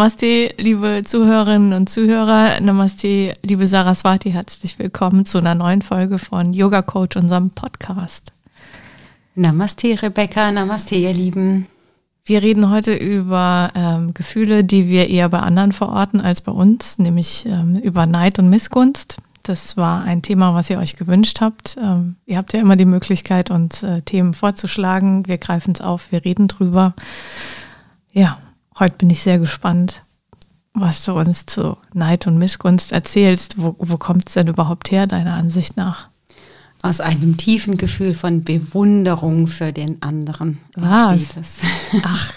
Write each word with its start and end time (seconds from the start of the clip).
Namaste, 0.00 0.54
liebe 0.56 1.02
Zuhörerinnen 1.04 1.74
und 1.74 1.90
Zuhörer. 1.90 2.58
Namaste, 2.62 3.34
liebe 3.42 3.66
Saraswati. 3.66 4.30
Herzlich 4.30 4.78
willkommen 4.78 5.26
zu 5.26 5.36
einer 5.36 5.54
neuen 5.54 5.82
Folge 5.82 6.18
von 6.18 6.54
Yoga 6.54 6.80
Coach, 6.80 7.18
unserem 7.18 7.50
Podcast. 7.50 8.32
Namaste, 9.34 10.02
Rebecca. 10.02 10.52
Namaste, 10.52 10.94
ihr 10.94 11.12
Lieben. 11.12 11.66
Wir 12.24 12.42
reden 12.42 12.70
heute 12.70 12.94
über 12.94 13.72
ähm, 13.74 14.14
Gefühle, 14.14 14.64
die 14.64 14.88
wir 14.88 15.10
eher 15.10 15.28
bei 15.28 15.40
anderen 15.40 15.72
verorten 15.72 16.22
als 16.22 16.40
bei 16.40 16.52
uns, 16.52 16.98
nämlich 16.98 17.44
ähm, 17.44 17.76
über 17.76 18.06
Neid 18.06 18.38
und 18.38 18.48
Missgunst. 18.48 19.18
Das 19.42 19.76
war 19.76 20.02
ein 20.04 20.22
Thema, 20.22 20.54
was 20.54 20.70
ihr 20.70 20.78
euch 20.78 20.96
gewünscht 20.96 21.42
habt. 21.42 21.76
Ähm, 21.78 22.16
ihr 22.24 22.38
habt 22.38 22.54
ja 22.54 22.60
immer 22.60 22.76
die 22.76 22.86
Möglichkeit, 22.86 23.50
uns 23.50 23.82
äh, 23.82 24.00
Themen 24.00 24.32
vorzuschlagen. 24.32 25.28
Wir 25.28 25.36
greifen 25.36 25.74
es 25.74 25.82
auf, 25.82 26.10
wir 26.10 26.24
reden 26.24 26.48
drüber. 26.48 26.94
Ja, 28.14 28.38
Heute 28.80 28.96
bin 28.96 29.10
ich 29.10 29.20
sehr 29.20 29.38
gespannt, 29.38 30.04
was 30.72 31.04
du 31.04 31.12
uns 31.12 31.44
zu 31.44 31.76
Neid 31.92 32.26
und 32.26 32.38
Missgunst 32.38 32.92
erzählst. 32.92 33.60
Wo, 33.60 33.76
wo 33.78 33.98
kommt 33.98 34.28
es 34.28 34.34
denn 34.34 34.48
überhaupt 34.48 34.90
her, 34.90 35.06
deiner 35.06 35.34
Ansicht 35.34 35.76
nach? 35.76 36.08
Aus 36.80 37.02
einem 37.02 37.36
tiefen 37.36 37.76
Gefühl 37.76 38.14
von 38.14 38.42
Bewunderung 38.42 39.48
für 39.48 39.74
den 39.74 40.00
anderen. 40.00 40.60
Was? 40.76 41.34
Ach. 42.02 42.32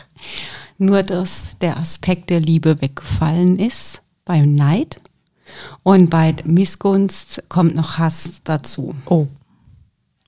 Nur, 0.78 1.02
dass 1.04 1.58
der 1.62 1.78
Aspekt 1.78 2.30
der 2.30 2.42
Liebe 2.42 2.82
weggefallen 2.82 3.58
ist 3.58 4.02
beim 4.26 4.54
Neid. 4.54 5.00
Und 5.82 6.10
bei 6.10 6.36
Missgunst 6.44 7.42
kommt 7.48 7.74
noch 7.74 8.00
Hass 8.00 8.42
dazu. 8.44 8.94
Oh. 9.06 9.28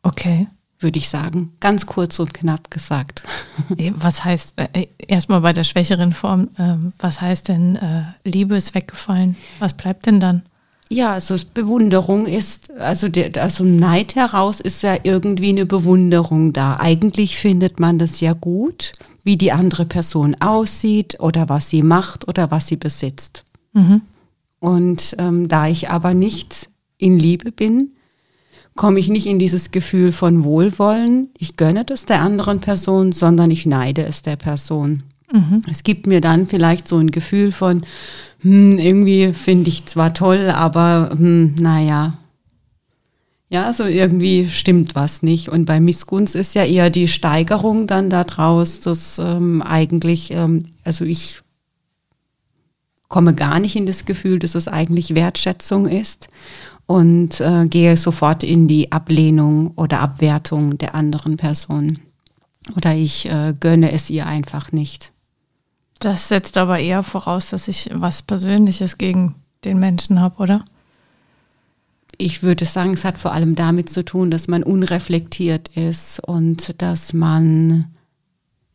Okay 0.02 0.48
würde 0.80 0.98
ich 0.98 1.10
sagen. 1.10 1.54
Ganz 1.60 1.86
kurz 1.86 2.20
und 2.20 2.34
knapp 2.34 2.70
gesagt. 2.70 3.24
Was 3.70 4.24
heißt, 4.24 4.54
äh, 4.58 4.68
äh, 4.74 4.88
erstmal 4.98 5.42
bei 5.42 5.54
der 5.54 5.64
schwächeren 5.64 6.12
Form, 6.12 6.50
äh, 6.58 6.76
was 6.98 7.22
heißt 7.22 7.48
denn, 7.48 7.76
äh, 7.76 8.04
Liebe 8.24 8.56
ist 8.56 8.76
weggefallen? 8.76 9.36
Was 9.60 9.74
bleibt 9.74 10.06
denn 10.06 10.20
dann? 10.20 10.44
Ja, 10.90 11.14
also 11.14 11.36
Bewunderung 11.54 12.28
ist, 12.28 12.72
also 12.74 13.10
der, 13.10 13.42
also 13.42 13.64
Neid 13.64 14.16
heraus 14.16 14.60
ist 14.60 14.84
ja 14.84 14.96
irgendwie 15.02 15.50
eine 15.50 15.66
Bewunderung 15.66 16.54
da. 16.54 16.78
Eigentlich 16.80 17.38
findet 17.38 17.80
man 17.80 17.98
das 17.98 18.20
ja 18.20 18.34
gut, 18.34 18.92
wie 19.24 19.38
die 19.38 19.52
andere 19.52 19.86
Person 19.86 20.36
aussieht 20.40 21.20
oder 21.20 21.50
was 21.50 21.70
sie 21.70 21.82
macht 21.82 22.28
oder 22.28 22.52
was 22.52 22.68
sie 22.68 22.78
besitzt. 22.78 23.44
Mhm. 23.74 24.02
Und 24.60 25.16
ähm, 25.18 25.48
da 25.48 25.68
ich 25.68 25.90
aber 25.90 26.14
nicht 26.14 26.70
in 26.98 27.18
Liebe 27.18 27.52
bin, 27.52 27.95
komme 28.76 29.00
ich 29.00 29.10
nicht 29.10 29.26
in 29.26 29.40
dieses 29.40 29.72
Gefühl 29.72 30.12
von 30.12 30.44
Wohlwollen, 30.44 31.30
ich 31.38 31.56
gönne 31.56 31.86
das 31.86 32.06
der 32.06 32.22
anderen 32.22 32.60
Person, 32.60 33.12
sondern 33.12 33.50
ich 33.50 33.66
neide 33.66 34.06
es 34.06 34.22
der 34.22 34.36
Person. 34.36 35.04
Mhm. 35.32 35.62
Es 35.70 35.84
gibt 35.84 36.08
mir 36.08 36.22
dann 36.22 36.46
vielleicht 36.46 36.88
so 36.88 36.98
ein 36.98 37.10
Gefühl 37.10 37.52
von, 37.52 37.82
hm, 38.42 38.78
irgendwie 38.78 39.34
finde 39.34 39.70
ich 39.70 39.86
zwar 39.86 40.14
toll, 40.14 40.50
aber 40.50 41.12
hm, 41.18 41.56
naja. 41.60 42.18
Ja, 43.48 43.72
so 43.74 43.86
irgendwie 43.86 44.50
stimmt 44.50 44.96
was 44.96 45.22
nicht. 45.22 45.50
Und 45.50 45.66
bei 45.66 45.80
Missgunst 45.80 46.36
ist 46.36 46.56
ja 46.56 46.66
eher 46.66 46.90
die 46.90 47.08
Steigerung 47.08 47.88
dann 47.88 48.10
daraus, 48.10 48.82
dass 48.82 49.20
ähm, 49.20 49.62
eigentlich, 49.62 50.32
ähm, 50.32 50.64
also 50.84 51.06
ich 51.06 51.42
komme 53.08 53.34
gar 53.34 53.60
nicht 53.60 53.76
in 53.76 53.86
das 53.86 54.06
Gefühl, 54.06 54.40
dass 54.40 54.56
es 54.56 54.68
eigentlich 54.68 55.16
Wertschätzung 55.16 55.86
ist 55.86 56.28
und 56.88 57.40
äh, 57.42 57.66
gehe 57.66 57.98
sofort 57.98 58.44
in 58.44 58.68
die 58.68 58.92
Ablehnung 58.92 59.72
oder 59.76 60.02
Abwertung 60.02 60.78
der 60.78 60.96
anderen 60.96 61.38
Person. 61.38 62.00
Oder 62.76 62.96
ich 62.96 63.30
äh, 63.30 63.54
gönne 63.60 63.92
es 63.92 64.10
ihr 64.10 64.26
einfach 64.26 64.72
nicht. 64.72 65.12
Das 66.00 66.28
setzt 66.28 66.58
aber 66.58 66.80
eher 66.80 67.04
voraus, 67.04 67.50
dass 67.50 67.68
ich 67.68 67.90
was 67.94 68.22
Persönliches 68.22 68.98
gegen 68.98 69.36
den 69.64 69.80
Menschen 69.80 70.20
habe, 70.20 70.42
oder? 70.42 70.66
Ich 72.18 72.44
würde 72.44 72.66
sagen, 72.66 72.94
es 72.94 73.04
hat 73.04 73.18
vor 73.18 73.34
allem 73.34 73.56
damit 73.56 73.90
zu 73.90 74.06
tun, 74.06 74.32
dass 74.32 74.48
man 74.48 74.64
unreflektiert 74.64 75.70
ist 75.70 76.20
und 76.20 76.82
dass 76.82 77.14
man 77.14 77.94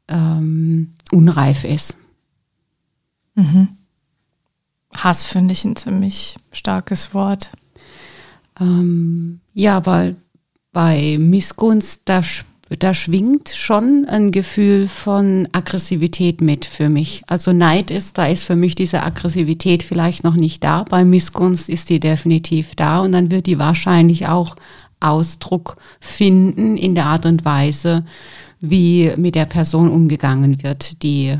ähm, 0.08 0.94
unreif 1.10 1.64
ist. 1.64 1.96
Mhm. 3.34 3.68
Hass 4.92 5.24
finde 5.24 5.52
ich 5.52 5.64
ein 5.64 5.76
ziemlich 5.76 6.36
starkes 6.52 7.14
Wort. 7.14 7.52
Ähm, 8.60 9.40
ja, 9.54 9.84
weil 9.86 10.16
bei 10.72 11.16
Missgunst, 11.18 12.02
da, 12.04 12.22
da 12.78 12.94
schwingt 12.94 13.48
schon 13.48 14.06
ein 14.08 14.30
Gefühl 14.30 14.86
von 14.86 15.48
Aggressivität 15.52 16.40
mit 16.40 16.64
für 16.64 16.88
mich. 16.88 17.22
Also 17.26 17.52
Neid 17.52 17.90
ist, 17.90 18.18
da 18.18 18.26
ist 18.26 18.44
für 18.44 18.56
mich 18.56 18.74
diese 18.74 19.02
Aggressivität 19.02 19.82
vielleicht 19.82 20.22
noch 20.22 20.36
nicht 20.36 20.62
da. 20.62 20.84
Bei 20.84 21.04
Missgunst 21.04 21.68
ist 21.68 21.90
die 21.90 22.00
definitiv 22.00 22.74
da 22.76 23.00
und 23.00 23.12
dann 23.12 23.30
wird 23.30 23.46
die 23.46 23.58
wahrscheinlich 23.58 24.28
auch 24.28 24.54
Ausdruck 25.00 25.76
finden 25.98 26.76
in 26.76 26.94
der 26.94 27.06
Art 27.06 27.24
und 27.26 27.44
Weise, 27.44 28.04
wie 28.60 29.12
mit 29.16 29.34
der 29.34 29.46
Person 29.46 29.88
umgegangen 29.88 30.62
wird, 30.62 31.02
die 31.02 31.36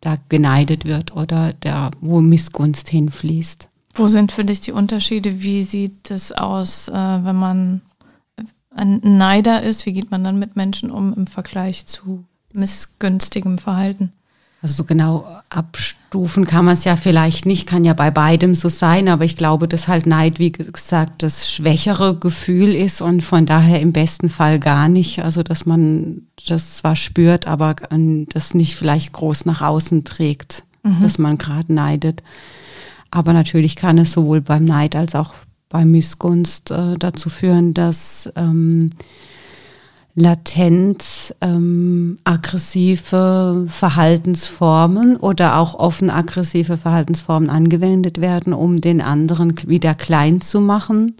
da 0.00 0.16
geneidet 0.28 0.84
wird 0.84 1.14
oder 1.14 1.52
der, 1.52 1.90
wo 2.00 2.20
Missgunst 2.20 2.88
hinfließt. 2.88 3.69
Wo 3.94 4.06
sind 4.06 4.32
für 4.32 4.44
dich 4.44 4.60
die 4.60 4.72
Unterschiede? 4.72 5.42
Wie 5.42 5.62
sieht 5.62 6.10
es 6.10 6.32
aus, 6.32 6.88
äh, 6.88 6.92
wenn 6.92 7.36
man 7.36 7.80
ein 8.70 9.00
Neider 9.02 9.62
ist? 9.62 9.86
Wie 9.86 9.92
geht 9.92 10.10
man 10.10 10.24
dann 10.24 10.38
mit 10.38 10.56
Menschen 10.56 10.90
um 10.90 11.12
im 11.14 11.26
Vergleich 11.26 11.86
zu 11.86 12.24
missgünstigem 12.52 13.58
Verhalten? 13.58 14.12
Also 14.62 14.74
so 14.74 14.84
genau 14.84 15.26
abstufen 15.48 16.44
kann 16.44 16.66
man 16.66 16.74
es 16.74 16.84
ja 16.84 16.94
vielleicht 16.96 17.46
nicht, 17.46 17.66
kann 17.66 17.82
ja 17.82 17.94
bei 17.94 18.10
beidem 18.10 18.54
so 18.54 18.68
sein, 18.68 19.08
aber 19.08 19.24
ich 19.24 19.38
glaube, 19.38 19.66
dass 19.66 19.88
halt 19.88 20.06
Neid, 20.06 20.38
wie 20.38 20.52
gesagt, 20.52 21.22
das 21.22 21.50
schwächere 21.50 22.14
Gefühl 22.14 22.74
ist 22.74 23.00
und 23.00 23.22
von 23.22 23.46
daher 23.46 23.80
im 23.80 23.92
besten 23.92 24.28
Fall 24.28 24.58
gar 24.58 24.88
nicht. 24.88 25.24
Also 25.24 25.42
dass 25.42 25.64
man 25.64 26.26
das 26.46 26.76
zwar 26.76 26.94
spürt, 26.94 27.46
aber 27.46 27.74
das 28.34 28.52
nicht 28.52 28.76
vielleicht 28.76 29.14
groß 29.14 29.46
nach 29.46 29.62
außen 29.62 30.04
trägt, 30.04 30.64
mhm. 30.82 31.00
dass 31.00 31.16
man 31.16 31.38
gerade 31.38 31.72
neidet. 31.72 32.22
Aber 33.10 33.32
natürlich 33.32 33.76
kann 33.76 33.98
es 33.98 34.12
sowohl 34.12 34.40
beim 34.40 34.64
Neid 34.64 34.94
als 34.94 35.14
auch 35.14 35.34
bei 35.68 35.84
Missgunst 35.84 36.70
äh, 36.70 36.96
dazu 36.98 37.30
führen, 37.30 37.72
dass 37.74 38.30
ähm, 38.36 38.90
latent 40.14 41.34
ähm, 41.40 42.18
aggressive 42.24 43.66
Verhaltensformen 43.68 45.16
oder 45.16 45.56
auch 45.58 45.74
offen 45.74 46.10
aggressive 46.10 46.76
Verhaltensformen 46.76 47.48
angewendet 47.48 48.20
werden, 48.20 48.52
um 48.52 48.80
den 48.80 49.00
anderen 49.00 49.54
wieder 49.66 49.94
klein 49.94 50.40
zu 50.40 50.60
machen 50.60 51.14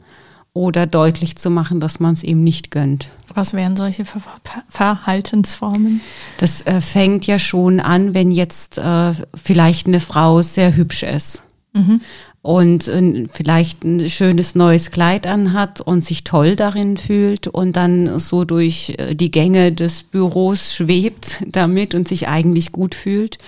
oder 0.53 0.87
deutlich 0.87 1.37
zu 1.37 1.49
machen, 1.49 1.79
dass 1.79 2.01
man 2.01 2.15
es 2.15 2.25
ihm 2.25 2.43
nicht 2.43 2.73
gönnt. 2.73 3.09
Was 3.33 3.55
wären 3.55 3.77
solche 3.77 4.05
Ver 4.05 4.21
Ver 4.21 4.65
Verhaltensformen? 4.69 6.01
Das 6.39 6.67
äh, 6.67 6.81
fängt 6.81 7.27
ja 7.29 7.39
schon 7.39 7.79
an, 7.79 8.15
wenn 8.15 8.33
jetzt 8.33 8.79
äh, 8.79 9.13
vielleicht 9.35 9.87
eine 9.87 10.01
Frau 10.01 10.43
sehr 10.43 10.75
hübsch 10.75 11.05
ist 11.05 11.45
Mhm. 11.73 12.01
Und 12.43 12.89
äh, 12.89 13.27
vielleicht 13.33 13.85
ein 13.85 14.11
schönes 14.11 14.55
neues 14.55 14.91
Kleid 14.91 15.27
anhat 15.27 15.81
und 15.81 16.03
sich 16.03 16.25
toll 16.25 16.57
darin 16.57 16.97
fühlt 16.97 17.47
und 17.47 17.77
dann 17.77 18.19
so 18.19 18.45
durch 18.45 18.95
äh, 18.99 19.15
die 19.15 19.31
Gänge 19.31 19.73
des 19.73 20.03
Büros 20.03 20.75
schwebt 20.75 21.45
damit 21.47 21.95
und 21.95 22.09
sich 22.09 22.29
eigentlich 22.29 22.73
gut 22.73 22.95
fühlt. 22.95 23.39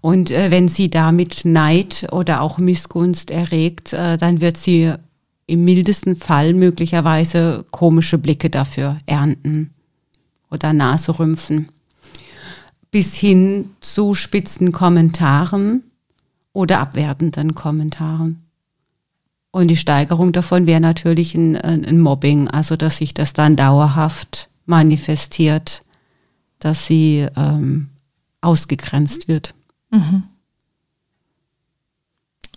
Und 0.00 0.30
äh, 0.30 0.50
wenn 0.50 0.68
sie 0.68 0.88
damit 0.88 1.44
Neid 1.44 2.06
oder 2.12 2.42
auch 2.42 2.58
Missgunst 2.58 3.30
erregt, 3.30 3.92
dann 3.92 4.40
wird 4.40 4.56
sie 4.56 4.92
im 5.46 5.64
mildesten 5.64 6.16
Fall 6.16 6.54
möglicherweise 6.54 7.64
komische 7.70 8.18
Blicke 8.18 8.50
dafür 8.50 8.98
ernten 9.06 9.70
oder 10.50 10.72
Naserümpfen 10.72 11.68
bis 12.94 13.16
hin 13.16 13.70
zu 13.80 14.14
spitzen 14.14 14.70
Kommentaren 14.70 15.82
oder 16.54 16.80
abwertenden 16.80 17.54
Kommentaren. 17.54 18.46
Und 19.50 19.68
die 19.68 19.76
Steigerung 19.76 20.32
davon 20.32 20.66
wäre 20.66 20.80
natürlich 20.80 21.34
ein, 21.34 21.56
ein, 21.56 22.00
Mobbing, 22.00 22.48
also 22.48 22.76
dass 22.76 22.96
sich 22.96 23.12
das 23.12 23.34
dann 23.34 23.56
dauerhaft 23.56 24.48
manifestiert, 24.64 25.84
dass 26.58 26.86
sie 26.86 27.28
ähm, 27.36 27.90
ausgegrenzt 28.40 29.28
wird. 29.28 29.54
Mhm. 29.90 30.24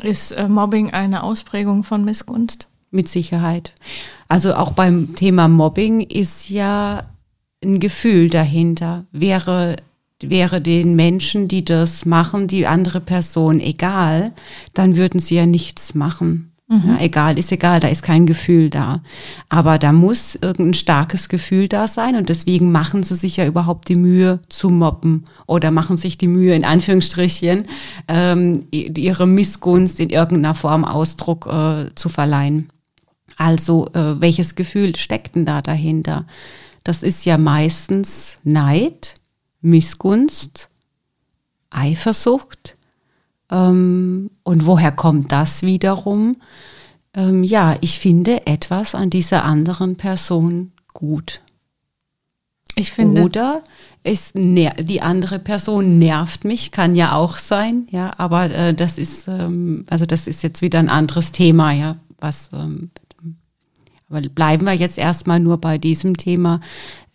Ist 0.01 0.31
äh, 0.31 0.47
Mobbing 0.47 0.93
eine 0.93 1.23
Ausprägung 1.23 1.83
von 1.83 2.05
Missgunst? 2.05 2.67
Mit 2.89 3.07
Sicherheit. 3.07 3.73
Also 4.27 4.55
auch 4.55 4.71
beim 4.71 5.15
Thema 5.15 5.47
Mobbing 5.47 6.01
ist 6.01 6.49
ja 6.49 7.03
ein 7.63 7.79
Gefühl 7.79 8.29
dahinter. 8.29 9.05
Wäre, 9.11 9.75
wäre 10.21 10.61
den 10.61 10.95
Menschen, 10.95 11.47
die 11.47 11.63
das 11.63 12.05
machen, 12.05 12.47
die 12.47 12.67
andere 12.67 13.01
Person 13.01 13.59
egal, 13.59 14.33
dann 14.73 14.97
würden 14.97 15.19
sie 15.19 15.35
ja 15.35 15.45
nichts 15.45 15.93
machen. 15.93 16.51
Mhm. 16.69 16.83
Ja, 16.85 16.97
egal, 16.99 17.39
ist 17.39 17.51
egal, 17.53 17.79
da 17.79 17.87
ist 17.87 18.03
kein 18.03 18.25
Gefühl 18.25 18.69
da. 18.69 19.01
Aber 19.47 19.77
da 19.77 19.93
muss 19.93 20.35
irgendein 20.35 20.73
starkes 20.73 21.29
Gefühl 21.29 21.69
da 21.69 21.87
sein 21.87 22.17
und 22.17 22.27
deswegen 22.27 22.71
machen 22.73 23.03
sie 23.03 23.15
sich 23.15 23.37
ja 23.37 23.45
überhaupt 23.45 23.87
die 23.87 23.95
Mühe 23.95 24.41
zu 24.49 24.69
mobben 24.69 25.25
oder 25.45 25.71
machen 25.71 25.95
sich 25.95 26.17
die 26.17 26.27
Mühe, 26.27 26.55
in 26.55 26.65
Anführungsstrichen, 26.65 27.67
ähm, 28.09 28.65
ihre 28.71 29.27
Missgunst 29.27 30.01
in 30.01 30.09
irgendeiner 30.09 30.55
Form 30.55 30.83
Ausdruck 30.83 31.47
äh, 31.47 31.95
zu 31.95 32.09
verleihen. 32.09 32.69
Also, 33.37 33.87
äh, 33.93 34.19
welches 34.19 34.55
Gefühl 34.55 34.95
steckt 34.95 35.35
denn 35.35 35.45
da 35.45 35.61
dahinter? 35.61 36.25
Das 36.83 37.01
ist 37.01 37.23
ja 37.23 37.37
meistens 37.37 38.39
Neid, 38.43 39.15
Missgunst, 39.69 40.69
Eifersucht, 41.69 42.77
ähm, 43.51 44.29
und 44.43 44.65
woher 44.65 44.91
kommt 44.91 45.31
das 45.31 45.63
wiederum? 45.63 46.37
Ähm, 47.13 47.43
ja, 47.43 47.75
ich 47.81 47.99
finde 47.99 48.45
etwas 48.45 48.95
an 48.95 49.09
dieser 49.09 49.43
anderen 49.43 49.95
Person 49.95 50.71
gut. 50.93 51.41
Ich 52.75 52.91
finde. 52.91 53.23
Oder 53.23 53.63
ist 54.03 54.33
die 54.35 55.01
andere 55.01 55.39
Person 55.39 55.97
nervt 55.97 56.45
mich, 56.45 56.71
kann 56.71 56.95
ja 56.95 57.13
auch 57.13 57.37
sein, 57.37 57.87
ja, 57.89 58.13
aber 58.17 58.51
äh, 58.51 58.73
das 58.73 58.97
ist, 58.97 59.27
ähm, 59.27 59.85
also 59.89 60.05
das 60.05 60.27
ist 60.27 60.43
jetzt 60.43 60.61
wieder 60.61 60.79
ein 60.79 60.89
anderes 60.89 61.31
Thema, 61.31 61.71
ja, 61.71 61.97
was 62.19 62.49
ähm, 62.53 62.91
aber 64.09 64.21
bleiben 64.21 64.65
wir 64.65 64.73
jetzt 64.73 64.97
erstmal 64.97 65.39
nur 65.39 65.57
bei 65.57 65.77
diesem 65.77 66.15
Thema 66.15 66.61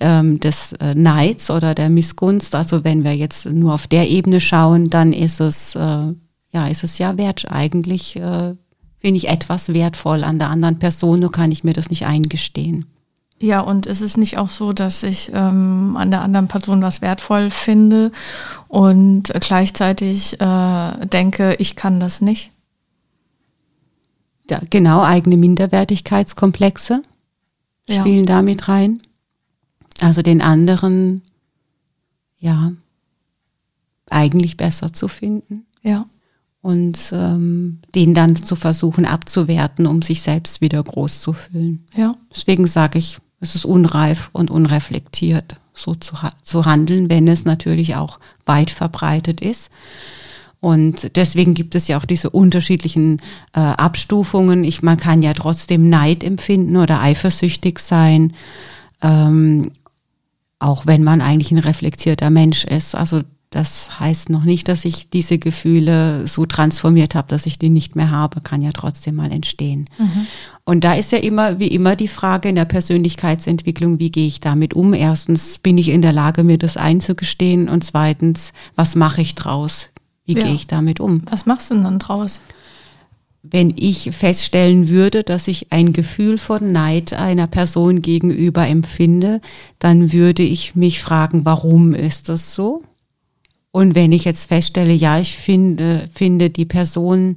ähm, 0.03 0.41
des 0.41 0.73
äh, 0.75 0.95
Neids 0.95 1.51
oder 1.51 1.75
der 1.75 1.89
Missgunst. 1.89 2.55
Also 2.55 2.85
wenn 2.85 3.05
wir 3.05 3.17
jetzt 3.17 3.47
nur 3.47 3.75
auf 3.75 3.87
der 3.87 4.11
Ebene 4.11 4.41
schauen, 4.41 4.91
dann 4.91 5.13
ist 5.13 5.41
es, 5.41 5.75
äh, 5.75 6.13
ja, 6.53 6.67
ist 6.69 6.85
es 6.85 6.99
ja 6.99 7.17
wert. 7.17 7.47
Eigentlich 7.51 8.17
äh, 8.17 8.55
finde 8.99 9.17
ich 9.17 9.29
etwas 9.29 9.73
wertvoll 9.73 10.25
an 10.25 10.39
der 10.39 10.51
anderen 10.51 10.79
Person, 10.79 11.21
nur 11.21 11.33
kann 11.33 11.51
ich 11.51 11.65
mir 11.65 11.73
das 11.73 11.91
nicht 11.91 12.07
eingestehen. 12.07 12.85
Ja, 13.41 13.61
und 13.61 13.87
ist 13.87 14.03
es 14.03 14.17
nicht 14.17 14.39
auch 14.39 14.49
so, 14.49 14.73
dass 14.73 15.03
ich 15.03 15.33
ähm, 15.35 15.97
an 15.97 16.13
der 16.13 16.21
anderen 16.21 16.47
Person 16.47 16.81
was 16.81 17.01
wertvoll 17.03 17.51
finde 17.51 18.13
und 18.69 19.33
gleichzeitig 19.41 20.41
äh, 20.41 21.07
denke, 21.07 21.57
ich 21.59 21.75
kann 21.75 21.99
das 21.99 22.21
nicht? 22.21 22.53
Ja, 24.49 24.61
genau, 24.71 25.03
eigene 25.03 25.37
Minderwertigkeitskomplexe 25.37 27.03
spielen 27.91 28.19
ja. 28.19 28.25
damit 28.25 28.69
rein. 28.69 29.03
Also 30.00 30.23
den 30.23 30.41
anderen, 30.43 31.23
ja, 32.39 32.73
eigentlich 34.09 34.56
besser 34.56 34.93
zu 34.93 35.09
finden. 35.09 35.65
Ja. 35.83 36.06
Und 36.61 37.11
ähm, 37.12 37.81
den 37.94 38.15
dann 38.15 38.37
zu 38.37 38.55
versuchen 38.55 39.05
abzuwerten, 39.05 39.87
um 39.87 40.00
sich 40.00 40.23
selbst 40.23 40.61
wieder 40.61 40.83
groß 40.83 41.21
zu 41.21 41.33
fühlen. 41.33 41.85
Ja. 41.97 42.15
Deswegen 42.31 42.67
sage 42.67 42.99
ich, 42.99 43.19
es 43.41 43.56
ist 43.56 43.65
unreif 43.65 44.31
und 44.33 44.50
unreflektiert, 44.50 45.56
so 45.75 45.97
zu, 45.97 46.15
zu 46.44 46.65
handeln, 46.65 47.11
wenn 47.11 47.27
es 47.27 47.44
natürlich 47.44 47.97
auch 47.97 48.21
weit 48.47 48.71
verbreitet 48.71 49.41
ist. 49.41 49.71
Und 50.61 51.17
deswegen 51.17 51.55
gibt 51.55 51.75
es 51.75 51.89
ja 51.89 51.97
auch 51.99 52.05
diese 52.05 52.31
unterschiedlichen 52.31 53.21
äh, 53.53 53.59
Abstufungen. 53.59 54.62
Ich, 54.62 54.81
man 54.81 54.97
kann 54.97 55.23
ja 55.23 55.33
trotzdem 55.33 55.89
Neid 55.89 56.23
empfinden 56.23 56.77
oder 56.77 57.00
eifersüchtig 57.00 57.81
sein, 57.81 58.35
ähm, 59.03 59.73
auch 60.62 60.87
wenn 60.87 61.03
man 61.03 61.20
eigentlich 61.20 61.50
ein 61.50 61.59
reflektierter 61.59 62.31
Mensch 62.31 62.64
ist. 62.64 62.94
Also 62.94 63.23
das 63.50 64.00
heißt 64.00 64.31
noch 64.31 64.44
nicht, 64.44 64.69
dass 64.69 64.85
ich 64.85 65.11
diese 65.11 65.38
Gefühle 65.38 66.26
so 66.26 66.47
transformiert 66.47 67.14
habe, 67.14 67.29
dass 67.29 67.44
ich 67.44 67.59
die 67.59 67.69
nicht 67.69 67.97
mehr 67.97 68.11
habe, 68.11 68.41
kann 68.41 68.62
ja 68.62 68.70
trotzdem 68.73 69.17
mal 69.17 69.31
entstehen. 69.31 69.91
Mhm. 69.99 70.26
Und 70.64 70.85
da 70.85 70.94
ist 70.94 71.12
ja 71.12 71.19
immer, 71.19 71.59
wie 71.59 71.67
immer, 71.67 71.97
die 71.97 72.09
Frage 72.09 72.49
in 72.49 72.55
der 72.55 72.64
Persönlichkeitsentwicklung, 72.64 73.99
wie 73.99 74.11
gehe 74.11 74.26
ich 74.26 74.41
damit 74.41 74.73
um? 74.73 74.94
Erstens, 74.94 75.59
bin 75.59 75.76
ich 75.76 75.91
in 75.91 76.00
der 76.00 76.12
Lage, 76.12 76.44
mir 76.44 76.56
das 76.56 76.79
einzugestehen? 76.79 77.69
Und 77.69 77.85
zweitens, 77.85 78.53
was 78.75 78.94
mache 78.94 79.20
ich 79.20 79.35
draus? 79.35 79.91
Wie 80.25 80.35
ja. 80.35 80.44
gehe 80.44 80.55
ich 80.55 80.67
damit 80.67 81.00
um? 81.00 81.23
Was 81.29 81.44
machst 81.44 81.70
du 81.70 81.75
denn 81.75 81.85
dann 81.85 81.99
draus? 81.99 82.41
Wenn 83.44 83.75
ich 83.77 84.11
feststellen 84.12 84.89
würde, 84.89 85.25
dass 85.25 85.49
ich 85.49 85.73
ein 85.73 85.93
Gefühl 85.93 86.39
von 86.39 86.71
Neid 86.71 87.12
einer 87.12 87.49
Person 87.49 88.00
gegenüber 88.00 88.69
empfinde, 88.69 89.41
dann 89.81 90.12
würde 90.12 90.44
ich 90.44 90.77
mich 90.77 91.00
fragen, 91.00 91.44
warum 91.44 91.93
ist 91.93 92.29
das 92.29 92.55
so? 92.55 92.83
Und 93.73 93.97
wenn 93.97 94.12
ich 94.12 94.25
jetzt 94.25 94.47
feststelle, 94.47 94.93
ja, 94.93 95.19
ich 95.19 95.37
finde, 95.37 96.09
finde 96.15 96.50
die 96.50 96.67
Person 96.67 97.37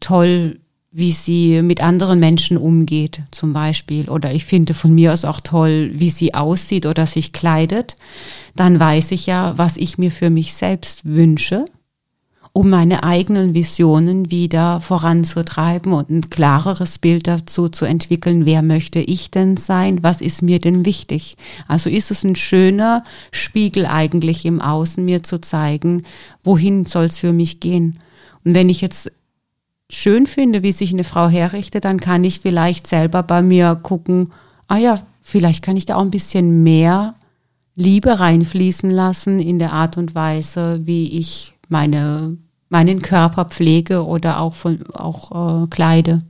toll, 0.00 0.60
wie 0.92 1.12
sie 1.12 1.60
mit 1.62 1.82
anderen 1.82 2.18
Menschen 2.18 2.56
umgeht, 2.56 3.20
zum 3.32 3.52
Beispiel, 3.52 4.08
oder 4.08 4.32
ich 4.32 4.46
finde 4.46 4.72
von 4.72 4.94
mir 4.94 5.12
aus 5.12 5.24
auch 5.26 5.40
toll, 5.40 5.90
wie 5.94 6.10
sie 6.10 6.32
aussieht 6.32 6.86
oder 6.86 7.06
sich 7.06 7.32
kleidet, 7.32 7.96
dann 8.56 8.78
weiß 8.78 9.12
ich 9.12 9.26
ja, 9.26 9.58
was 9.58 9.76
ich 9.76 9.98
mir 9.98 10.10
für 10.10 10.30
mich 10.30 10.54
selbst 10.54 11.04
wünsche 11.04 11.66
um 12.54 12.68
meine 12.68 13.02
eigenen 13.02 13.54
Visionen 13.54 14.30
wieder 14.30 14.82
voranzutreiben 14.82 15.92
und 15.92 16.10
ein 16.10 16.28
klareres 16.28 16.98
Bild 16.98 17.26
dazu 17.26 17.70
zu 17.70 17.86
entwickeln, 17.86 18.44
wer 18.44 18.62
möchte 18.62 19.00
ich 19.00 19.30
denn 19.30 19.56
sein, 19.56 20.02
was 20.02 20.20
ist 20.20 20.42
mir 20.42 20.58
denn 20.58 20.84
wichtig. 20.84 21.36
Also 21.66 21.88
ist 21.88 22.10
es 22.10 22.24
ein 22.24 22.36
schöner 22.36 23.04
Spiegel 23.30 23.86
eigentlich 23.86 24.44
im 24.44 24.60
Außen 24.60 25.02
mir 25.02 25.22
zu 25.22 25.40
zeigen, 25.40 26.02
wohin 26.44 26.84
soll 26.84 27.06
es 27.06 27.18
für 27.18 27.32
mich 27.32 27.60
gehen. 27.60 28.00
Und 28.44 28.54
wenn 28.54 28.68
ich 28.68 28.82
jetzt 28.82 29.10
schön 29.88 30.26
finde, 30.26 30.62
wie 30.62 30.72
sich 30.72 30.92
eine 30.92 31.04
Frau 31.04 31.28
herrichtet, 31.28 31.86
dann 31.86 32.00
kann 32.00 32.22
ich 32.22 32.40
vielleicht 32.40 32.86
selber 32.86 33.22
bei 33.22 33.40
mir 33.40 33.76
gucken, 33.76 34.28
ah 34.68 34.76
ja, 34.76 35.02
vielleicht 35.22 35.64
kann 35.64 35.78
ich 35.78 35.86
da 35.86 35.96
auch 35.96 36.02
ein 36.02 36.10
bisschen 36.10 36.62
mehr 36.62 37.14
Liebe 37.76 38.20
reinfließen 38.20 38.90
lassen 38.90 39.40
in 39.40 39.58
der 39.58 39.72
Art 39.72 39.96
und 39.96 40.14
Weise, 40.14 40.80
wie 40.84 41.18
ich 41.18 41.51
meine, 41.72 42.36
meinen 42.68 43.02
Körper 43.02 43.46
pflege 43.46 44.06
oder 44.06 44.38
auch, 44.38 44.54
von, 44.54 44.86
auch 44.92 45.64
äh, 45.64 45.66
kleide. 45.66 46.22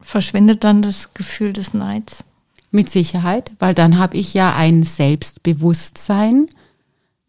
Verschwindet 0.00 0.64
dann 0.64 0.82
das 0.82 1.14
Gefühl 1.14 1.54
des 1.54 1.72
Neids? 1.72 2.22
Mit 2.70 2.90
Sicherheit, 2.90 3.52
weil 3.58 3.72
dann 3.72 3.96
habe 3.96 4.18
ich 4.18 4.34
ja 4.34 4.54
ein 4.54 4.82
Selbstbewusstsein. 4.82 6.48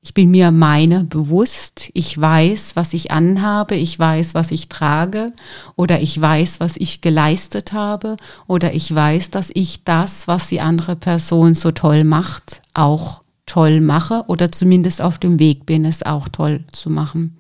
Ich 0.02 0.14
bin 0.14 0.32
mir 0.32 0.52
meiner 0.52 1.04
bewusst. 1.04 1.90
Ich 1.94 2.20
weiß, 2.20 2.76
was 2.76 2.94
ich 2.94 3.12
anhabe. 3.12 3.76
Ich 3.76 3.98
weiß, 3.98 4.34
was 4.34 4.52
ich 4.52 4.68
trage. 4.68 5.32
Oder 5.76 6.02
ich 6.02 6.20
weiß, 6.20 6.60
was 6.60 6.76
ich 6.76 7.02
geleistet 7.02 7.72
habe. 7.72 8.18
Oder 8.48 8.74
ich 8.74 8.94
weiß, 8.94 9.30
dass 9.32 9.52
ich 9.54 9.84
das, 9.84 10.28
was 10.28 10.48
die 10.48 10.60
andere 10.60 10.96
Person 10.96 11.54
so 11.54 11.72
toll 11.72 12.04
macht, 12.04 12.62
auch 12.74 13.22
toll 13.48 13.82
mache 13.82 14.24
oder 14.28 14.52
zumindest 14.52 15.02
auf 15.02 15.18
dem 15.18 15.40
Weg 15.40 15.66
bin, 15.66 15.86
es 15.86 16.04
auch 16.04 16.28
toll 16.30 16.64
zu 16.72 16.92
machen. 16.92 17.38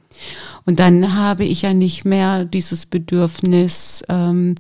Und 0.66 0.80
dann 0.80 1.16
habe 1.16 1.46
ich 1.46 1.62
ja 1.62 1.74
nicht 1.74 2.04
mehr 2.04 2.44
dieses 2.44 2.86
Bedürfnis, 2.86 4.04
ähm, 4.10 4.56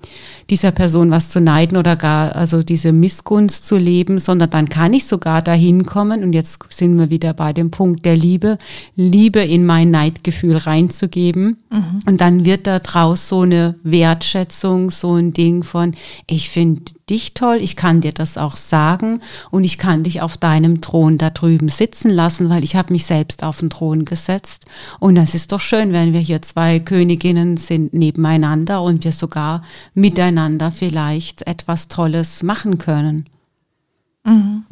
dieser 0.49 0.71
Person 0.71 1.11
was 1.11 1.29
zu 1.29 1.41
neiden 1.41 1.77
oder 1.77 1.97
gar 1.97 2.33
also 2.33 2.63
diese 2.63 2.93
Missgunst 2.93 3.65
zu 3.65 3.75
leben, 3.75 4.17
sondern 4.17 4.49
dann 4.49 4.69
kann 4.69 4.93
ich 4.93 5.05
sogar 5.05 5.41
dahin 5.41 5.85
kommen, 5.85 6.23
und 6.23 6.31
jetzt 6.31 6.59
sind 6.69 6.97
wir 6.97 7.09
wieder 7.09 7.33
bei 7.33 7.51
dem 7.51 7.71
Punkt 7.71 8.05
der 8.05 8.15
Liebe, 8.15 8.57
Liebe 8.95 9.41
in 9.41 9.65
mein 9.65 9.91
Neidgefühl 9.91 10.55
reinzugeben. 10.55 11.57
Mhm. 11.69 11.99
Und 12.05 12.21
dann 12.21 12.45
wird 12.45 12.67
da 12.67 12.79
draus 12.79 13.27
so 13.27 13.41
eine 13.41 13.75
Wertschätzung, 13.83 14.91
so 14.91 15.15
ein 15.15 15.33
Ding 15.33 15.63
von, 15.63 15.93
ich 16.25 16.49
finde 16.49 16.83
dich 17.09 17.33
toll, 17.33 17.59
ich 17.61 17.75
kann 17.75 18.01
dir 18.01 18.11
das 18.11 18.37
auch 18.37 18.57
sagen 18.57 19.21
und 19.49 19.63
ich 19.63 19.77
kann 19.77 20.03
dich 20.03 20.21
auf 20.21 20.37
deinem 20.37 20.81
Thron 20.81 21.17
da 21.17 21.29
drüben 21.29 21.69
sitzen 21.69 22.09
lassen, 22.09 22.49
weil 22.49 22.63
ich 22.63 22.75
habe 22.75 22.91
mich 22.91 23.05
selbst 23.05 23.43
auf 23.43 23.59
den 23.59 23.69
Thron 23.69 24.03
gesetzt. 24.03 24.65
Und 24.99 25.15
das 25.15 25.33
ist 25.33 25.46
doch 25.51 25.61
schön, 25.61 25.93
wenn 25.93 26.13
wir 26.13 26.19
hier 26.19 26.41
zwei 26.41 26.79
Königinnen 26.79 27.57
sind 27.57 27.93
nebeneinander 27.93 28.81
und 28.81 29.03
wir 29.03 29.11
sogar 29.11 29.61
miteinander 29.93 30.71
vielleicht 30.71 31.45
etwas 31.47 31.87
Tolles 31.87 32.43
machen 32.43 32.77
können. 32.77 33.25
Mhm. 34.23 34.65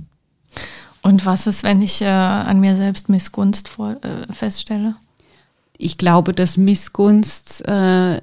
Und 1.01 1.25
was 1.25 1.45
ist, 1.45 1.63
wenn 1.63 1.81
ich 1.81 2.01
äh, 2.01 2.05
an 2.05 2.59
mir 2.59 2.75
selbst 2.75 3.09
Missgunst 3.09 3.69
vor, 3.69 3.97
äh, 4.01 4.33
feststelle? 4.33 4.95
Ich 5.77 5.97
glaube, 5.97 6.33
dass 6.33 6.57
Missgunst, 6.57 7.63
äh, 7.67 8.21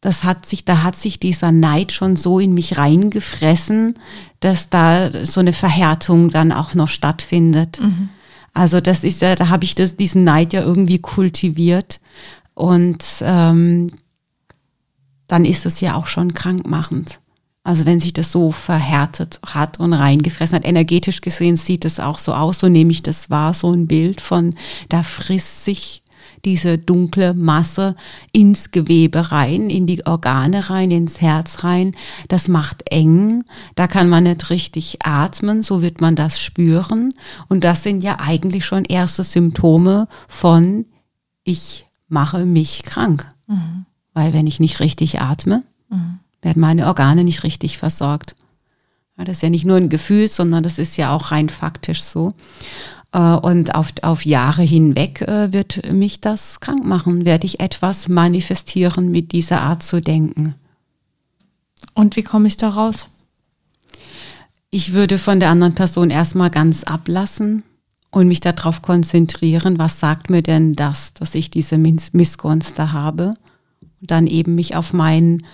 das 0.00 0.24
hat 0.24 0.46
sich, 0.46 0.64
da 0.64 0.82
hat 0.82 0.96
sich 0.96 1.20
dieser 1.20 1.52
Neid 1.52 1.92
schon 1.92 2.16
so 2.16 2.38
in 2.38 2.54
mich 2.54 2.78
reingefressen, 2.78 3.94
dass 4.40 4.70
da 4.70 5.26
so 5.26 5.40
eine 5.40 5.52
Verhärtung 5.52 6.30
dann 6.30 6.52
auch 6.52 6.74
noch 6.74 6.88
stattfindet. 6.88 7.80
Mhm. 7.80 8.08
Also 8.54 8.80
das 8.80 9.02
ist 9.02 9.20
ja, 9.20 9.34
da 9.34 9.48
habe 9.48 9.64
ich 9.64 9.74
das, 9.74 9.96
diesen 9.96 10.22
Neid 10.22 10.52
ja 10.52 10.62
irgendwie 10.62 11.00
kultiviert 11.00 12.00
und 12.54 13.04
ähm, 13.20 13.88
dann 15.26 15.44
ist 15.44 15.66
es 15.66 15.80
ja 15.80 15.96
auch 15.96 16.06
schon 16.06 16.34
krankmachend. 16.34 17.20
Also 17.64 17.84
wenn 17.86 17.98
sich 17.98 18.12
das 18.12 18.30
so 18.30 18.52
verhärtet 18.52 19.40
hat 19.44 19.80
und 19.80 19.92
reingefressen 19.92 20.56
hat, 20.56 20.64
energetisch 20.64 21.20
gesehen 21.20 21.56
sieht 21.56 21.84
es 21.84 21.98
auch 21.98 22.18
so 22.18 22.32
aus, 22.34 22.60
so 22.60 22.68
nehme 22.68 22.92
ich 22.92 23.02
das 23.02 23.30
wahr, 23.30 23.54
so 23.54 23.72
ein 23.72 23.88
Bild 23.88 24.20
von, 24.20 24.54
da 24.88 25.02
frisst 25.02 25.64
sich 25.64 26.03
diese 26.44 26.78
dunkle 26.78 27.34
Masse 27.34 27.96
ins 28.32 28.70
Gewebe 28.70 29.32
rein, 29.32 29.70
in 29.70 29.86
die 29.86 30.06
Organe 30.06 30.70
rein, 30.70 30.90
ins 30.90 31.20
Herz 31.20 31.64
rein. 31.64 31.92
Das 32.28 32.48
macht 32.48 32.82
eng. 32.90 33.44
Da 33.74 33.86
kann 33.86 34.08
man 34.08 34.24
nicht 34.24 34.50
richtig 34.50 34.98
atmen. 35.04 35.62
So 35.62 35.82
wird 35.82 36.00
man 36.00 36.16
das 36.16 36.40
spüren. 36.40 37.12
Und 37.48 37.64
das 37.64 37.82
sind 37.82 38.02
ja 38.02 38.18
eigentlich 38.20 38.64
schon 38.64 38.84
erste 38.84 39.22
Symptome 39.22 40.08
von 40.28 40.86
ich 41.44 41.86
mache 42.08 42.44
mich 42.46 42.82
krank. 42.84 43.26
Mhm. 43.46 43.86
Weil 44.12 44.32
wenn 44.32 44.46
ich 44.46 44.60
nicht 44.60 44.80
richtig 44.80 45.20
atme, 45.20 45.62
mhm 45.88 46.20
werden 46.44 46.60
meine 46.60 46.86
Organe 46.86 47.24
nicht 47.24 47.42
richtig 47.42 47.78
versorgt. 47.78 48.36
Das 49.16 49.28
ist 49.28 49.42
ja 49.42 49.50
nicht 49.50 49.64
nur 49.64 49.76
ein 49.76 49.88
Gefühl, 49.88 50.28
sondern 50.28 50.64
das 50.64 50.78
ist 50.78 50.96
ja 50.96 51.12
auch 51.12 51.30
rein 51.30 51.48
faktisch 51.48 52.02
so. 52.02 52.34
Äh, 53.14 53.36
und 53.36 53.74
auf, 53.74 53.94
auf 54.02 54.26
Jahre 54.26 54.62
hinweg 54.62 55.22
äh, 55.22 55.52
wird 55.52 55.92
mich 55.92 56.20
das 56.20 56.60
krank 56.60 56.84
machen, 56.84 57.24
werde 57.24 57.46
ich 57.46 57.60
etwas 57.60 58.08
manifestieren 58.08 59.10
mit 59.10 59.32
dieser 59.32 59.62
Art 59.62 59.82
zu 59.82 60.02
denken. 60.02 60.54
Und 61.94 62.16
wie 62.16 62.22
komme 62.22 62.48
ich 62.48 62.56
da 62.56 62.70
raus? 62.70 63.08
Ich 64.70 64.92
würde 64.92 65.18
von 65.18 65.38
der 65.38 65.50
anderen 65.50 65.76
Person 65.76 66.10
erstmal 66.10 66.50
ganz 66.50 66.82
ablassen 66.82 67.62
und 68.10 68.26
mich 68.26 68.40
darauf 68.40 68.82
konzentrieren, 68.82 69.78
was 69.78 70.00
sagt 70.00 70.28
mir 70.30 70.42
denn 70.42 70.74
das, 70.74 71.14
dass 71.14 71.36
ich 71.36 71.50
diese 71.50 71.78
Missgunst 71.78 72.78
da 72.78 72.92
habe. 72.92 73.34
Und 74.00 74.10
dann 74.10 74.26
eben 74.26 74.56
mich 74.56 74.74
auf 74.74 74.92
meinen 74.92 75.46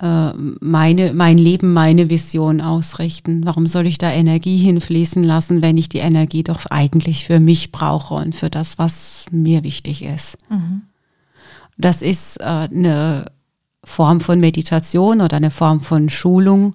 äh, 0.00 0.32
meine, 0.34 1.14
mein 1.14 1.38
Leben, 1.38 1.72
meine 1.72 2.10
Vision 2.10 2.60
ausrichten. 2.60 3.46
Warum 3.46 3.66
soll 3.66 3.86
ich 3.86 3.98
da 3.98 4.10
Energie 4.10 4.58
hinfließen 4.58 5.22
lassen, 5.22 5.62
wenn 5.62 5.78
ich 5.78 5.88
die 5.88 5.98
Energie 5.98 6.42
doch 6.42 6.66
eigentlich 6.66 7.24
für 7.24 7.40
mich 7.40 7.72
brauche 7.72 8.14
und 8.14 8.36
für 8.36 8.50
das, 8.50 8.78
was 8.78 9.24
mir 9.30 9.64
wichtig 9.64 10.04
ist? 10.04 10.36
Mhm. 10.50 10.82
Das 11.78 12.02
ist 12.02 12.40
äh, 12.40 12.44
eine 12.44 13.26
Form 13.84 14.20
von 14.20 14.40
Meditation 14.40 15.20
oder 15.20 15.36
eine 15.36 15.50
Form 15.50 15.80
von 15.80 16.08
Schulung, 16.08 16.74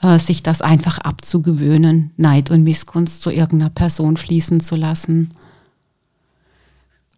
äh, 0.00 0.18
sich 0.18 0.42
das 0.42 0.62
einfach 0.62 0.98
abzugewöhnen, 0.98 2.12
Neid 2.16 2.50
und 2.50 2.62
Missgunst 2.62 3.22
zu 3.22 3.30
irgendeiner 3.30 3.70
Person 3.70 4.16
fließen 4.16 4.60
zu 4.60 4.76
lassen. 4.76 5.30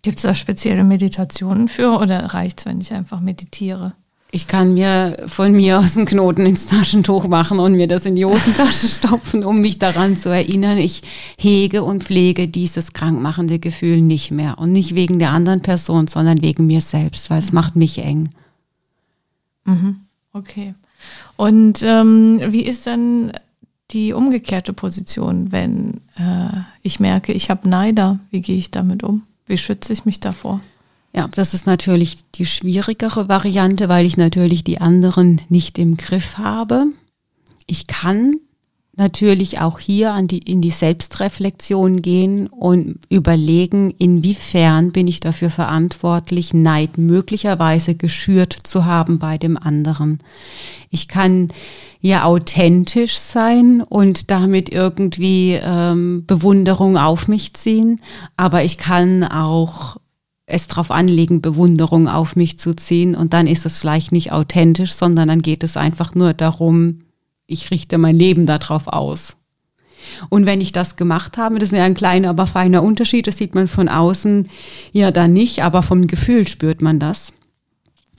Gibt 0.02 0.16
es 0.16 0.23
da 0.23 0.34
spezielle 0.34 0.84
Meditationen 0.84 1.68
für 1.68 1.99
oder 1.99 2.18
reicht 2.34 2.61
es, 2.61 2.66
wenn 2.66 2.80
ich 2.80 2.92
einfach 2.92 3.20
meditiere? 3.20 3.92
Ich 4.34 4.48
kann 4.48 4.74
mir 4.74 5.16
von 5.28 5.52
mir 5.52 5.78
aus 5.78 5.96
einen 5.96 6.06
Knoten 6.06 6.44
ins 6.44 6.66
Taschentuch 6.66 7.28
machen 7.28 7.60
und 7.60 7.74
mir 7.74 7.86
das 7.86 8.04
in 8.04 8.16
die 8.16 8.24
Hosentasche 8.24 8.88
stopfen, 8.88 9.44
um 9.44 9.60
mich 9.60 9.78
daran 9.78 10.16
zu 10.16 10.28
erinnern. 10.28 10.76
Ich 10.76 11.02
hege 11.38 11.84
und 11.84 12.02
pflege 12.02 12.48
dieses 12.48 12.92
krankmachende 12.92 13.60
Gefühl 13.60 14.02
nicht 14.02 14.32
mehr. 14.32 14.58
Und 14.58 14.72
nicht 14.72 14.96
wegen 14.96 15.20
der 15.20 15.30
anderen 15.30 15.62
Person, 15.62 16.08
sondern 16.08 16.42
wegen 16.42 16.66
mir 16.66 16.80
selbst, 16.80 17.30
weil 17.30 17.38
es 17.38 17.52
mhm. 17.52 17.54
macht 17.54 17.76
mich 17.76 17.98
eng. 17.98 18.28
Mhm. 19.66 20.00
Okay. 20.32 20.74
Und 21.36 21.84
ähm, 21.84 22.40
wie 22.48 22.64
ist 22.64 22.88
dann 22.88 23.30
die 23.92 24.14
umgekehrte 24.14 24.72
Position, 24.72 25.52
wenn 25.52 26.00
äh, 26.16 26.62
ich 26.82 26.98
merke, 26.98 27.32
ich 27.32 27.50
habe 27.50 27.68
Neider? 27.68 28.18
Wie 28.32 28.40
gehe 28.40 28.58
ich 28.58 28.72
damit 28.72 29.04
um? 29.04 29.22
Wie 29.46 29.58
schütze 29.58 29.92
ich 29.92 30.04
mich 30.04 30.18
davor? 30.18 30.60
Ja, 31.16 31.28
das 31.33 31.54
ist 31.54 31.66
natürlich 31.66 32.18
die 32.33 32.44
schwierigere 32.44 33.28
Variante, 33.28 33.88
weil 33.88 34.04
ich 34.04 34.16
natürlich 34.16 34.64
die 34.64 34.80
anderen 34.80 35.40
nicht 35.49 35.78
im 35.78 35.97
Griff 35.97 36.38
habe. 36.38 36.87
Ich 37.66 37.87
kann 37.87 38.35
natürlich 38.97 39.61
auch 39.61 39.78
hier 39.78 40.12
an 40.12 40.26
die, 40.26 40.38
in 40.38 40.61
die 40.61 40.71
Selbstreflexion 40.71 42.00
gehen 42.00 42.49
und 42.49 42.99
überlegen, 43.09 43.90
inwiefern 43.90 44.90
bin 44.92 45.06
ich 45.06 45.21
dafür 45.21 45.50
verantwortlich, 45.50 46.52
Neid 46.52 46.99
möglicherweise 46.99 47.94
geschürt 47.94 48.56
zu 48.64 48.85
haben 48.85 49.18
bei 49.18 49.38
dem 49.38 49.56
anderen. 49.56 50.18
Ich 50.90 51.09
kann 51.09 51.49
ja 52.00 52.25
authentisch 52.25 53.18
sein 53.18 53.83
und 53.83 54.30
damit 54.30 54.68
irgendwie 54.68 55.59
ähm, 55.62 56.25
Bewunderung 56.26 56.97
auf 56.97 57.28
mich 57.28 57.54
ziehen, 57.54 58.00
aber 58.37 58.64
ich 58.64 58.78
kann 58.78 59.25
auch 59.25 59.97
es 60.46 60.66
darauf 60.66 60.90
anlegen, 60.90 61.40
Bewunderung 61.40 62.08
auf 62.08 62.36
mich 62.36 62.58
zu 62.58 62.74
ziehen. 62.74 63.14
Und 63.14 63.32
dann 63.32 63.46
ist 63.46 63.64
es 63.66 63.78
vielleicht 63.78 64.12
nicht 64.12 64.32
authentisch, 64.32 64.92
sondern 64.92 65.28
dann 65.28 65.42
geht 65.42 65.62
es 65.62 65.76
einfach 65.76 66.14
nur 66.14 66.34
darum, 66.34 67.00
ich 67.46 67.70
richte 67.70 67.98
mein 67.98 68.16
Leben 68.16 68.46
darauf 68.46 68.88
aus. 68.88 69.36
Und 70.28 70.44
wenn 70.44 70.60
ich 70.60 70.72
das 70.72 70.96
gemacht 70.96 71.38
habe, 71.38 71.58
das 71.58 71.72
ist 71.72 71.78
ja 71.78 71.84
ein 71.84 71.94
kleiner, 71.94 72.30
aber 72.30 72.46
feiner 72.46 72.82
Unterschied, 72.82 73.26
das 73.26 73.38
sieht 73.38 73.54
man 73.54 73.68
von 73.68 73.88
außen 73.88 74.48
ja 74.92 75.10
dann 75.10 75.32
nicht, 75.32 75.62
aber 75.62 75.82
vom 75.82 76.06
Gefühl 76.06 76.46
spürt 76.46 76.82
man 76.82 76.98
das. 76.98 77.32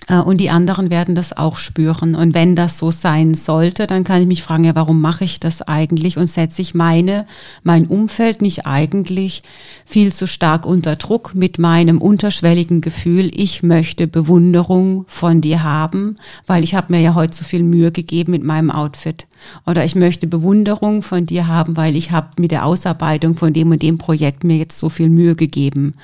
Äh, 0.08 0.20
und 0.20 0.38
die 0.38 0.50
anderen 0.50 0.90
werden 0.90 1.16
das 1.16 1.36
auch 1.36 1.58
spüren. 1.58 2.16
Und 2.16 2.34
wenn 2.34 2.56
das 2.56 2.78
so 2.78 2.92
sein 2.92 3.34
sollte, 3.34 3.88
dann 3.88 4.04
kann 4.04 4.22
ich 4.22 4.28
mich 4.28 4.44
fragen, 4.44 4.64
ja, 4.64 4.76
warum 4.76 5.02
mache 5.02 5.24
ich 5.24 5.40
das 5.40 5.62
eigentlich? 5.62 6.18
Und 6.18 6.28
setze 6.28 6.62
ich 6.62 6.74
meine, 6.74 7.26
mein 7.64 7.88
Umfeld 7.88 8.42
nicht 8.42 8.66
eigentlich 8.66 9.44
viel 9.86 10.14
zu 10.14 10.28
stark 10.28 10.66
unter 10.66 10.96
Druck 10.96 11.34
mit 11.36 11.60
meinem 11.60 12.00
unterschwelligen 12.00 12.82
Gefühl, 12.82 13.32
ich 13.34 13.64
möchte 13.64 14.08
Bewunderung 14.08 15.06
von 15.08 15.42
dir 15.42 15.64
haben, 15.64 16.18
weil 16.48 16.64
ich 16.64 16.76
habe 16.76 16.94
mir 16.94 17.02
ja 17.02 17.16
heute 17.16 17.36
so 17.36 17.44
viel 17.44 17.64
Mühe 17.64 17.92
gegeben 17.92 18.32
mit 18.32 18.44
meinem 18.44 18.72
Outfit. 18.72 19.26
Oder 19.66 19.86
ich 19.86 19.96
möchte 19.96 20.28
Bewunderung 20.28 21.02
von 21.02 21.26
dir 21.26 21.48
haben, 21.48 21.78
weil 21.78 21.96
ich 21.96 22.12
habe 22.12 22.30
mit 22.40 22.52
der 22.52 22.66
Ausarbeitung 22.66 23.36
von 23.36 23.54
dem 23.54 23.72
und 23.72 23.82
dem 23.82 23.98
Projekt 23.98 24.44
mir 24.44 24.58
jetzt 24.58 24.80
so 24.80 24.90
viel 24.90 25.10
Mühe 25.10 25.36
gegeben. 25.36 25.96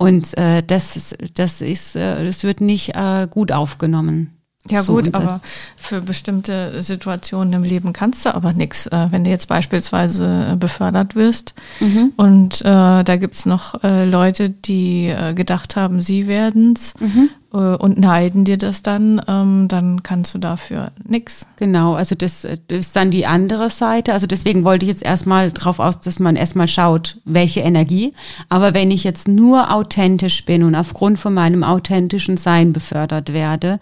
Und 0.00 0.34
äh, 0.38 0.62
das, 0.62 1.14
das, 1.34 1.60
ist, 1.60 1.94
äh, 1.94 2.24
das 2.24 2.42
wird 2.42 2.62
nicht 2.62 2.96
äh, 2.96 3.28
gut 3.28 3.52
aufgenommen. 3.52 4.30
Ja 4.66 4.82
so, 4.82 4.94
gut, 4.94 5.14
aber 5.14 5.42
für 5.76 6.00
bestimmte 6.00 6.80
Situationen 6.80 7.52
im 7.52 7.64
Leben 7.64 7.92
kannst 7.92 8.24
du 8.24 8.34
aber 8.34 8.54
nichts. 8.54 8.86
Äh, 8.86 9.08
wenn 9.10 9.24
du 9.24 9.30
jetzt 9.30 9.46
beispielsweise 9.46 10.56
befördert 10.58 11.16
wirst 11.16 11.52
mhm. 11.80 12.14
und 12.16 12.62
äh, 12.62 13.04
da 13.04 13.16
gibt's 13.16 13.44
noch 13.44 13.84
äh, 13.84 14.06
Leute, 14.06 14.48
die 14.48 15.08
äh, 15.08 15.34
gedacht 15.34 15.76
haben, 15.76 16.00
sie 16.00 16.26
werden's 16.26 16.94
mhm. 16.98 17.28
Äh, 17.52 17.56
und 17.56 17.98
neiden 17.98 18.44
dir 18.44 18.58
das 18.58 18.82
dann, 18.82 19.20
ähm, 19.26 19.66
dann 19.68 20.02
kannst 20.02 20.34
du 20.34 20.38
dafür 20.38 20.92
nichts. 21.04 21.46
Genau, 21.56 21.94
also 21.94 22.14
das, 22.14 22.42
das, 22.42 22.78
ist 22.78 22.96
dann 22.96 23.10
die 23.10 23.26
andere 23.26 23.70
Seite. 23.70 24.12
Also 24.12 24.26
deswegen 24.26 24.64
wollte 24.64 24.86
ich 24.86 24.90
jetzt 24.90 25.02
erstmal 25.02 25.50
drauf 25.50 25.78
aus, 25.78 26.00
dass 26.00 26.18
man 26.18 26.36
erstmal 26.36 26.68
schaut, 26.68 27.18
welche 27.24 27.60
Energie. 27.60 28.14
Aber 28.48 28.74
wenn 28.74 28.90
ich 28.90 29.04
jetzt 29.04 29.28
nur 29.28 29.72
authentisch 29.72 30.44
bin 30.44 30.62
und 30.62 30.74
aufgrund 30.74 31.18
von 31.18 31.34
meinem 31.34 31.64
authentischen 31.64 32.36
Sein 32.36 32.72
befördert 32.72 33.32
werde 33.32 33.80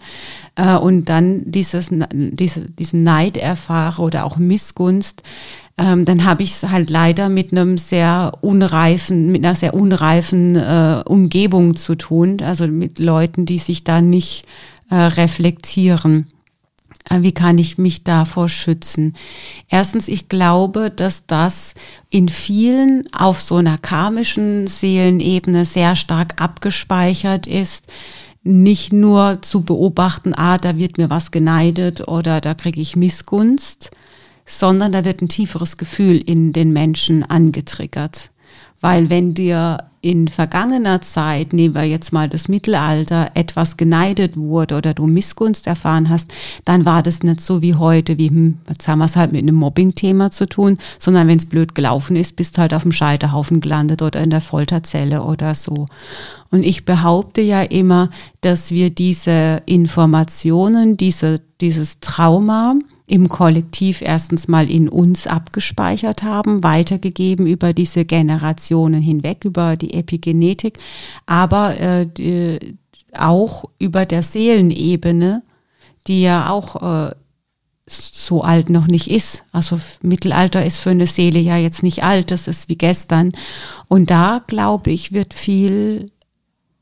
äh, 0.55 0.75
und 0.75 1.05
dann 1.05 1.43
dieses, 1.45 1.89
diese, 2.11 2.69
diesen 2.71 3.03
Neid 3.03 3.37
erfahre 3.37 4.01
oder 4.01 4.25
auch 4.25 4.37
Missgunst, 4.37 5.23
ähm, 5.79 6.03
dann 6.03 6.25
habe 6.25 6.43
ich 6.43 6.51
es 6.51 6.63
halt 6.63 6.89
leider 6.89 7.29
mit 7.29 7.53
einem 7.53 7.77
sehr 7.77 8.33
unreifen, 8.41 9.31
mit 9.31 9.45
einer 9.45 9.55
sehr 9.55 9.73
unreifen 9.73 10.57
äh, 10.57 11.01
Umgebung 11.05 11.77
zu 11.77 11.95
tun, 11.95 12.41
also 12.41 12.67
mit 12.67 12.99
Leuten, 12.99 13.45
die 13.45 13.59
sich 13.59 13.85
da 13.85 14.01
nicht 14.01 14.45
äh, 14.89 14.95
reflektieren. 14.95 16.27
Äh, 17.09 17.21
wie 17.21 17.31
kann 17.31 17.57
ich 17.57 17.77
mich 17.77 18.03
davor 18.03 18.49
schützen? 18.49 19.15
Erstens, 19.69 20.09
ich 20.09 20.27
glaube, 20.27 20.91
dass 20.91 21.27
das 21.27 21.75
in 22.09 22.27
vielen 22.27 23.07
auf 23.13 23.39
so 23.39 23.55
einer 23.55 23.77
karmischen 23.77 24.67
Seelenebene 24.67 25.63
sehr 25.63 25.95
stark 25.95 26.41
abgespeichert 26.41 27.47
ist 27.47 27.85
nicht 28.41 28.93
nur 28.93 29.41
zu 29.41 29.61
beobachten, 29.61 30.33
ah, 30.33 30.57
da 30.57 30.77
wird 30.77 30.97
mir 30.97 31.09
was 31.09 31.31
geneidet 31.31 32.07
oder 32.07 32.39
da 32.39 32.53
kriege 32.53 32.79
ich 32.79 32.95
Missgunst, 32.95 33.91
sondern 34.49 34.91
da 34.91 35.05
wird 35.05 35.21
ein 35.21 35.29
tieferes 35.29 35.77
Gefühl 35.77 36.17
in 36.17 36.53
den 36.53 36.73
Menschen 36.73 37.23
angetriggert. 37.23 38.31
Weil 38.81 39.09
wenn 39.09 39.33
dir 39.33 39.89
in 40.01 40.29
vergangener 40.29 41.01
Zeit, 41.01 41.51
nehmen 41.51 41.75
wir 41.75 41.83
jetzt 41.83 42.13
mal 42.13 42.29
das 42.29 42.47
Mittelalter, 42.47 43.31
etwas 43.33 43.75
geneidet 43.75 44.37
wurde 44.37 44.77
oder 44.77 44.93
du 44.93 45.05
Missgunst 45.05 45.67
erfahren 45.67 46.09
hast, 46.09 46.31
dann 46.63 46.85
war 46.85 47.03
das 47.03 47.21
nicht 47.21 47.41
so 47.41 47.61
wie 47.61 47.75
heute, 47.75 48.17
wie 48.17 48.29
hm, 48.29 48.57
jetzt 48.69 48.87
haben 48.87 48.99
wir 48.99 49.05
es 49.05 49.17
halt 49.17 49.33
mit 49.33 49.41
einem 49.41 49.55
Mobbing-Thema 49.55 50.31
zu 50.31 50.47
tun, 50.47 50.77
sondern 50.97 51.27
wenn 51.27 51.37
es 51.37 51.45
blöd 51.45 51.75
gelaufen 51.75 52.15
ist, 52.15 52.37
bist 52.37 52.57
halt 52.57 52.73
auf 52.73 52.83
dem 52.83 52.93
Scheiterhaufen 52.93 53.59
gelandet 53.59 54.01
oder 54.01 54.21
in 54.21 54.29
der 54.29 54.41
Folterzelle 54.41 55.23
oder 55.23 55.53
so. 55.53 55.85
Und 56.49 56.63
ich 56.65 56.85
behaupte 56.85 57.41
ja 57.41 57.61
immer, 57.61 58.09
dass 58.39 58.71
wir 58.71 58.89
diese 58.89 59.61
Informationen, 59.65 60.95
diese, 60.95 61.41
dieses 61.59 61.99
Trauma, 61.99 62.75
im 63.09 63.27
Kollektiv 63.27 64.01
erstens 64.01 64.47
mal 64.47 64.69
in 64.69 64.87
uns 64.87 65.27
abgespeichert 65.27 66.23
haben, 66.23 66.63
weitergegeben 66.63 67.47
über 67.47 67.73
diese 67.73 68.05
Generationen 68.05 69.01
hinweg, 69.01 69.45
über 69.45 69.75
die 69.75 69.93
Epigenetik, 69.93 70.77
aber 71.25 71.79
äh, 71.79 72.05
die, 72.05 72.77
auch 73.17 73.65
über 73.79 74.05
der 74.05 74.21
Seelenebene, 74.21 75.41
die 76.07 76.21
ja 76.21 76.49
auch 76.49 77.09
äh, 77.09 77.15
so 77.87 78.43
alt 78.43 78.69
noch 78.69 78.85
nicht 78.85 79.09
ist. 79.09 79.43
Also 79.51 79.79
Mittelalter 80.03 80.63
ist 80.63 80.77
für 80.77 80.91
eine 80.91 81.07
Seele 81.07 81.39
ja 81.39 81.57
jetzt 81.57 81.81
nicht 81.81 82.03
alt, 82.03 82.29
das 82.29 82.47
ist 82.47 82.69
wie 82.69 82.77
gestern. 82.77 83.31
Und 83.87 84.11
da, 84.11 84.43
glaube 84.45 84.91
ich, 84.91 85.11
wird 85.11 85.33
viel 85.33 86.11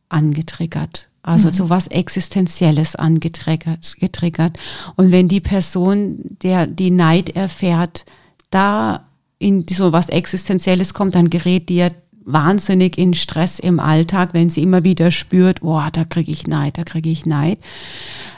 angetriggert. 0.10 1.10
Also 1.24 1.50
mhm. 1.50 1.54
so 1.54 1.70
was 1.70 1.88
Existenzielles 1.88 2.96
angetriggert. 2.96 3.96
Getriggert. 4.00 4.58
Und 4.96 5.12
wenn 5.12 5.28
die 5.28 5.42
Person, 5.42 6.20
der 6.42 6.68
die 6.68 6.92
Neid 6.92 7.36
erfährt, 7.36 8.06
da 8.50 9.08
in 9.40 9.66
so 9.70 9.92
was 9.92 10.10
Existenzielles 10.10 10.94
kommt, 10.94 11.16
dann 11.16 11.30
gerät 11.30 11.70
die 11.70 11.76
ja 11.76 11.90
wahnsinnig 12.28 12.98
in 12.98 13.14
Stress 13.14 13.58
im 13.58 13.80
Alltag, 13.80 14.34
wenn 14.34 14.50
sie 14.50 14.62
immer 14.62 14.84
wieder 14.84 15.12
spürt, 15.12 15.64
oh, 15.64 15.82
da 15.92 16.04
kriege 16.04 16.32
ich 16.32 16.48
Neid, 16.48 16.78
da 16.78 16.84
kriege 16.84 17.10
ich 17.10 17.26
Neid 17.26 17.58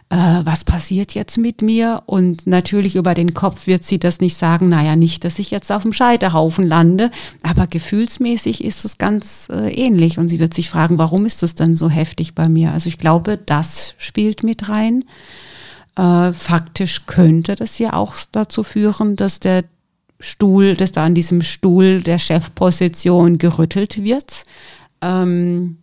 äh, 0.10 0.42
was 0.44 0.64
passiert 0.64 1.14
jetzt 1.14 1.38
mit 1.38 1.62
mir? 1.62 2.02
Und 2.06 2.48
natürlich 2.48 2.96
über 2.96 3.14
den 3.14 3.34
Kopf 3.34 3.68
wird 3.68 3.84
sie 3.84 4.00
das 4.00 4.20
nicht 4.20 4.36
sagen, 4.36 4.70
naja, 4.70 4.96
nicht, 4.96 5.24
dass 5.24 5.40
ich 5.40 5.52
jetzt 5.52 5.72
auf 5.72 5.84
dem 5.84 5.94
Scheiterhaufen 5.94 6.66
lande, 6.66 7.12
aber 7.44 7.68
gefühlsmäßig 7.68 8.64
ist 8.64 8.86
es 8.86 8.98
ganz 8.98 9.48
äh, 9.52 9.72
ähnlich. 9.72 10.18
Und 10.18 10.30
sie 10.30 10.40
wird 10.40 10.54
sich 10.54 10.70
fragen, 10.70 10.98
warum 10.98 11.26
ist 11.26 11.44
das 11.44 11.56
denn 11.56 11.76
so 11.76 11.90
heftig 11.90 12.34
bei 12.34 12.50
mir? 12.50 12.72
Also 12.72 12.88
ich 12.88 12.98
glaube, 12.98 13.38
das 13.38 13.94
spielt 13.98 14.44
mit 14.44 14.70
rein. 14.70 15.06
Äh, 15.96 16.34
faktisch 16.34 17.06
könnte 17.06 17.56
das 17.56 17.78
ja 17.78 17.94
auch 17.94 18.16
dazu 18.32 18.64
führen, 18.64 19.16
dass 19.16 19.40
der 19.40 19.64
Stuhl, 20.20 20.76
dass 20.76 20.92
da 20.92 21.06
an 21.06 21.16
diesem 21.16 21.42
Stuhl 21.42 22.02
der 22.02 22.20
Chefposition 22.20 23.38
gerüttelt 23.38 24.04
wird. 24.04 24.44
Ähm, 25.02 25.78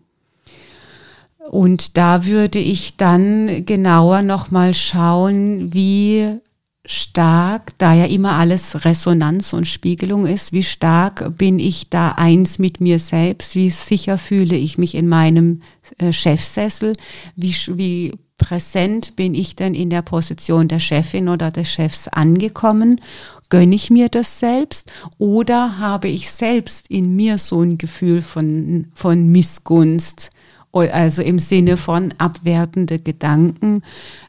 und 1.51 1.97
da 1.97 2.27
würde 2.27 2.59
ich 2.59 2.97
dann 2.97 3.65
genauer 3.65 4.23
nochmal 4.23 4.75
schauen, 4.75 5.73
wie 5.73 6.41
stark, 6.85 7.77
da 7.79 7.95
ja 7.95 8.05
immer 8.05 8.33
alles 8.33 8.85
Resonanz 8.85 9.53
und 9.53 9.67
Spiegelung 9.67 10.27
ist, 10.27 10.53
wie 10.53 10.63
stark 10.63 11.37
bin 11.37 11.59
ich 11.59 11.91
da 11.91 12.13
eins 12.13 12.59
mit 12.59 12.81
mir 12.81 12.99
selbst, 12.99 13.57
wie 13.57 13.71
sicher 13.71 14.19
fühle 14.19 14.57
ich 14.57 14.79
mich 14.79 14.95
in 14.95 15.09
meinem 15.09 15.63
äh, 15.99 16.13
Chefsessel, 16.13 16.95
wie, 17.35 17.55
wie 17.69 18.13
präsent 18.39 19.17
bin 19.17 19.35
ich 19.35 19.57
denn 19.57 19.75
in 19.75 19.91
der 19.91 20.03
Position 20.03 20.69
der 20.69 20.79
Chefin 20.79 21.29
oder 21.29 21.51
des 21.51 21.71
Chefs 21.71 22.07
angekommen? 22.09 23.01
Gönne 23.49 23.75
ich 23.75 23.91
mir 23.91 24.09
das 24.09 24.41
selbst 24.41 24.91
oder 25.19 25.79
habe 25.79 26.09
ich 26.09 26.31
selbst 26.31 26.91
in 26.91 27.15
mir 27.15 27.39
so 27.39 27.63
ein 27.63 27.79
Gefühl 27.79 28.23
von, 28.23 28.89
von 28.95 29.29
Missgunst? 29.29 30.31
also 30.73 31.23
im 31.23 31.39
Sinne 31.39 31.79
von 31.79 32.13
abwertende 32.19 32.99
Gedanken. 32.99 33.83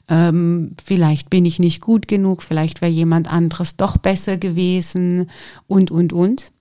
Ähm, 0.08 0.72
vielleicht 0.84 1.30
bin 1.30 1.46
ich 1.46 1.60
nicht 1.60 1.82
gut 1.82 2.08
genug, 2.08 2.42
vielleicht 2.42 2.82
wäre 2.82 2.92
jemand 2.92 3.30
anderes 3.30 3.76
doch 3.76 3.98
besser 3.98 4.38
gewesen 4.38 5.30
und, 5.68 5.92
und, 5.92 6.14
und. 6.14 6.52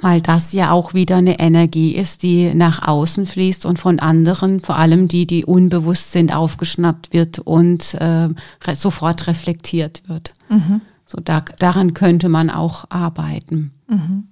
Weil 0.00 0.22
das 0.22 0.52
ja 0.52 0.72
auch 0.72 0.94
wieder 0.94 1.16
eine 1.16 1.38
Energie 1.38 1.94
ist, 1.94 2.22
die 2.22 2.54
nach 2.54 2.86
außen 2.86 3.26
fließt 3.26 3.66
und 3.66 3.78
von 3.78 3.98
anderen, 3.98 4.60
vor 4.60 4.76
allem 4.76 5.06
die, 5.06 5.26
die 5.26 5.44
unbewusst 5.44 6.12
sind, 6.12 6.34
aufgeschnappt 6.34 7.12
wird 7.12 7.38
und 7.38 7.94
äh, 7.94 8.28
sofort 8.74 9.26
reflektiert 9.26 10.02
wird. 10.06 10.32
Mhm. 10.48 10.80
So 11.12 11.20
da, 11.20 11.40
daran 11.58 11.92
könnte 11.92 12.30
man 12.30 12.48
auch 12.48 12.86
arbeiten. 12.88 13.72
Mhm. 13.86 14.28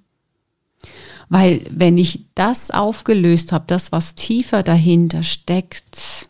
Weil 1.29 1.61
wenn 1.69 1.99
ich 1.99 2.25
das 2.33 2.71
aufgelöst 2.71 3.51
habe, 3.51 3.65
das, 3.67 3.91
was 3.91 4.15
tiefer 4.15 4.63
dahinter 4.63 5.21
steckt, 5.21 6.27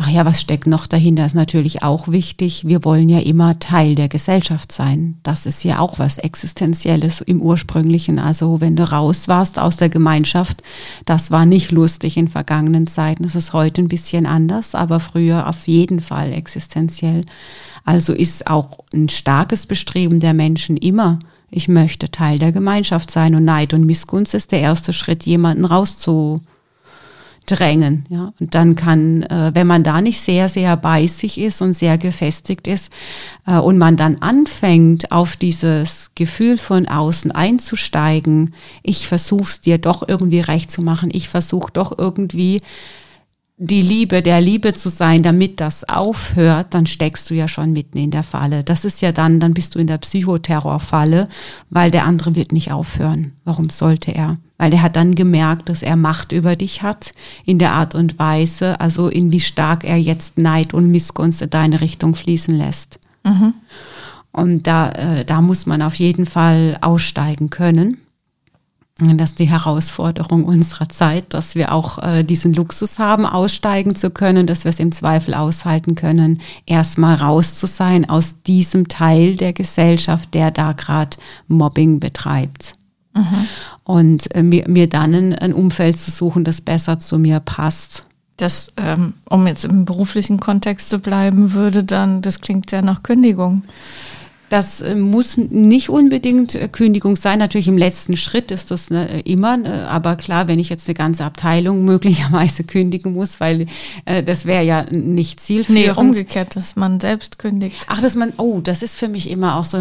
ach 0.00 0.08
ja, 0.08 0.24
was 0.24 0.40
steckt 0.40 0.68
noch 0.68 0.86
dahinter, 0.86 1.26
ist 1.26 1.34
natürlich 1.34 1.82
auch 1.82 2.06
wichtig. 2.06 2.66
Wir 2.66 2.84
wollen 2.84 3.08
ja 3.08 3.18
immer 3.18 3.58
Teil 3.58 3.96
der 3.96 4.08
Gesellschaft 4.08 4.70
sein. 4.70 5.18
Das 5.24 5.44
ist 5.44 5.64
ja 5.64 5.80
auch 5.80 5.98
was 5.98 6.18
Existenzielles 6.18 7.20
im 7.20 7.42
Ursprünglichen. 7.42 8.20
Also 8.20 8.60
wenn 8.60 8.76
du 8.76 8.90
raus 8.90 9.26
warst 9.26 9.58
aus 9.58 9.76
der 9.76 9.88
Gemeinschaft, 9.88 10.62
das 11.04 11.32
war 11.32 11.46
nicht 11.46 11.72
lustig 11.72 12.16
in 12.16 12.28
vergangenen 12.28 12.86
Zeiten. 12.86 13.24
Das 13.24 13.34
ist 13.34 13.52
heute 13.52 13.82
ein 13.82 13.88
bisschen 13.88 14.24
anders, 14.24 14.76
aber 14.76 15.00
früher 15.00 15.48
auf 15.48 15.66
jeden 15.66 16.00
Fall 16.00 16.32
existenziell. 16.32 17.24
Also 17.84 18.12
ist 18.12 18.46
auch 18.46 18.78
ein 18.94 19.08
starkes 19.08 19.66
Bestreben 19.66 20.20
der 20.20 20.32
Menschen 20.32 20.76
immer, 20.76 21.18
ich 21.50 21.66
möchte 21.66 22.10
Teil 22.10 22.38
der 22.38 22.52
Gemeinschaft 22.52 23.10
sein 23.10 23.34
und 23.34 23.44
Neid 23.44 23.72
und 23.72 23.84
Missgunst 23.86 24.34
ist 24.34 24.52
der 24.52 24.60
erste 24.60 24.92
Schritt, 24.92 25.24
jemanden 25.24 25.64
rauszudrängen. 27.48 28.04
Ja, 28.08 28.32
und 28.40 28.54
dann 28.54 28.74
kann, 28.74 29.22
äh, 29.24 29.50
wenn 29.54 29.66
man 29.66 29.82
da 29.82 30.00
nicht 30.00 30.20
sehr, 30.20 30.48
sehr 30.48 30.76
bei 30.76 31.06
sich 31.06 31.40
ist 31.40 31.60
und 31.62 31.72
sehr 31.72 31.98
gefestigt 31.98 32.66
ist 32.66 32.92
äh, 33.46 33.58
und 33.58 33.78
man 33.78 33.96
dann 33.96 34.16
anfängt, 34.20 35.12
auf 35.12 35.36
dieses 35.36 36.10
Gefühl 36.14 36.58
von 36.58 36.88
außen 36.88 37.30
einzusteigen, 37.32 38.54
ich 38.82 39.08
versuche 39.08 39.42
es 39.42 39.60
dir 39.60 39.78
doch 39.78 40.06
irgendwie 40.06 40.40
recht 40.40 40.70
zu 40.70 40.82
machen, 40.82 41.10
ich 41.12 41.28
versuche 41.28 41.72
doch 41.72 41.96
irgendwie 41.96 42.62
die 43.60 43.82
Liebe 43.82 44.22
der 44.22 44.40
Liebe 44.40 44.72
zu 44.72 44.88
sein, 44.88 45.22
damit 45.22 45.60
das 45.60 45.88
aufhört, 45.88 46.68
dann 46.70 46.86
steckst 46.86 47.28
du 47.28 47.34
ja 47.34 47.48
schon 47.48 47.72
mitten 47.72 47.98
in 47.98 48.12
der 48.12 48.22
Falle. 48.22 48.62
Das 48.62 48.84
ist 48.84 49.02
ja 49.02 49.10
dann, 49.10 49.40
dann 49.40 49.52
bist 49.52 49.74
du 49.74 49.80
in 49.80 49.88
der 49.88 49.98
Psychoterrorfalle, 49.98 51.28
weil 51.68 51.90
der 51.90 52.04
andere 52.04 52.36
wird 52.36 52.52
nicht 52.52 52.70
aufhören. 52.70 53.32
Warum 53.44 53.68
sollte 53.70 54.12
er? 54.12 54.38
Weil 54.58 54.72
er 54.72 54.82
hat 54.82 54.94
dann 54.94 55.16
gemerkt, 55.16 55.68
dass 55.68 55.82
er 55.82 55.96
Macht 55.96 56.30
über 56.30 56.54
dich 56.54 56.82
hat, 56.82 57.12
in 57.44 57.58
der 57.58 57.72
Art 57.72 57.96
und 57.96 58.18
Weise, 58.20 58.80
also 58.80 59.08
in 59.08 59.32
wie 59.32 59.40
stark 59.40 59.82
er 59.82 59.96
jetzt 59.96 60.38
Neid 60.38 60.72
und 60.72 60.90
Missgunst 60.90 61.42
in 61.42 61.50
deine 61.50 61.80
Richtung 61.80 62.14
fließen 62.14 62.54
lässt. 62.54 63.00
Mhm. 63.24 63.54
Und 64.30 64.68
da, 64.68 64.90
äh, 64.90 65.24
da 65.24 65.40
muss 65.40 65.66
man 65.66 65.82
auf 65.82 65.94
jeden 65.94 66.26
Fall 66.26 66.78
aussteigen 66.80 67.50
können. 67.50 67.98
Das 69.00 69.30
ist 69.30 69.38
die 69.38 69.48
Herausforderung 69.48 70.42
unserer 70.42 70.88
Zeit, 70.88 71.32
dass 71.32 71.54
wir 71.54 71.72
auch 71.72 72.02
äh, 72.02 72.24
diesen 72.24 72.52
Luxus 72.52 72.98
haben, 72.98 73.26
aussteigen 73.26 73.94
zu 73.94 74.10
können, 74.10 74.48
dass 74.48 74.64
wir 74.64 74.70
es 74.70 74.80
im 74.80 74.90
Zweifel 74.90 75.34
aushalten 75.34 75.94
können, 75.94 76.40
erstmal 76.66 77.14
raus 77.14 77.54
zu 77.54 77.68
sein 77.68 78.10
aus 78.10 78.42
diesem 78.42 78.88
Teil 78.88 79.36
der 79.36 79.52
Gesellschaft, 79.52 80.34
der 80.34 80.50
da 80.50 80.72
gerade 80.72 81.16
Mobbing 81.46 82.00
betreibt. 82.00 82.74
Mhm. 83.14 83.48
Und 83.84 84.34
äh, 84.34 84.42
mir, 84.42 84.64
mir 84.68 84.88
dann 84.88 85.14
ein, 85.14 85.34
ein, 85.34 85.52
Umfeld 85.52 85.96
zu 85.96 86.10
suchen, 86.10 86.42
das 86.42 86.60
besser 86.60 86.98
zu 86.98 87.20
mir 87.20 87.38
passt. 87.38 88.04
Das, 88.36 88.72
ähm, 88.76 89.14
um 89.28 89.46
jetzt 89.46 89.64
im 89.64 89.84
beruflichen 89.84 90.40
Kontext 90.40 90.88
zu 90.88 90.98
bleiben, 90.98 91.52
würde 91.52 91.84
dann, 91.84 92.20
das 92.20 92.40
klingt 92.40 92.70
sehr 92.70 92.82
nach 92.82 93.04
Kündigung. 93.04 93.62
Das 94.48 94.80
äh, 94.80 94.94
muss 94.94 95.36
nicht 95.36 95.90
unbedingt 95.90 96.54
äh, 96.54 96.68
Kündigung 96.68 97.16
sein. 97.16 97.38
Natürlich 97.38 97.68
im 97.68 97.76
letzten 97.76 98.16
Schritt 98.16 98.50
ist 98.50 98.70
das 98.70 98.90
ne, 98.90 99.20
immer. 99.20 99.56
Ne, 99.56 99.88
aber 99.88 100.16
klar, 100.16 100.48
wenn 100.48 100.58
ich 100.58 100.68
jetzt 100.68 100.88
eine 100.88 100.94
ganze 100.94 101.24
Abteilung 101.24 101.84
möglicherweise 101.84 102.64
kündigen 102.64 103.12
muss, 103.12 103.40
weil 103.40 103.66
äh, 104.04 104.22
das 104.22 104.46
wäre 104.46 104.64
ja 104.64 104.84
nicht 104.90 105.40
zielführend. 105.40 105.96
Nee, 105.96 106.00
umgekehrt, 106.00 106.56
dass 106.56 106.76
man 106.76 107.00
selbst 107.00 107.38
kündigt. 107.38 107.76
Ach, 107.88 108.00
dass 108.00 108.14
man, 108.14 108.32
oh, 108.38 108.60
das 108.60 108.82
ist 108.82 108.94
für 108.94 109.08
mich 109.08 109.30
immer 109.30 109.56
auch 109.56 109.64
so. 109.64 109.78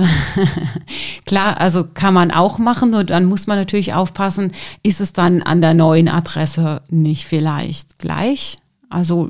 klar, 1.25 1.60
also 1.60 1.86
kann 1.93 2.13
man 2.13 2.32
auch 2.32 2.58
machen. 2.60 2.91
Nur 2.91 3.03
dann 3.03 3.25
muss 3.25 3.47
man 3.47 3.58
natürlich 3.58 3.93
aufpassen, 3.93 4.51
ist 4.84 5.01
es 5.01 5.13
dann 5.13 5.41
an 5.43 5.62
der 5.62 5.73
neuen 5.73 6.10
Adresse 6.10 6.82
nicht 6.89 7.25
vielleicht 7.25 7.99
gleich? 7.99 8.60
Also 8.89 9.30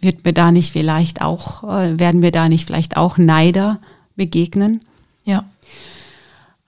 wird 0.00 0.24
mir 0.24 0.32
da 0.32 0.50
nicht 0.50 0.72
vielleicht 0.72 1.22
auch, 1.22 1.62
äh, 1.64 1.98
werden 1.98 2.22
wir 2.22 2.32
da 2.32 2.48
nicht 2.48 2.66
vielleicht 2.66 2.96
auch 2.96 3.18
Neider 3.18 3.80
begegnen. 4.20 4.80
Ja. 5.24 5.46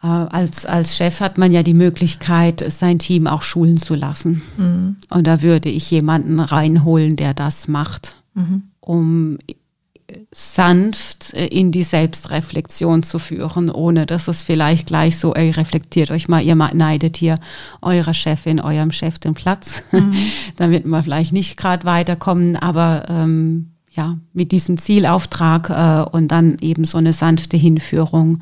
Äh, 0.02 0.06
als, 0.06 0.64
als 0.64 0.96
Chef 0.96 1.20
hat 1.20 1.36
man 1.36 1.52
ja 1.52 1.62
die 1.62 1.74
Möglichkeit, 1.74 2.64
sein 2.66 2.98
Team 2.98 3.26
auch 3.26 3.42
schulen 3.42 3.76
zu 3.76 3.94
lassen. 3.94 4.40
Mhm. 4.56 4.96
Und 5.10 5.26
da 5.26 5.42
würde 5.42 5.68
ich 5.68 5.90
jemanden 5.90 6.40
reinholen, 6.40 7.14
der 7.16 7.34
das 7.34 7.68
macht, 7.68 8.16
mhm. 8.32 8.62
um 8.80 9.38
sanft 10.30 11.34
in 11.34 11.72
die 11.72 11.82
Selbstreflexion 11.82 13.02
zu 13.02 13.18
führen, 13.18 13.70
ohne 13.70 14.06
dass 14.06 14.28
es 14.28 14.42
vielleicht 14.42 14.86
gleich 14.86 15.18
so, 15.18 15.34
ey, 15.34 15.50
reflektiert 15.50 16.10
euch 16.10 16.28
mal, 16.28 16.42
ihr 16.42 16.54
neidet 16.54 17.18
hier 17.18 17.36
eurer 17.82 18.14
Chefin, 18.14 18.60
eurem 18.60 18.92
Chef 18.92 19.18
den 19.18 19.34
Platz. 19.34 19.82
Mhm. 19.92 20.14
Dann 20.56 20.70
wir 20.70 21.02
vielleicht 21.02 21.32
nicht 21.34 21.58
gerade 21.58 21.84
weiterkommen, 21.84 22.56
aber 22.56 23.04
ähm, 23.08 23.71
ja, 23.94 24.18
mit 24.33 24.52
diesem 24.52 24.76
Zielauftrag 24.76 25.70
äh, 25.70 26.11
und 26.11 26.28
dann 26.28 26.57
eben 26.61 26.85
so 26.85 26.98
eine 26.98 27.12
sanfte 27.12 27.57
Hinführung, 27.57 28.38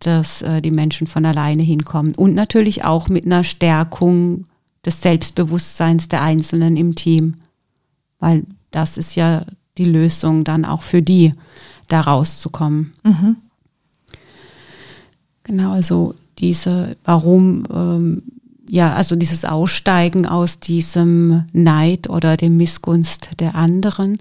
dass 0.00 0.42
äh, 0.42 0.60
die 0.60 0.72
Menschen 0.72 1.06
von 1.06 1.24
alleine 1.24 1.62
hinkommen. 1.62 2.12
Und 2.16 2.34
natürlich 2.34 2.84
auch 2.84 3.08
mit 3.08 3.24
einer 3.24 3.44
Stärkung 3.44 4.44
des 4.84 5.00
Selbstbewusstseins 5.02 6.08
der 6.08 6.22
Einzelnen 6.22 6.76
im 6.76 6.94
Team. 6.94 7.34
Weil 8.18 8.44
das 8.70 8.96
ist 8.96 9.14
ja 9.14 9.44
die 9.78 9.84
Lösung 9.84 10.44
dann 10.44 10.64
auch 10.64 10.82
für 10.82 11.02
die, 11.02 11.32
da 11.88 12.00
rauszukommen. 12.00 12.92
Mhm. 13.04 13.36
Genau, 15.44 15.72
also 15.72 16.14
diese, 16.38 16.96
warum, 17.04 17.64
ähm, 17.72 18.22
ja, 18.68 18.94
also 18.94 19.16
dieses 19.16 19.44
Aussteigen 19.44 20.26
aus 20.26 20.60
diesem 20.60 21.44
Neid 21.52 22.08
oder 22.08 22.36
dem 22.36 22.56
Missgunst 22.56 23.30
der 23.40 23.54
anderen. 23.54 24.18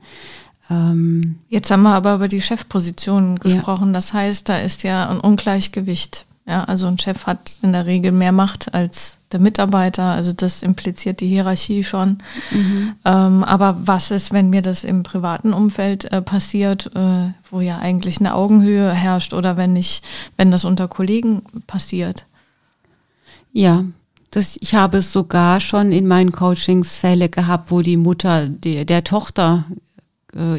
Ähm, 0.70 1.40
Jetzt 1.50 1.72
haben 1.72 1.84
wir 1.84 1.94
aber 1.94 2.16
über 2.16 2.28
die 2.28 2.42
Chefposition 2.42 3.40
gesprochen. 3.40 3.88
Ja. 3.88 3.94
Das 3.94 4.14
heißt, 4.14 4.50
da 4.50 4.60
ist 4.60 4.84
ja 4.84 5.10
ein 5.10 5.20
Ungleichgewicht 5.20 6.26
ja, 6.50 6.64
also 6.64 6.88
ein 6.88 6.98
Chef 6.98 7.28
hat 7.28 7.58
in 7.62 7.74
der 7.74 7.86
Regel 7.86 8.12
mehr 8.12 8.32
Macht 8.32 8.74
als 8.74 9.20
der 9.32 9.40
Mitarbeiter, 9.40 10.06
also 10.06 10.34
das 10.34 10.64
impliziert 10.64 11.20
die 11.20 11.28
Hierarchie 11.28 11.84
schon. 11.84 12.18
Mhm. 12.50 12.96
Ähm, 13.06 13.44
aber 13.44 13.78
was 13.86 14.10
ist, 14.10 14.34
wenn 14.34 14.50
mir 14.50 14.64
das 14.64 14.84
im 14.84 15.04
privaten 15.04 15.54
Umfeld 15.54 16.06
äh, 16.06 16.24
passiert, 16.24 16.90
äh, 16.96 17.28
wo 17.52 17.62
ja 17.62 17.78
eigentlich 17.78 18.20
eine 18.20 18.34
Augenhöhe 18.34 18.92
herrscht 18.92 19.34
oder 19.34 19.58
wenn 19.58 19.76
ich, 19.76 20.02
wenn 20.38 20.50
das 20.50 20.66
unter 20.66 20.88
Kollegen 20.88 21.44
passiert? 21.68 22.26
Ja, 23.54 23.86
das, 24.32 24.58
ich 24.60 24.74
habe 24.74 25.04
sogar 25.04 25.60
schon 25.60 25.92
in 25.92 26.08
meinen 26.08 26.32
Coachings 26.32 26.98
Fälle 26.98 27.30
gehabt, 27.30 27.70
wo 27.70 27.82
die 27.82 27.98
Mutter 27.98 28.48
die, 28.48 28.88
der 28.88 29.04
Tochter 29.04 29.66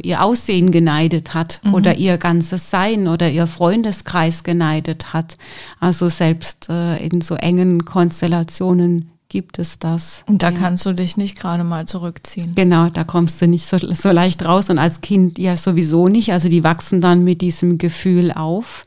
ihr 0.00 0.22
Aussehen 0.22 0.70
geneidet 0.70 1.34
hat 1.34 1.60
mhm. 1.62 1.74
oder 1.74 1.96
ihr 1.96 2.18
ganzes 2.18 2.70
Sein 2.70 3.08
oder 3.08 3.30
ihr 3.30 3.46
Freundeskreis 3.46 4.42
geneidet 4.42 5.12
hat. 5.12 5.36
Also 5.78 6.08
selbst 6.08 6.68
äh, 6.68 6.96
in 7.04 7.20
so 7.20 7.36
engen 7.36 7.84
Konstellationen 7.84 9.12
gibt 9.30 9.58
es 9.58 9.78
das. 9.78 10.24
Und 10.26 10.42
da 10.42 10.50
ja. 10.50 10.58
kannst 10.58 10.84
du 10.84 10.92
dich 10.92 11.16
nicht 11.16 11.38
gerade 11.38 11.64
mal 11.64 11.86
zurückziehen. 11.86 12.54
Genau, 12.54 12.88
da 12.88 13.04
kommst 13.04 13.40
du 13.40 13.46
nicht 13.46 13.64
so, 13.64 13.78
so 13.78 14.10
leicht 14.10 14.44
raus 14.44 14.68
und 14.68 14.78
als 14.78 15.00
Kind 15.00 15.38
ja 15.38 15.56
sowieso 15.56 16.08
nicht. 16.08 16.32
Also 16.32 16.48
die 16.48 16.64
wachsen 16.64 17.00
dann 17.00 17.24
mit 17.24 17.40
diesem 17.40 17.78
Gefühl 17.78 18.32
auf. 18.32 18.86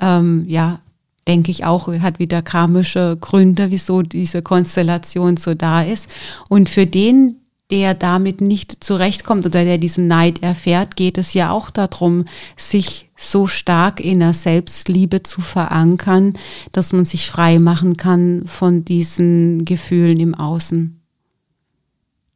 Ähm, 0.00 0.44
ja, 0.48 0.80
denke 1.28 1.50
ich 1.50 1.64
auch, 1.64 1.88
hat 2.00 2.18
wieder 2.18 2.42
karmische 2.42 3.16
Gründe, 3.20 3.70
wieso 3.70 4.02
diese 4.02 4.42
Konstellation 4.42 5.36
so 5.36 5.54
da 5.54 5.82
ist. 5.82 6.08
Und 6.48 6.68
für 6.68 6.86
den, 6.86 7.36
der 7.72 7.94
damit 7.94 8.42
nicht 8.42 8.84
zurechtkommt 8.84 9.46
oder 9.46 9.64
der 9.64 9.78
diesen 9.78 10.06
Neid 10.06 10.42
erfährt, 10.42 10.94
geht 10.94 11.16
es 11.16 11.32
ja 11.32 11.50
auch 11.50 11.70
darum, 11.70 12.26
sich 12.54 13.08
so 13.16 13.46
stark 13.46 13.98
in 13.98 14.20
der 14.20 14.34
Selbstliebe 14.34 15.22
zu 15.22 15.40
verankern, 15.40 16.34
dass 16.72 16.92
man 16.92 17.06
sich 17.06 17.30
frei 17.30 17.58
machen 17.58 17.96
kann 17.96 18.42
von 18.44 18.84
diesen 18.84 19.64
Gefühlen 19.64 20.20
im 20.20 20.34
Außen. 20.34 21.00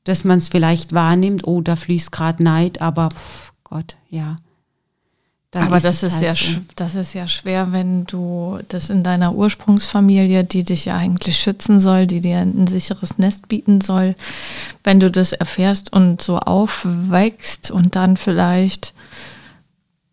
Dass 0.04 0.24
man 0.24 0.38
es 0.38 0.48
vielleicht 0.48 0.94
wahrnimmt, 0.94 1.46
oh, 1.46 1.60
da 1.60 1.76
fließt 1.76 2.12
gerade 2.12 2.42
Neid, 2.42 2.80
aber 2.80 3.10
pff, 3.10 3.52
Gott, 3.62 3.96
ja. 4.08 4.36
Aber 5.56 5.80
das 5.80 6.02
ist, 6.02 6.14
halt 6.14 6.24
ja, 6.24 6.34
so. 6.34 6.60
das 6.76 6.94
ist 6.94 7.14
ja 7.14 7.26
schwer, 7.28 7.72
wenn 7.72 8.04
du 8.04 8.58
das 8.68 8.90
in 8.90 9.02
deiner 9.02 9.34
Ursprungsfamilie, 9.34 10.44
die 10.44 10.64
dich 10.64 10.84
ja 10.84 10.96
eigentlich 10.96 11.38
schützen 11.38 11.80
soll, 11.80 12.06
die 12.06 12.20
dir 12.20 12.38
ein 12.38 12.66
sicheres 12.66 13.18
Nest 13.18 13.48
bieten 13.48 13.80
soll, 13.80 14.14
wenn 14.84 15.00
du 15.00 15.10
das 15.10 15.32
erfährst 15.32 15.92
und 15.92 16.22
so 16.22 16.38
aufwächst 16.38 17.70
und 17.70 17.96
dann 17.96 18.16
vielleicht 18.16 18.94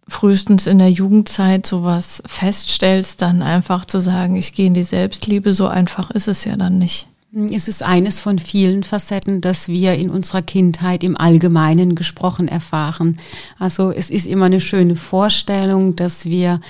frühestens 0.07 0.67
in 0.67 0.79
der 0.79 0.91
Jugendzeit 0.91 1.65
sowas 1.65 2.21
feststellst, 2.25 3.21
dann 3.21 3.41
einfach 3.41 3.85
zu 3.85 3.99
sagen, 3.99 4.35
ich 4.35 4.53
gehe 4.53 4.67
in 4.67 4.73
die 4.73 4.83
Selbstliebe, 4.83 5.53
so 5.53 5.67
einfach 5.67 6.11
ist 6.11 6.27
es 6.27 6.45
ja 6.45 6.57
dann 6.57 6.77
nicht. 6.77 7.07
Es 7.35 7.67
ist 7.67 7.81
eines 7.81 8.19
von 8.19 8.37
vielen 8.37 8.83
Facetten, 8.83 9.41
dass 9.41 9.67
wir 9.67 9.95
in 9.95 10.11
unserer 10.11 10.43
Kindheit 10.43 11.03
im 11.03 11.17
Allgemeinen 11.17 11.95
gesprochen 11.95 12.47
erfahren. 12.47 13.17
Also 13.57 13.91
es 13.91 14.11
ist 14.11 14.27
immer 14.27 14.45
eine 14.45 14.61
schöne 14.61 14.95
Vorstellung, 14.95 15.95
dass 15.95 16.25
wir 16.25 16.61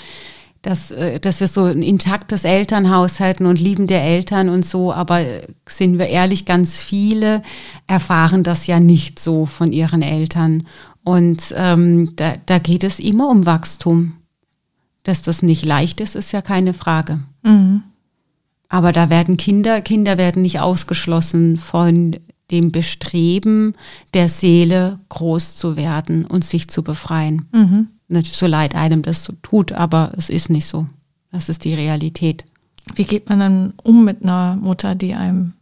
dass, 0.64 0.92
äh, 0.92 1.20
dass 1.20 1.42
wir 1.42 1.50
so 1.50 1.66
ein 1.66 1.84
intaktes 1.84 2.46
Elternhaus 2.46 3.20
hätten 3.20 3.46
und 3.46 3.60
lieben 3.60 3.86
der 3.86 4.02
Eltern 4.02 4.48
und 4.48 4.66
so, 4.66 4.94
aber 4.94 5.22
sind 5.68 6.00
wir 6.00 6.08
ehrlich, 6.08 6.46
ganz 6.46 6.80
viele 6.82 7.44
erfahren 7.86 8.44
das 8.44 8.66
ja 8.66 8.80
nicht 8.80 9.20
so 9.20 9.46
von 9.46 9.74
ihren 9.74 10.02
Eltern. 10.02 10.66
Und 11.04 11.54
ähm, 11.58 12.16
da, 12.16 12.36
da 12.46 12.60
geht 12.60 12.86
es 12.86 13.00
immer 13.00 13.28
um 13.30 13.46
Wachstum. 13.46 14.14
Dass 15.04 15.22
das 15.22 15.44
nicht 15.44 15.66
leicht 15.66 16.00
ist, 16.00 16.16
ist 16.16 16.32
ja 16.32 16.42
keine 16.42 16.74
Frage. 16.74 17.20
Mhm. 17.42 17.84
Aber 18.70 18.92
da 18.92 19.10
werden 19.10 19.38
Kinder, 19.38 19.82
Kinder 19.82 20.18
werden 20.18 20.42
nicht 20.42 20.60
ausgeschlossen 20.60 21.58
von 21.58 22.18
dem 22.52 22.72
Bestreben 22.72 23.76
der 24.14 24.30
Seele, 24.30 25.00
groß 25.10 25.56
zu 25.56 25.76
werden 25.76 26.26
und 26.26 26.44
sich 26.44 26.68
zu 26.68 26.84
befreien. 26.84 27.48
Mhm. 27.52 27.88
So 28.22 28.48
leid 28.48 28.76
einem 28.76 29.02
das 29.02 29.24
so 29.24 29.34
tut, 29.42 29.72
aber 29.72 30.12
es 30.18 30.30
ist 30.30 30.50
nicht 30.50 30.68
so. 30.68 30.86
Das 31.32 31.50
ist 31.50 31.64
die 31.64 31.74
Realität. 31.74 32.46
Wie 32.96 33.06
geht 33.06 33.30
man 33.30 33.40
dann 33.40 33.74
um 33.82 34.06
mit 34.06 34.24
einer 34.24 34.56
Mutter, 34.56 34.94
die 34.94 35.14
einem 35.14 35.54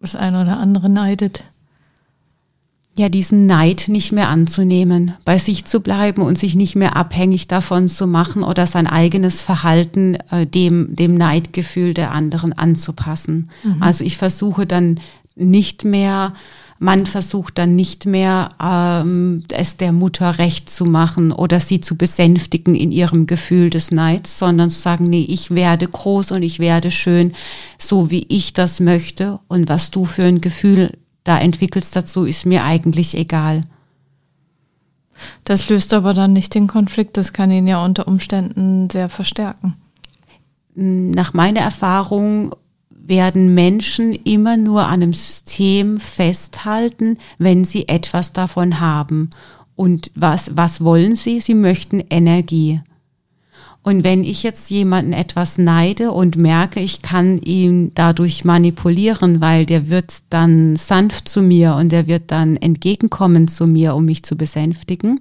das 0.00 0.16
eine 0.16 0.40
oder 0.40 0.56
andere 0.56 0.88
neidet? 0.88 1.44
Ja, 2.94 3.08
diesen 3.08 3.46
Neid 3.46 3.86
nicht 3.88 4.12
mehr 4.12 4.28
anzunehmen, 4.28 5.14
bei 5.24 5.38
sich 5.38 5.64
zu 5.64 5.80
bleiben 5.80 6.20
und 6.22 6.36
sich 6.36 6.54
nicht 6.54 6.76
mehr 6.76 6.94
abhängig 6.94 7.48
davon 7.48 7.88
zu 7.88 8.06
machen 8.06 8.42
oder 8.42 8.66
sein 8.66 8.86
eigenes 8.86 9.40
Verhalten 9.40 10.16
äh, 10.30 10.46
dem, 10.46 10.94
dem 10.94 11.14
Neidgefühl 11.14 11.94
der 11.94 12.12
anderen 12.12 12.52
anzupassen. 12.52 13.48
Mhm. 13.62 13.82
Also 13.82 14.04
ich 14.04 14.18
versuche 14.18 14.66
dann 14.66 15.00
nicht 15.34 15.86
mehr, 15.86 16.34
man 16.78 17.06
versucht 17.06 17.56
dann 17.56 17.76
nicht 17.76 18.04
mehr, 18.04 18.50
ähm, 18.62 19.44
es 19.48 19.78
der 19.78 19.92
Mutter 19.92 20.38
recht 20.38 20.68
zu 20.68 20.84
machen 20.84 21.32
oder 21.32 21.60
sie 21.60 21.80
zu 21.80 21.96
besänftigen 21.96 22.74
in 22.74 22.92
ihrem 22.92 23.26
Gefühl 23.26 23.70
des 23.70 23.90
Neids, 23.90 24.38
sondern 24.38 24.68
zu 24.68 24.80
sagen, 24.80 25.04
nee, 25.04 25.24
ich 25.26 25.52
werde 25.52 25.88
groß 25.88 26.32
und 26.32 26.42
ich 26.42 26.58
werde 26.58 26.90
schön, 26.90 27.32
so 27.78 28.10
wie 28.10 28.26
ich 28.28 28.52
das 28.52 28.80
möchte 28.80 29.38
und 29.48 29.70
was 29.70 29.90
du 29.90 30.04
für 30.04 30.24
ein 30.24 30.42
Gefühl 30.42 30.92
da 31.24 31.38
entwickelst 31.38 31.94
dazu, 31.94 32.24
ist 32.24 32.46
mir 32.46 32.64
eigentlich 32.64 33.16
egal. 33.16 33.62
Das 35.44 35.68
löst 35.68 35.94
aber 35.94 36.14
dann 36.14 36.32
nicht 36.32 36.54
den 36.54 36.66
Konflikt, 36.66 37.16
das 37.16 37.32
kann 37.32 37.50
ihn 37.50 37.66
ja 37.66 37.84
unter 37.84 38.08
Umständen 38.08 38.88
sehr 38.90 39.08
verstärken. 39.08 39.76
Nach 40.74 41.34
meiner 41.34 41.60
Erfahrung 41.60 42.54
werden 42.90 43.54
Menschen 43.54 44.12
immer 44.12 44.56
nur 44.56 44.86
an 44.86 45.02
einem 45.02 45.12
System 45.12 45.98
festhalten, 45.98 47.18
wenn 47.38 47.64
sie 47.64 47.88
etwas 47.88 48.32
davon 48.32 48.80
haben. 48.80 49.30
Und 49.74 50.10
was, 50.14 50.56
was 50.56 50.82
wollen 50.82 51.16
sie? 51.16 51.40
Sie 51.40 51.54
möchten 51.54 52.00
Energie. 52.10 52.80
Und 53.84 54.04
wenn 54.04 54.22
ich 54.22 54.44
jetzt 54.44 54.70
jemanden 54.70 55.12
etwas 55.12 55.58
neide 55.58 56.12
und 56.12 56.36
merke, 56.36 56.78
ich 56.78 57.02
kann 57.02 57.38
ihn 57.38 57.90
dadurch 57.94 58.44
manipulieren, 58.44 59.40
weil 59.40 59.66
der 59.66 59.88
wird 59.88 60.22
dann 60.30 60.76
sanft 60.76 61.28
zu 61.28 61.42
mir 61.42 61.74
und 61.74 61.90
der 61.90 62.06
wird 62.06 62.30
dann 62.30 62.56
entgegenkommen 62.56 63.48
zu 63.48 63.64
mir, 63.64 63.96
um 63.96 64.04
mich 64.04 64.22
zu 64.22 64.36
besänftigen, 64.36 65.20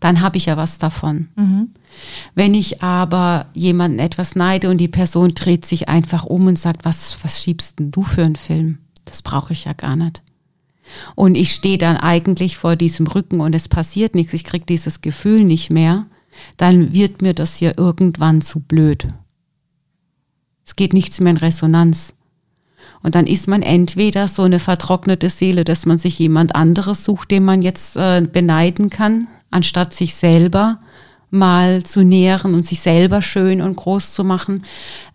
dann 0.00 0.22
habe 0.22 0.38
ich 0.38 0.46
ja 0.46 0.56
was 0.56 0.78
davon. 0.78 1.28
Mhm. 1.36 1.68
Wenn 2.34 2.54
ich 2.54 2.82
aber 2.82 3.46
jemanden 3.52 3.98
etwas 3.98 4.36
neide 4.36 4.70
und 4.70 4.78
die 4.78 4.88
Person 4.88 5.34
dreht 5.34 5.66
sich 5.66 5.88
einfach 5.88 6.24
um 6.24 6.46
und 6.46 6.58
sagt, 6.58 6.84
was, 6.86 7.18
was 7.22 7.42
schiebst 7.42 7.78
denn 7.78 7.90
du 7.90 8.02
für 8.02 8.24
einen 8.24 8.36
Film? 8.36 8.78
Das 9.04 9.20
brauche 9.20 9.52
ich 9.52 9.64
ja 9.64 9.74
gar 9.74 9.96
nicht. 9.96 10.22
Und 11.14 11.36
ich 11.36 11.52
stehe 11.52 11.78
dann 11.78 11.96
eigentlich 11.96 12.56
vor 12.56 12.76
diesem 12.76 13.06
Rücken 13.06 13.40
und 13.40 13.54
es 13.54 13.68
passiert 13.68 14.14
nichts. 14.14 14.32
Ich 14.32 14.44
kriege 14.44 14.64
dieses 14.66 15.02
Gefühl 15.02 15.44
nicht 15.44 15.70
mehr 15.70 16.06
dann 16.56 16.92
wird 16.92 17.22
mir 17.22 17.34
das 17.34 17.60
ja 17.60 17.72
irgendwann 17.76 18.40
zu 18.40 18.60
blöd. 18.60 19.08
Es 20.66 20.76
geht 20.76 20.92
nichts 20.92 21.20
mehr 21.20 21.32
in 21.32 21.36
Resonanz. 21.36 22.14
Und 23.02 23.14
dann 23.14 23.26
ist 23.26 23.48
man 23.48 23.62
entweder 23.62 24.28
so 24.28 24.42
eine 24.42 24.58
vertrocknete 24.58 25.28
Seele, 25.28 25.64
dass 25.64 25.84
man 25.84 25.98
sich 25.98 26.18
jemand 26.18 26.56
anderes 26.56 27.04
sucht, 27.04 27.30
den 27.30 27.44
man 27.44 27.60
jetzt 27.60 27.96
äh, 27.96 28.22
beneiden 28.22 28.88
kann, 28.88 29.28
anstatt 29.50 29.92
sich 29.92 30.14
selber 30.14 30.80
mal 31.30 31.82
zu 31.82 32.02
nähren 32.02 32.54
und 32.54 32.64
sich 32.64 32.80
selber 32.80 33.20
schön 33.20 33.60
und 33.60 33.76
groß 33.76 34.14
zu 34.14 34.24
machen. 34.24 34.64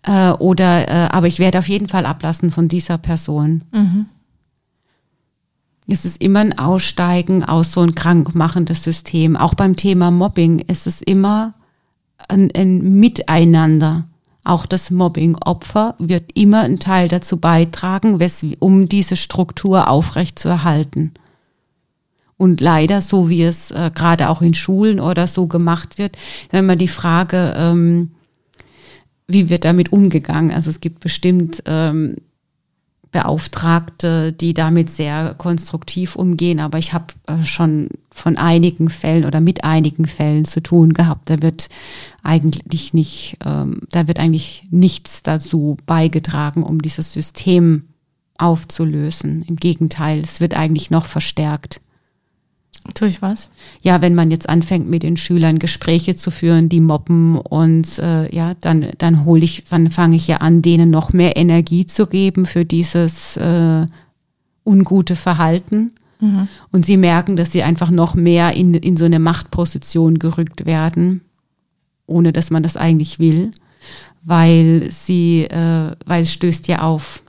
Äh, 0.02 0.30
oder, 0.32 0.88
äh, 0.88 1.08
aber 1.10 1.26
ich 1.26 1.40
werde 1.40 1.58
auf 1.58 1.68
jeden 1.68 1.88
Fall 1.88 2.06
ablassen 2.06 2.50
von 2.50 2.68
dieser 2.68 2.98
Person. 2.98 3.64
Mhm. 3.72 4.06
Es 5.86 6.04
ist 6.04 6.22
immer 6.22 6.40
ein 6.40 6.58
Aussteigen 6.58 7.44
aus 7.44 7.72
so 7.72 7.80
ein 7.80 7.94
krankmachendes 7.94 8.84
System. 8.84 9.36
Auch 9.36 9.54
beim 9.54 9.76
Thema 9.76 10.10
Mobbing 10.10 10.60
ist 10.60 10.86
es 10.86 11.02
immer 11.02 11.54
ein, 12.28 12.50
ein 12.56 13.00
Miteinander. 13.00 14.06
Auch 14.44 14.66
das 14.66 14.90
Mobbing-Opfer 14.90 15.96
wird 15.98 16.30
immer 16.34 16.60
einen 16.60 16.78
Teil 16.78 17.08
dazu 17.08 17.38
beitragen, 17.38 18.18
um 18.58 18.88
diese 18.88 19.16
Struktur 19.16 19.88
aufrechtzuerhalten. 19.88 21.12
Und 22.36 22.62
leider, 22.62 23.02
so 23.02 23.28
wie 23.28 23.42
es 23.42 23.70
äh, 23.70 23.90
gerade 23.94 24.30
auch 24.30 24.40
in 24.40 24.54
Schulen 24.54 24.98
oder 24.98 25.26
so 25.26 25.46
gemacht 25.46 25.98
wird, 25.98 26.16
dann 26.50 26.64
immer 26.64 26.76
die 26.76 26.88
Frage, 26.88 27.54
ähm, 27.54 28.12
wie 29.26 29.50
wird 29.50 29.66
damit 29.66 29.92
umgegangen? 29.92 30.50
Also 30.50 30.70
es 30.70 30.80
gibt 30.80 31.00
bestimmt 31.00 31.62
ähm, 31.66 32.16
Beauftragte, 33.12 34.32
die 34.32 34.54
damit 34.54 34.88
sehr 34.88 35.34
konstruktiv 35.34 36.14
umgehen. 36.14 36.60
Aber 36.60 36.78
ich 36.78 36.92
habe 36.92 37.06
äh, 37.26 37.44
schon 37.44 37.88
von 38.10 38.36
einigen 38.36 38.88
Fällen 38.88 39.24
oder 39.24 39.40
mit 39.40 39.64
einigen 39.64 40.06
Fällen 40.06 40.44
zu 40.44 40.62
tun 40.62 40.92
gehabt. 40.92 41.28
Da 41.28 41.42
wird 41.42 41.68
eigentlich 42.22 42.94
nicht, 42.94 43.36
ähm, 43.44 43.82
da 43.90 44.06
wird 44.06 44.20
eigentlich 44.20 44.64
nichts 44.70 45.22
dazu 45.22 45.76
beigetragen, 45.86 46.62
um 46.62 46.80
dieses 46.82 47.12
System 47.12 47.88
aufzulösen. 48.38 49.42
Im 49.42 49.56
Gegenteil, 49.56 50.20
es 50.20 50.40
wird 50.40 50.54
eigentlich 50.54 50.90
noch 50.90 51.06
verstärkt. 51.06 51.80
Durch 52.94 53.20
was? 53.20 53.50
Ja, 53.82 54.00
wenn 54.00 54.14
man 54.14 54.30
jetzt 54.30 54.48
anfängt, 54.48 54.88
mit 54.88 55.02
den 55.02 55.16
Schülern 55.16 55.58
Gespräche 55.58 56.14
zu 56.14 56.30
führen, 56.30 56.68
die 56.68 56.80
mobben 56.80 57.36
und 57.36 57.98
äh, 57.98 58.34
ja, 58.34 58.54
dann, 58.60 58.90
dann 58.98 59.24
hole 59.24 59.44
ich, 59.44 59.64
dann 59.68 59.90
fange 59.90 60.16
ich 60.16 60.26
ja 60.26 60.38
an, 60.38 60.62
denen 60.62 60.90
noch 60.90 61.12
mehr 61.12 61.36
Energie 61.36 61.86
zu 61.86 62.06
geben 62.06 62.46
für 62.46 62.64
dieses 62.64 63.36
äh, 63.36 63.86
ungute 64.64 65.14
Verhalten. 65.14 65.92
Mhm. 66.20 66.48
Und 66.72 66.86
sie 66.86 66.96
merken, 66.96 67.36
dass 67.36 67.52
sie 67.52 67.62
einfach 67.62 67.90
noch 67.90 68.14
mehr 68.14 68.54
in, 68.54 68.74
in 68.74 68.96
so 68.96 69.04
eine 69.04 69.18
Machtposition 69.18 70.18
gerückt 70.18 70.64
werden, 70.64 71.22
ohne 72.06 72.32
dass 72.32 72.50
man 72.50 72.62
das 72.62 72.76
eigentlich 72.76 73.18
will, 73.18 73.50
weil 74.24 74.88
sie, 74.90 75.44
äh, 75.44 75.92
weil 76.06 76.22
es 76.22 76.32
stößt 76.32 76.66
ja 76.68 76.82
auf. 76.82 77.22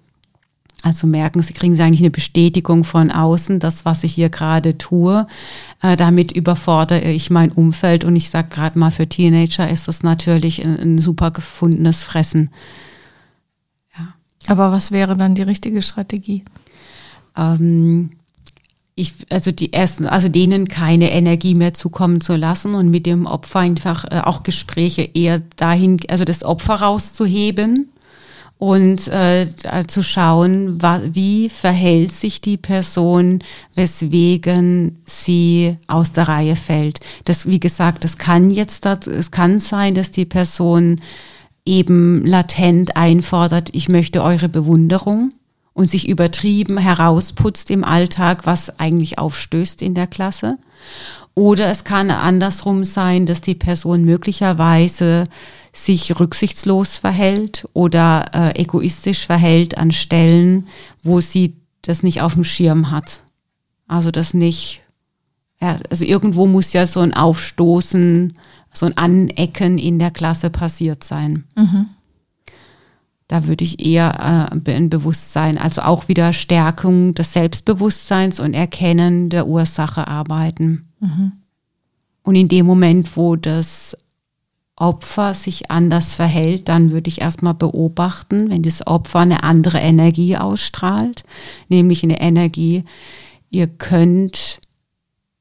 Also 0.83 1.05
merken, 1.05 1.41
sie 1.41 1.53
kriegen 1.53 1.75
sie 1.75 1.83
eigentlich 1.83 2.01
eine 2.01 2.09
Bestätigung 2.09 2.83
von 2.83 3.11
außen, 3.11 3.59
das, 3.59 3.85
was 3.85 4.03
ich 4.03 4.13
hier 4.13 4.29
gerade 4.29 4.77
tue. 4.77 5.27
Äh, 5.81 5.95
damit 5.95 6.31
überfordere 6.31 7.11
ich 7.11 7.29
mein 7.29 7.51
Umfeld 7.51 8.03
und 8.03 8.15
ich 8.15 8.29
sage 8.29 8.49
gerade 8.49 8.79
mal, 8.79 8.91
für 8.91 9.07
Teenager 9.07 9.69
ist 9.69 9.87
das 9.87 10.01
natürlich 10.01 10.63
ein, 10.65 10.79
ein, 10.79 10.97
super 10.97 11.29
gefundenes 11.31 12.03
Fressen. 12.03 12.49
Ja. 13.95 14.13
Aber 14.47 14.71
was 14.71 14.91
wäre 14.91 15.15
dann 15.15 15.35
die 15.35 15.43
richtige 15.43 15.83
Strategie? 15.83 16.43
Ähm, 17.37 18.11
ich, 18.95 19.13
also 19.29 19.51
die 19.51 19.73
ersten, 19.73 20.07
also 20.07 20.29
denen 20.29 20.67
keine 20.67 21.11
Energie 21.11 21.53
mehr 21.53 21.75
zukommen 21.75 22.21
zu 22.21 22.35
lassen 22.35 22.73
und 22.73 22.89
mit 22.89 23.05
dem 23.05 23.27
Opfer 23.27 23.59
einfach 23.59 24.05
äh, 24.05 24.21
auch 24.23 24.41
Gespräche 24.41 25.03
eher 25.13 25.41
dahin, 25.57 25.99
also 26.09 26.25
das 26.25 26.43
Opfer 26.43 26.75
rauszuheben 26.75 27.89
und 28.61 29.07
äh, 29.07 29.47
zu 29.87 30.03
schauen, 30.03 30.77
wie 31.15 31.49
verhält 31.49 32.13
sich 32.13 32.41
die 32.41 32.57
Person, 32.57 33.39
weswegen 33.73 34.99
sie 35.03 35.77
aus 35.87 36.11
der 36.11 36.27
Reihe 36.27 36.55
fällt. 36.55 36.99
Das, 37.25 37.47
wie 37.47 37.59
gesagt, 37.59 38.03
das 38.03 38.19
kann 38.19 38.51
jetzt, 38.51 38.85
es 38.85 39.31
kann 39.31 39.57
sein, 39.57 39.95
dass 39.95 40.11
die 40.11 40.25
Person 40.25 41.01
eben 41.65 42.23
latent 42.23 42.95
einfordert, 42.95 43.69
ich 43.73 43.89
möchte 43.89 44.21
eure 44.21 44.47
Bewunderung 44.47 45.31
und 45.73 45.89
sich 45.89 46.07
übertrieben 46.07 46.77
herausputzt 46.77 47.71
im 47.71 47.83
Alltag, 47.83 48.45
was 48.45 48.79
eigentlich 48.79 49.17
aufstößt 49.17 49.81
in 49.81 49.95
der 49.95 50.05
Klasse. 50.05 50.59
Oder 51.33 51.69
es 51.69 51.83
kann 51.83 52.11
andersrum 52.11 52.83
sein, 52.83 53.25
dass 53.25 53.41
die 53.41 53.55
Person 53.55 54.03
möglicherweise 54.03 55.23
sich 55.73 56.19
rücksichtslos 56.19 56.97
verhält 56.97 57.67
oder 57.73 58.25
äh, 58.33 58.61
egoistisch 58.61 59.25
verhält 59.25 59.77
an 59.77 59.91
Stellen, 59.91 60.67
wo 61.03 61.21
sie 61.21 61.55
das 61.81 62.03
nicht 62.03 62.21
auf 62.21 62.33
dem 62.33 62.43
Schirm 62.43 62.91
hat. 62.91 63.23
Also 63.87 64.11
das 64.11 64.33
nicht, 64.33 64.81
ja, 65.61 65.77
also 65.89 66.03
irgendwo 66.03 66.47
muss 66.47 66.73
ja 66.73 66.85
so 66.85 66.99
ein 66.99 67.13
Aufstoßen, 67.13 68.37
so 68.73 68.85
ein 68.85 68.97
Anecken 68.97 69.77
in 69.77 69.99
der 69.99 70.11
Klasse 70.11 70.49
passiert 70.49 71.03
sein. 71.03 71.45
Mhm. 71.55 71.87
Da 73.29 73.47
würde 73.47 73.63
ich 73.63 73.79
eher 73.79 74.49
äh, 74.51 74.71
ein 74.71 74.89
Bewusstsein, 74.89 75.57
also 75.57 75.83
auch 75.83 76.09
wieder 76.09 76.33
Stärkung 76.33 77.15
des 77.15 77.31
Selbstbewusstseins 77.31 78.41
und 78.41 78.53
Erkennen 78.53 79.29
der 79.29 79.47
Ursache 79.47 80.09
arbeiten. 80.09 80.90
Mhm. 81.01 81.33
Und 82.23 82.35
in 82.35 82.47
dem 82.47 82.65
Moment, 82.65 83.17
wo 83.17 83.35
das 83.35 83.97
Opfer 84.75 85.33
sich 85.33 85.69
anders 85.69 86.15
verhält, 86.15 86.69
dann 86.69 86.91
würde 86.91 87.09
ich 87.09 87.21
erstmal 87.21 87.53
beobachten, 87.53 88.49
wenn 88.49 88.63
das 88.63 88.87
Opfer 88.87 89.19
eine 89.19 89.43
andere 89.43 89.79
Energie 89.79 90.37
ausstrahlt, 90.37 91.23
nämlich 91.69 92.03
eine 92.03 92.19
Energie, 92.19 92.83
ihr 93.49 93.67
könnt 93.67 94.59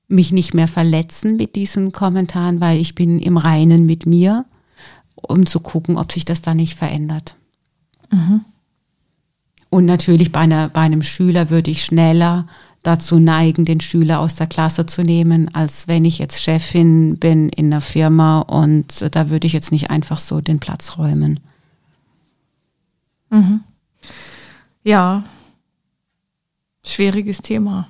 mich 0.09 0.33
nicht 0.33 0.53
mehr 0.53 0.68
verletzen 0.68 1.37
mit 1.37 1.55
diesen 1.55 1.92
Kommentaren, 1.92 2.61
weil 2.61 2.81
ich 2.81 2.94
bin 2.94 3.18
im 3.18 3.37
Reinen 3.37 3.87
mit 3.87 4.05
mir, 4.05 4.44
um 5.14 5.46
zu 5.46 5.61
gucken, 5.61 5.96
ob 5.96 6.12
sich 6.12 6.25
das 6.25 6.42
da 6.42 6.55
nicht 6.55 6.77
verändert. 6.77 7.37
Mhm. 8.11 8.44
Und 9.70 9.85
natürlich 9.87 10.33
bei, 10.33 10.40
einer, 10.40 10.68
bei 10.68 10.81
einem 10.81 11.03
Schüler 11.03 11.49
würde 11.49 11.70
ich 11.70 11.85
schneller 11.85 12.46
dazu 12.83 13.19
neigen, 13.19 13.64
den 13.64 13.81
Schüler 13.81 14.21
aus 14.21 14.35
der 14.35 14.47
Klasse 14.47 14.87
zu 14.87 15.03
nehmen, 15.03 15.55
als 15.55 15.87
wenn 15.87 16.05
ich 16.05 16.19
jetzt 16.19 16.43
Chefin 16.43 17.19
bin 17.19 17.49
in 17.51 17.66
einer 17.66 17.81
Firma 17.81 18.40
und 18.40 19.14
da 19.14 19.29
würde 19.29 19.47
ich 19.47 19.53
jetzt 19.53 19.73
nicht 19.73 19.90
einfach 19.90 20.19
so 20.19 20.40
den 20.40 20.61
Platz 20.61 20.97
räumen. 20.97 21.40
Mhm. 23.29 23.61
Ja, 24.83 25.25
schwieriges 26.85 27.38
Thema. 27.38 27.88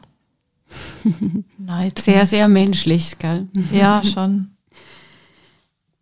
Neid. 1.58 1.98
Sehr, 1.98 2.26
sehr 2.26 2.48
menschlich, 2.48 3.18
gell? 3.18 3.48
Ja, 3.72 4.02
schon. 4.04 4.50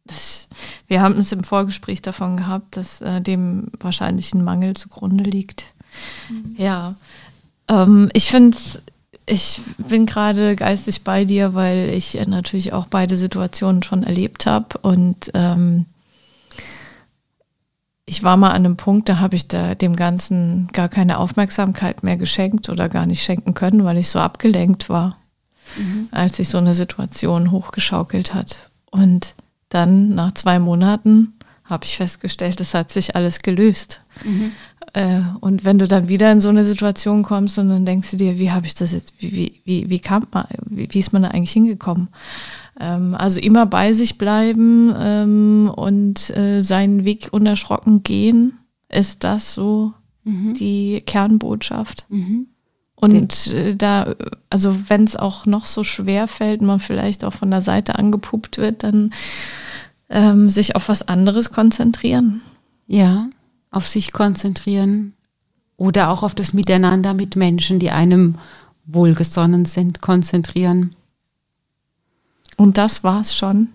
Das, 0.05 0.49
wir 0.87 1.03
haben 1.03 1.19
es 1.19 1.33
im 1.33 1.45
Vorgespräch 1.45 2.01
davon 2.01 2.39
gehabt, 2.39 2.77
dass 2.77 3.03
äh, 3.03 3.21
dem 3.21 3.69
wahrscheinlich 3.79 4.33
ein 4.33 4.43
Mangel 4.43 4.75
zugrunde 4.75 5.25
liegt. 5.25 5.67
Mhm. 6.31 6.57
Ja, 6.57 6.97
ähm, 7.69 8.09
ich 8.13 8.31
finde 8.31 8.57
ich 9.27 9.61
bin 9.77 10.07
gerade 10.07 10.57
geistig 10.57 11.05
bei 11.05 11.25
dir, 11.27 11.55
weil 11.55 11.91
ich 11.91 12.19
natürlich 12.27 12.73
auch 12.73 12.87
beide 12.87 13.17
Situationen 13.17 13.83
schon 13.83 14.03
erlebt 14.03 14.47
habe 14.47 14.79
und 14.79 15.31
ähm, 15.35 15.87
ich 18.09 18.23
war 18.23 18.39
mal 18.39 18.51
an 18.51 18.65
einem 18.65 18.77
Punkt, 18.79 19.09
da 19.11 19.19
habe 19.19 19.37
ich 19.37 19.49
da 19.49 19.75
dem 19.75 19.95
Ganzen 19.95 20.69
gar 20.73 20.89
keine 20.89 21.19
Aufmerksamkeit 21.19 22.03
mehr 22.03 22.17
geschenkt 22.17 22.71
oder 22.71 22.89
gar 22.89 23.05
nicht 23.05 23.23
schenken 23.23 23.53
können, 23.53 23.85
weil 23.85 23.99
ich 23.99 24.09
so 24.09 24.19
abgelenkt 24.19 24.89
war, 24.89 25.19
mhm. 25.77 26.09
als 26.11 26.39
sich 26.39 26.49
so 26.49 26.57
eine 26.57 26.73
Situation 26.73 27.51
hochgeschaukelt 27.51 28.33
hat. 28.33 28.71
Und 28.91 29.35
dann 29.69 30.15
nach 30.15 30.33
zwei 30.33 30.59
Monaten 30.59 31.35
habe 31.65 31.85
ich 31.85 31.99
festgestellt, 31.99 32.61
es 32.63 32.73
hat 32.73 32.91
sich 32.91 33.15
alles 33.15 33.41
gelöst. 33.41 34.01
Mhm. 34.25 34.53
Äh, 34.99 35.21
und 35.39 35.65
wenn 35.65 35.79
du 35.79 35.87
dann 35.87 36.09
wieder 36.09 36.33
in 36.33 36.41
so 36.41 36.49
eine 36.49 36.65
Situation 36.65 37.23
kommst 37.23 37.57
und 37.59 37.69
dann 37.69 37.87
denkst 37.87 38.11
du 38.11 38.17
dir, 38.17 38.37
wie 38.41 38.51
habe 38.51 38.67
ich 38.67 38.75
das 38.75 38.93
jetzt, 38.93 39.13
wie, 39.21 39.61
wie, 39.65 39.89
wie 39.89 39.99
kam 40.01 40.27
man, 40.33 40.47
wie, 40.67 40.89
wie 40.91 40.99
ist 40.99 41.13
man 41.13 41.23
da 41.23 41.29
eigentlich 41.29 41.53
hingekommen? 41.53 42.09
Ähm, 42.81 43.15
also 43.15 43.39
immer 43.39 43.65
bei 43.65 43.93
sich 43.93 44.19
bleiben 44.19 44.93
ähm, 44.99 45.73
und 45.73 46.37
äh, 46.37 46.61
seinen 46.61 47.05
Weg 47.05 47.29
unerschrocken 47.31 48.03
gehen, 48.03 48.59
ist 48.89 49.23
das 49.23 49.55
so 49.55 49.93
mhm. 50.25 50.55
die 50.55 51.01
Kernbotschaft. 51.07 52.07
Mhm. 52.09 52.49
Und 52.97 53.53
äh, 53.53 53.77
da, 53.77 54.17
also 54.51 54.75
wenn 54.89 55.05
es 55.05 55.15
auch 55.15 55.47
noch 55.47 55.67
so 55.67 55.85
schwer 55.85 56.27
fällt, 56.27 56.61
man 56.61 56.81
vielleicht 56.81 57.25
auch 57.25 57.35
von 57.35 57.53
der 57.53 57.61
Seite 57.61 57.95
angepuppt 57.95 58.59
wird, 58.59 58.83
dann 58.83 59.13
ähm, 60.09 60.49
sich 60.49 60.75
auf 60.75 60.89
was 60.89 61.07
anderes 61.07 61.53
konzentrieren. 61.53 62.41
Ja, 62.89 63.29
auf 63.71 63.87
sich 63.87 64.13
konzentrieren 64.13 65.15
oder 65.77 66.11
auch 66.11 66.23
auf 66.23 66.35
das 66.35 66.53
Miteinander 66.53 67.15
mit 67.15 67.37
Menschen, 67.37 67.79
die 67.79 67.91
einem 67.91 68.37
wohlgesonnen 68.85 69.65
sind, 69.65 70.01
konzentrieren. 70.01 70.97
Und 72.57 72.79
das 72.79 73.05
war's 73.05 73.37
schon. 73.37 73.69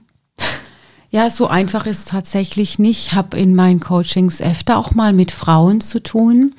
Ja, 1.10 1.30
so 1.30 1.48
einfach 1.48 1.86
ist 1.86 2.08
tatsächlich 2.08 2.80
nicht. 2.80 3.08
Ich 3.08 3.14
habe 3.14 3.38
in 3.38 3.54
meinen 3.54 3.80
Coachings 3.80 4.42
öfter 4.42 4.78
auch 4.78 4.96
mal 4.96 5.14
mit 5.14 5.32
Frauen 5.32 5.80
zu 5.80 6.02
tun, 6.02 6.56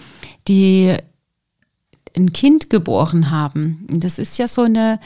die 0.46 0.96
ein 2.16 2.32
Kind 2.32 2.70
geboren 2.70 3.30
haben. 3.32 3.84
Das 3.90 4.20
ist 4.20 4.38
ja 4.38 4.46
so 4.46 4.62
eine 4.62 5.00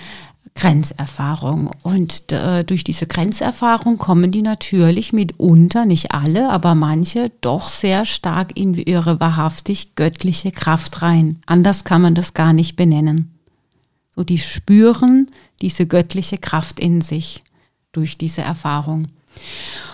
Grenzerfahrung. 0.59 1.71
Und 1.83 2.33
äh, 2.33 2.65
durch 2.65 2.83
diese 2.83 3.07
Grenzerfahrung 3.07 3.97
kommen 3.97 4.33
die 4.33 4.43
natürlich 4.43 5.13
mitunter, 5.13 5.87
nicht 5.87 6.11
alle, 6.11 6.51
aber 6.51 6.75
manche, 6.75 7.31
doch 7.41 7.69
sehr 7.69 8.05
stark 8.05 8.59
in 8.59 8.75
ihre 8.75 9.21
wahrhaftig 9.21 9.95
göttliche 9.95 10.51
Kraft 10.51 11.01
rein. 11.01 11.39
Anders 11.47 11.85
kann 11.85 12.03
man 12.03 12.17
das 12.17 12.35
gar 12.35 12.53
nicht 12.53 12.75
benennen. 12.75 13.39
So, 14.17 14.25
die 14.25 14.39
spüren 14.39 15.29
diese 15.63 15.87
göttliche 15.87 16.39
Kraft 16.39 16.81
in 16.81 17.03
sich 17.03 17.45
durch 17.93 18.19
diese 18.19 18.43
Erfahrung. 18.43 19.09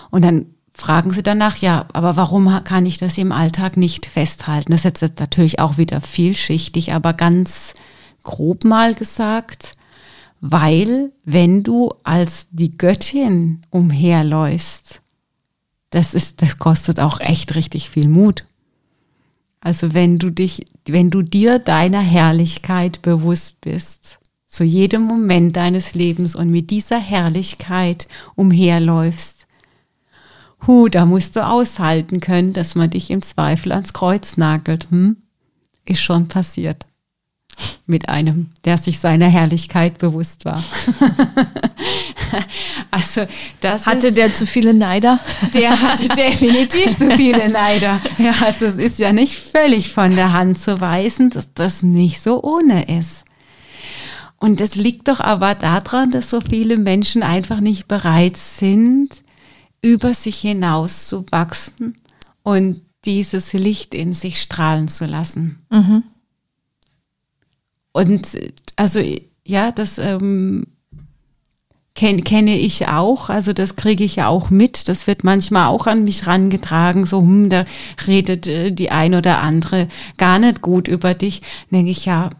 Und 0.09 0.25
dann 0.25 0.47
fragen 0.73 1.11
sie 1.11 1.21
danach, 1.21 1.57
ja, 1.57 1.85
aber 1.93 2.15
warum 2.15 2.47
kann 2.63 2.87
ich 2.87 2.97
das 2.97 3.19
im 3.19 3.31
Alltag 3.31 3.77
nicht 3.77 4.07
festhalten? 4.07 4.71
Das 4.71 4.83
ist 4.83 4.99
jetzt 5.01 5.19
natürlich 5.19 5.59
auch 5.59 5.77
wieder 5.77 6.01
vielschichtig, 6.01 6.91
aber 6.91 7.13
ganz 7.13 7.75
grob 8.23 8.63
mal 8.63 8.95
gesagt, 8.95 9.75
weil 10.47 11.11
wenn 11.23 11.63
du 11.63 11.91
als 12.03 12.47
die 12.51 12.77
Göttin 12.77 13.61
umherläufst, 13.71 15.01
das 15.89 16.13
ist, 16.13 16.43
das 16.43 16.59
kostet 16.59 16.99
auch 16.99 17.19
echt 17.19 17.55
richtig 17.55 17.89
viel 17.89 18.07
Mut. 18.07 18.45
Also 19.59 19.95
wenn 19.95 20.19
du 20.19 20.29
dich, 20.29 20.67
wenn 20.85 21.09
du 21.09 21.23
dir 21.23 21.57
deiner 21.57 22.01
Herrlichkeit 22.01 23.01
bewusst 23.01 23.59
bist, 23.61 24.19
zu 24.45 24.63
jedem 24.63 25.01
Moment 25.01 25.55
deines 25.55 25.95
Lebens 25.95 26.35
und 26.35 26.51
mit 26.51 26.69
dieser 26.69 26.99
Herrlichkeit 26.99 28.07
umherläufst, 28.35 29.47
hu, 30.67 30.89
da 30.89 31.07
musst 31.07 31.35
du 31.35 31.45
aushalten 31.45 32.19
können, 32.19 32.53
dass 32.53 32.75
man 32.75 32.91
dich 32.91 33.09
im 33.09 33.23
Zweifel 33.23 33.71
ans 33.71 33.93
Kreuz 33.93 34.37
nagelt. 34.37 34.91
Hm? 34.91 35.17
Ist 35.85 36.01
schon 36.01 36.27
passiert 36.27 36.85
mit 37.87 38.09
einem, 38.09 38.51
der 38.65 38.77
sich 38.77 38.99
seiner 38.99 39.27
Herrlichkeit 39.27 39.97
bewusst 39.97 40.45
war. 40.45 40.63
also 42.91 43.25
das 43.61 43.85
hatte 43.85 44.07
ist, 44.07 44.17
der 44.17 44.33
zu 44.33 44.45
viele 44.45 44.73
Neider? 44.73 45.19
Der 45.53 45.79
hatte 45.79 46.07
definitiv 46.15 46.97
zu 46.97 47.11
viele 47.11 47.49
Neider. 47.49 47.99
Ja, 48.17 48.33
also 48.43 48.65
es 48.65 48.75
ist 48.75 48.99
ja 48.99 49.13
nicht 49.13 49.37
völlig 49.37 49.91
von 49.91 50.15
der 50.15 50.33
Hand 50.33 50.59
zu 50.59 50.81
weisen, 50.81 51.29
dass 51.29 51.53
das 51.53 51.83
nicht 51.83 52.21
so 52.21 52.41
ohne 52.43 52.97
ist. 52.99 53.23
Und 54.37 54.61
es 54.61 54.75
liegt 54.75 55.07
doch 55.07 55.19
aber 55.19 55.55
daran, 55.55 56.11
dass 56.11 56.29
so 56.29 56.41
viele 56.41 56.77
Menschen 56.77 57.23
einfach 57.23 57.61
nicht 57.61 57.87
bereit 57.87 58.37
sind, 58.37 59.23
über 59.81 60.13
sich 60.13 60.37
hinaus 60.37 61.07
zu 61.07 61.25
wachsen 61.31 61.95
und 62.43 62.81
dieses 63.05 63.53
Licht 63.53 63.93
in 63.93 64.13
sich 64.13 64.41
strahlen 64.41 64.87
zu 64.87 65.05
lassen. 65.05 65.65
Mhm. 65.69 66.03
Und 67.95 68.37
also 68.75 68.99
ja, 69.45 69.71
das 69.71 69.99
ähm, 69.99 70.67
kenn, 71.93 72.25
kenne 72.25 72.59
ich 72.59 72.89
auch, 72.89 73.29
also 73.29 73.53
das 73.53 73.77
kriege 73.77 74.03
ich 74.03 74.17
ja 74.17 74.27
auch 74.27 74.49
mit. 74.49 74.89
Das 74.89 75.07
wird 75.07 75.23
manchmal 75.23 75.69
auch 75.69 75.87
an 75.87 76.03
mich 76.03 76.27
rangetragen, 76.27 77.05
so, 77.05 77.21
hm, 77.21 77.49
da 77.49 77.63
redet 78.05 78.47
äh, 78.47 78.71
die 78.71 78.91
ein 78.91 79.15
oder 79.15 79.39
andere 79.39 79.87
gar 80.17 80.39
nicht 80.39 80.61
gut 80.61 80.89
über 80.89 81.13
dich. 81.13 81.41
Denke 81.71 81.89
ich, 81.89 82.03
ja, 82.03 82.31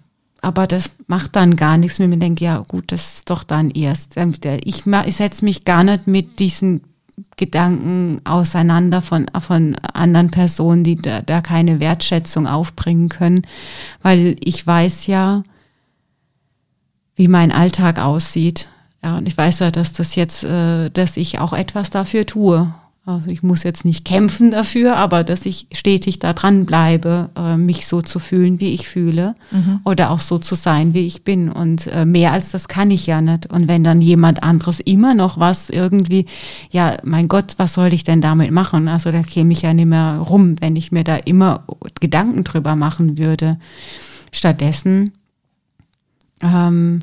aber 0.41 0.67
das 0.67 0.91
macht 1.07 1.37
dann 1.37 1.55
gar 1.55 1.77
nichts 1.77 1.99
mit 1.99 2.09
mir. 2.09 2.17
Denke, 2.17 2.43
ja 2.43 2.57
gut, 2.57 2.91
das 2.91 3.13
ist 3.13 3.29
doch 3.29 3.45
dann 3.45 3.71
erst. 3.71 4.17
Ähm, 4.17 4.33
ich, 4.65 4.85
ich 4.85 5.15
setze 5.15 5.45
mich 5.45 5.63
gar 5.63 5.85
nicht 5.85 6.05
mit 6.05 6.39
diesen 6.39 6.81
Gedanken 7.37 8.17
auseinander 8.25 9.01
von, 9.01 9.27
von 9.39 9.75
anderen 9.93 10.31
Personen, 10.31 10.83
die 10.83 10.95
da, 10.95 11.21
da 11.21 11.41
keine 11.41 11.79
Wertschätzung 11.79 12.47
aufbringen 12.47 13.09
können, 13.09 13.41
weil 14.01 14.35
ich 14.39 14.65
weiß 14.65 15.07
ja, 15.07 15.43
wie 17.15 17.27
mein 17.27 17.51
Alltag 17.51 17.99
aussieht. 17.99 18.67
Ja, 19.03 19.17
und 19.17 19.27
ich 19.27 19.37
weiß 19.37 19.59
ja, 19.59 19.71
dass 19.71 19.93
das 19.93 20.15
jetzt, 20.15 20.43
äh, 20.43 20.89
dass 20.89 21.15
ich 21.15 21.39
auch 21.39 21.53
etwas 21.53 21.89
dafür 21.89 22.25
tue. 22.25 22.73
Also 23.07 23.29
ich 23.29 23.43
muss 23.43 23.61
jetzt 23.61 23.85
nicht 23.85 24.03
kämpfen 24.03 24.49
dafür, 24.49 24.97
aber 24.97 25.23
dass 25.23 25.45
ich 25.45 25.67
stetig 25.71 26.17
da 26.17 26.33
dran 26.33 26.65
bleibe, 26.65 27.29
äh, 27.37 27.55
mich 27.55 27.85
so 27.85 28.01
zu 28.01 28.17
fühlen, 28.17 28.59
wie 28.59 28.73
ich 28.73 28.87
fühle 28.87 29.35
mhm. 29.51 29.79
oder 29.85 30.09
auch 30.09 30.19
so 30.19 30.39
zu 30.39 30.55
sein, 30.55 30.95
wie 30.95 31.05
ich 31.05 31.23
bin. 31.23 31.51
Und 31.51 31.85
äh, 31.85 32.05
mehr 32.05 32.31
als 32.31 32.49
das 32.49 32.67
kann 32.67 32.89
ich 32.89 33.05
ja 33.05 33.21
nicht. 33.21 33.45
Und 33.45 33.67
wenn 33.67 33.83
dann 33.83 34.01
jemand 34.01 34.41
anderes 34.41 34.79
immer 34.79 35.13
noch 35.13 35.39
was 35.39 35.69
irgendwie, 35.69 36.25
ja, 36.71 36.97
mein 37.03 37.27
Gott, 37.27 37.53
was 37.57 37.75
soll 37.75 37.93
ich 37.93 38.05
denn 38.05 38.21
damit 38.21 38.49
machen? 38.49 38.87
Also 38.87 39.11
da 39.11 39.21
käme 39.21 39.53
ich 39.53 39.61
ja 39.61 39.75
nicht 39.75 39.85
mehr 39.85 40.17
rum, 40.17 40.55
wenn 40.59 40.75
ich 40.75 40.91
mir 40.91 41.03
da 41.03 41.17
immer 41.17 41.63
Gedanken 41.99 42.43
drüber 42.43 42.75
machen 42.75 43.19
würde. 43.19 43.59
Stattdessen 44.31 45.11
ähm, 46.41 47.01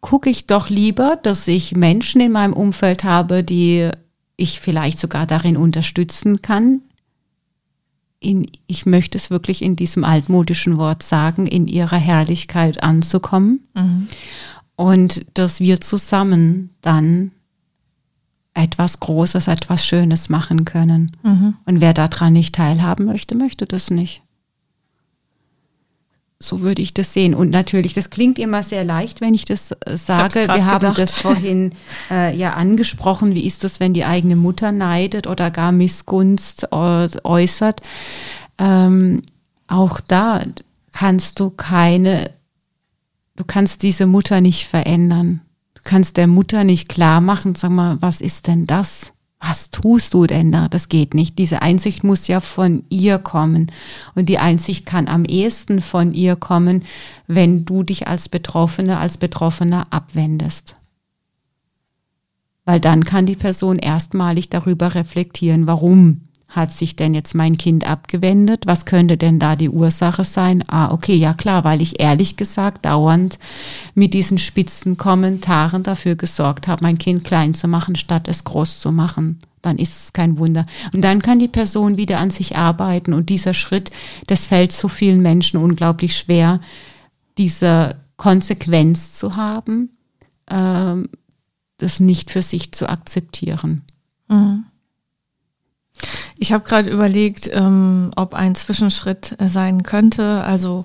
gucke 0.00 0.30
ich 0.30 0.48
doch 0.48 0.68
lieber, 0.68 1.16
dass 1.22 1.46
ich 1.46 1.76
Menschen 1.76 2.20
in 2.20 2.32
meinem 2.32 2.54
Umfeld 2.54 3.04
habe, 3.04 3.44
die 3.44 3.88
ich 4.38 4.60
vielleicht 4.60 4.98
sogar 4.98 5.26
darin 5.26 5.58
unterstützen 5.58 6.40
kann, 6.40 6.80
in, 8.20 8.46
ich 8.66 8.86
möchte 8.86 9.18
es 9.18 9.30
wirklich 9.30 9.62
in 9.62 9.76
diesem 9.76 10.04
altmodischen 10.04 10.78
Wort 10.78 11.02
sagen, 11.02 11.46
in 11.46 11.68
ihrer 11.68 11.98
Herrlichkeit 11.98 12.82
anzukommen 12.82 13.60
mhm. 13.74 14.08
und 14.76 15.26
dass 15.34 15.60
wir 15.60 15.80
zusammen 15.80 16.70
dann 16.80 17.32
etwas 18.54 18.98
Großes, 18.98 19.46
etwas 19.46 19.86
Schönes 19.86 20.28
machen 20.28 20.64
können. 20.64 21.12
Mhm. 21.22 21.54
Und 21.64 21.80
wer 21.80 21.94
daran 21.94 22.32
nicht 22.32 22.56
teilhaben 22.56 23.04
möchte, 23.04 23.36
möchte 23.36 23.66
das 23.66 23.90
nicht 23.90 24.22
so 26.40 26.60
würde 26.60 26.82
ich 26.82 26.94
das 26.94 27.12
sehen. 27.12 27.34
Und 27.34 27.50
natürlich, 27.50 27.94
das 27.94 28.10
klingt 28.10 28.38
immer 28.38 28.62
sehr 28.62 28.84
leicht, 28.84 29.20
wenn 29.20 29.34
ich 29.34 29.44
das 29.44 29.72
äh, 29.72 29.96
sage. 29.96 30.46
Wir 30.46 30.66
haben 30.66 30.80
gedacht. 30.80 30.98
das 30.98 31.16
vorhin 31.16 31.72
äh, 32.10 32.36
ja 32.36 32.54
angesprochen. 32.54 33.34
Wie 33.34 33.44
ist 33.44 33.64
das, 33.64 33.80
wenn 33.80 33.92
die 33.92 34.04
eigene 34.04 34.36
Mutter 34.36 34.70
neidet 34.70 35.26
oder 35.26 35.50
gar 35.50 35.72
Missgunst 35.72 36.72
äußert? 36.72 37.80
Ähm, 38.58 39.22
auch 39.66 40.00
da 40.00 40.42
kannst 40.92 41.40
du 41.40 41.50
keine, 41.50 42.30
du 43.36 43.44
kannst 43.44 43.82
diese 43.82 44.06
Mutter 44.06 44.40
nicht 44.40 44.66
verändern. 44.66 45.40
Du 45.74 45.82
kannst 45.82 46.16
der 46.16 46.28
Mutter 46.28 46.62
nicht 46.62 46.88
klar 46.88 47.20
machen, 47.20 47.56
sag 47.56 47.70
mal, 47.70 48.00
was 48.00 48.20
ist 48.20 48.46
denn 48.46 48.66
das? 48.66 49.12
Was 49.40 49.70
tust 49.70 50.14
du 50.14 50.26
denn 50.26 50.50
da? 50.50 50.68
Das 50.68 50.88
geht 50.88 51.14
nicht. 51.14 51.38
Diese 51.38 51.62
Einsicht 51.62 52.02
muss 52.02 52.26
ja 52.26 52.40
von 52.40 52.84
ihr 52.88 53.18
kommen. 53.18 53.70
Und 54.14 54.28
die 54.28 54.38
Einsicht 54.38 54.84
kann 54.84 55.06
am 55.06 55.24
ehesten 55.24 55.80
von 55.80 56.12
ihr 56.12 56.34
kommen, 56.34 56.84
wenn 57.26 57.64
du 57.64 57.82
dich 57.84 58.08
als 58.08 58.28
Betroffene, 58.28 58.98
als 58.98 59.16
Betroffener 59.16 59.86
abwendest. 59.90 60.76
Weil 62.64 62.80
dann 62.80 63.04
kann 63.04 63.26
die 63.26 63.36
Person 63.36 63.76
erstmalig 63.76 64.50
darüber 64.50 64.94
reflektieren, 64.94 65.66
warum 65.66 66.27
hat 66.48 66.72
sich 66.72 66.96
denn 66.96 67.12
jetzt 67.12 67.34
mein 67.34 67.58
Kind 67.58 67.86
abgewendet? 67.88 68.66
Was 68.66 68.86
könnte 68.86 69.18
denn 69.18 69.38
da 69.38 69.54
die 69.54 69.68
Ursache 69.68 70.24
sein? 70.24 70.64
Ah, 70.66 70.90
okay, 70.90 71.14
ja 71.14 71.34
klar, 71.34 71.62
weil 71.62 71.82
ich 71.82 72.00
ehrlich 72.00 72.36
gesagt 72.36 72.86
dauernd 72.86 73.38
mit 73.94 74.14
diesen 74.14 74.38
spitzen 74.38 74.96
Kommentaren 74.96 75.82
dafür 75.82 76.16
gesorgt 76.16 76.66
habe, 76.66 76.82
mein 76.82 76.96
Kind 76.96 77.22
klein 77.22 77.52
zu 77.52 77.68
machen, 77.68 77.96
statt 77.96 78.28
es 78.28 78.44
groß 78.44 78.80
zu 78.80 78.92
machen. 78.92 79.38
Dann 79.60 79.76
ist 79.76 80.04
es 80.04 80.12
kein 80.14 80.38
Wunder. 80.38 80.64
Und 80.94 81.04
dann 81.04 81.20
kann 81.20 81.38
die 81.38 81.48
Person 81.48 81.98
wieder 81.98 82.18
an 82.18 82.30
sich 82.30 82.56
arbeiten. 82.56 83.12
Und 83.12 83.28
dieser 83.28 83.52
Schritt, 83.52 83.90
das 84.26 84.46
fällt 84.46 84.72
so 84.72 84.88
vielen 84.88 85.20
Menschen 85.20 85.58
unglaublich 85.58 86.16
schwer, 86.16 86.60
diese 87.36 87.96
Konsequenz 88.16 89.12
zu 89.12 89.36
haben, 89.36 89.90
äh, 90.46 90.96
das 91.76 92.00
nicht 92.00 92.30
für 92.30 92.42
sich 92.42 92.72
zu 92.72 92.88
akzeptieren. 92.88 93.82
Mhm. 94.28 94.64
Ich 96.38 96.52
habe 96.52 96.64
gerade 96.64 96.90
überlegt, 96.90 97.50
ähm, 97.52 98.10
ob 98.16 98.34
ein 98.34 98.54
Zwischenschritt 98.54 99.36
sein 99.44 99.82
könnte. 99.82 100.44
Also 100.44 100.84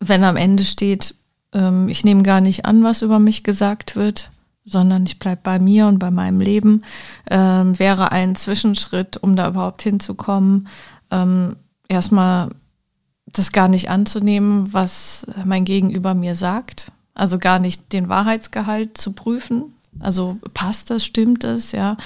wenn 0.00 0.24
am 0.24 0.36
Ende 0.36 0.64
steht, 0.64 1.14
ähm, 1.52 1.88
ich 1.88 2.04
nehme 2.04 2.22
gar 2.22 2.40
nicht 2.40 2.64
an, 2.64 2.82
was 2.84 3.02
über 3.02 3.18
mich 3.18 3.44
gesagt 3.44 3.96
wird, 3.96 4.30
sondern 4.64 5.04
ich 5.04 5.18
bleibe 5.18 5.40
bei 5.42 5.58
mir 5.58 5.86
und 5.86 5.98
bei 5.98 6.10
meinem 6.10 6.40
Leben, 6.40 6.82
ähm, 7.30 7.78
wäre 7.78 8.12
ein 8.12 8.34
Zwischenschritt, 8.34 9.18
um 9.18 9.36
da 9.36 9.48
überhaupt 9.48 9.82
hinzukommen, 9.82 10.68
ähm, 11.10 11.56
erstmal 11.88 12.50
das 13.26 13.52
gar 13.52 13.68
nicht 13.68 13.90
anzunehmen, 13.90 14.72
was 14.72 15.26
mein 15.44 15.64
Gegenüber 15.64 16.14
mir 16.14 16.34
sagt. 16.34 16.92
Also 17.14 17.38
gar 17.38 17.58
nicht 17.58 17.92
den 17.92 18.08
Wahrheitsgehalt 18.08 18.98
zu 18.98 19.12
prüfen, 19.12 19.73
also 20.00 20.36
passt 20.54 20.90
das, 20.90 21.04
stimmt 21.04 21.44
es, 21.44 21.72
ja, 21.72 21.96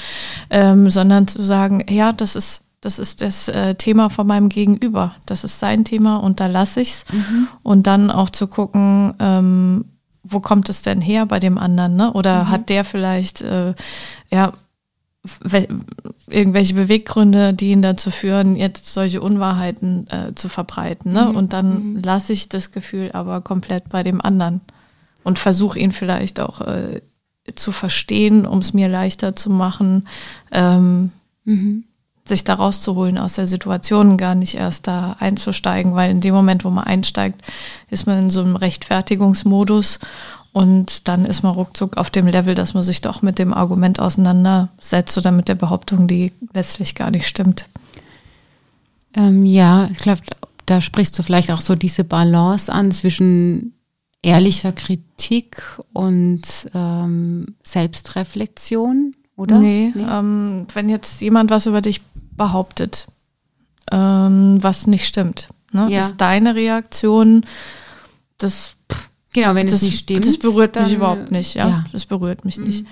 ähm, 0.51 0.91
sondern 0.91 1.27
zu 1.27 1.43
sagen, 1.43 1.85
ja, 1.89 2.13
das 2.13 2.37
ist 2.37 2.65
das 2.81 3.01
ist 3.01 3.23
das 3.23 3.49
äh, 3.49 3.75
Thema 3.75 4.09
von 4.09 4.27
meinem 4.27 4.49
Gegenüber. 4.49 5.17
Das 5.27 5.43
ist 5.43 5.59
sein 5.59 5.85
Thema 5.85 6.19
und 6.19 6.39
da 6.39 6.47
lasse 6.47 6.81
ich 6.81 6.91
es. 6.91 7.05
Mhm. 7.13 7.49
Und 7.65 7.89
dann 7.89 8.13
auch 8.13 8.31
zu 8.31 8.47
gucken, 8.47 9.15
ähm, 9.19 9.87
wo 10.23 10.39
kommt 10.39 10.69
es 10.69 10.83
denn 10.83 11.01
her 11.01 11.27
bei 11.27 11.41
dem 11.41 11.59
anderen, 11.59 11.97
ne? 11.97 12.13
Oder 12.13 12.45
mhm. 12.45 12.49
hat 12.51 12.69
der 12.69 12.85
vielleicht 12.85 13.43
äh, 13.43 13.75
ja 14.31 14.53
irgendwelche 16.29 16.75
Beweggründe, 16.75 17.53
die 17.53 17.73
ihn 17.73 17.83
dazu 17.83 18.11
führen, 18.11 18.55
jetzt 18.55 18.93
solche 18.93 19.21
Unwahrheiten 19.21 20.07
äh, 20.09 20.35
zu 20.35 20.49
verbreiten. 20.49 21.13
Ne? 21.13 21.27
Mhm. 21.27 21.37
Und 21.37 21.53
dann 21.53 21.95
mhm. 21.95 22.03
lasse 22.03 22.33
ich 22.33 22.49
das 22.49 22.71
Gefühl 22.71 23.11
aber 23.13 23.41
komplett 23.41 23.89
bei 23.89 24.03
dem 24.03 24.21
anderen 24.21 24.61
und 25.25 25.39
versuche 25.39 25.79
ihn 25.79 25.93
vielleicht 25.93 26.41
auch 26.41 26.61
äh, 26.61 27.03
zu 27.55 27.73
verstehen, 27.73 28.47
um 28.47 28.59
es 28.59 28.73
mir 28.73 28.89
leichter 28.89 29.35
zu 29.35 29.51
machen, 29.51 30.07
ähm, 30.53 31.13
mhm. 31.45 31.85
sich 32.25 32.45
da 32.45 32.55
rauszuholen 32.55 33.19
aus 33.19 33.35
der 33.35 33.47
Situation, 33.47 34.17
gar 34.17 34.35
nicht 34.35 34.55
erst 34.55 34.87
da 34.87 35.17
einzusteigen, 35.19 35.95
weil 35.95 36.11
in 36.11 36.21
dem 36.21 36.35
Moment, 36.35 36.65
wo 36.65 36.71
man 36.71 36.85
einsteigt, 36.85 37.43
ist 37.91 38.07
man 38.07 38.19
in 38.25 38.31
so 38.31 38.41
einem 38.41 38.57
Rechtfertigungsmodus 38.57 39.99
Und 40.53 41.09
dann 41.09 41.25
ist 41.25 41.43
man 41.43 41.55
ruckzuck 41.55 41.97
auf 41.97 42.11
dem 42.11 42.27
Level, 42.27 42.55
dass 42.55 42.75
man 42.75 42.83
sich 42.83 43.01
doch 43.01 43.23
mit 43.23 43.39
dem 43.39 43.53
Argument 43.55 44.01
auseinandersetzt 44.01 45.17
oder 45.19 45.31
mit 45.31 45.49
der 45.49 45.55
Behauptung, 45.55 46.09
die 46.09 46.33
letztlich 46.53 46.95
gar 46.95 47.11
nicht 47.11 47.27
stimmt. 47.29 47.67
Ähm, 49.15 49.45
ja, 49.45 49.89
ich 49.93 49.99
glaube, 49.99 50.23
da 50.67 50.81
sprichst 50.81 51.19
du 51.19 51.23
vielleicht 51.23 51.51
auch 51.51 51.61
so 51.61 51.75
diese 51.75 52.03
Balance 52.03 52.73
an 52.73 52.91
zwischen 52.93 53.75
ehrlicher 54.23 54.73
Kritik 54.73 55.63
und 55.93 56.43
ähm, 56.75 57.55
Selbstreflexion, 57.63 59.15
oder? 59.37 59.59
Nee, 59.59 59.93
nee? 59.95 60.03
Ähm, 60.09 60.67
wenn 60.73 60.89
jetzt 60.89 61.21
jemand 61.21 61.51
was 61.51 61.67
über 61.67 61.81
dich 61.81 62.03
behauptet, 62.37 63.07
ähm, 63.93 64.59
was 64.61 64.87
nicht 64.87 65.07
stimmt, 65.07 65.49
ne? 65.73 65.89
ja. 65.91 66.01
ist 66.01 66.17
deine 66.19 66.55
Reaktion, 66.55 67.45
das 68.39 68.75
Genau, 69.33 69.55
wenn 69.55 69.67
das, 69.67 69.77
es 69.77 69.83
nicht 69.83 69.99
stimmt. 70.01 70.27
Das 70.27 70.39
berührt 70.39 70.75
mich 70.77 70.95
überhaupt 70.95 71.31
nicht, 71.31 71.55
ja. 71.55 71.69
ja. 71.69 71.85
Das 71.93 72.07
berührt 72.07 72.45
mich 72.45 72.57
mhm. 72.57 72.65
nicht. 72.65 72.87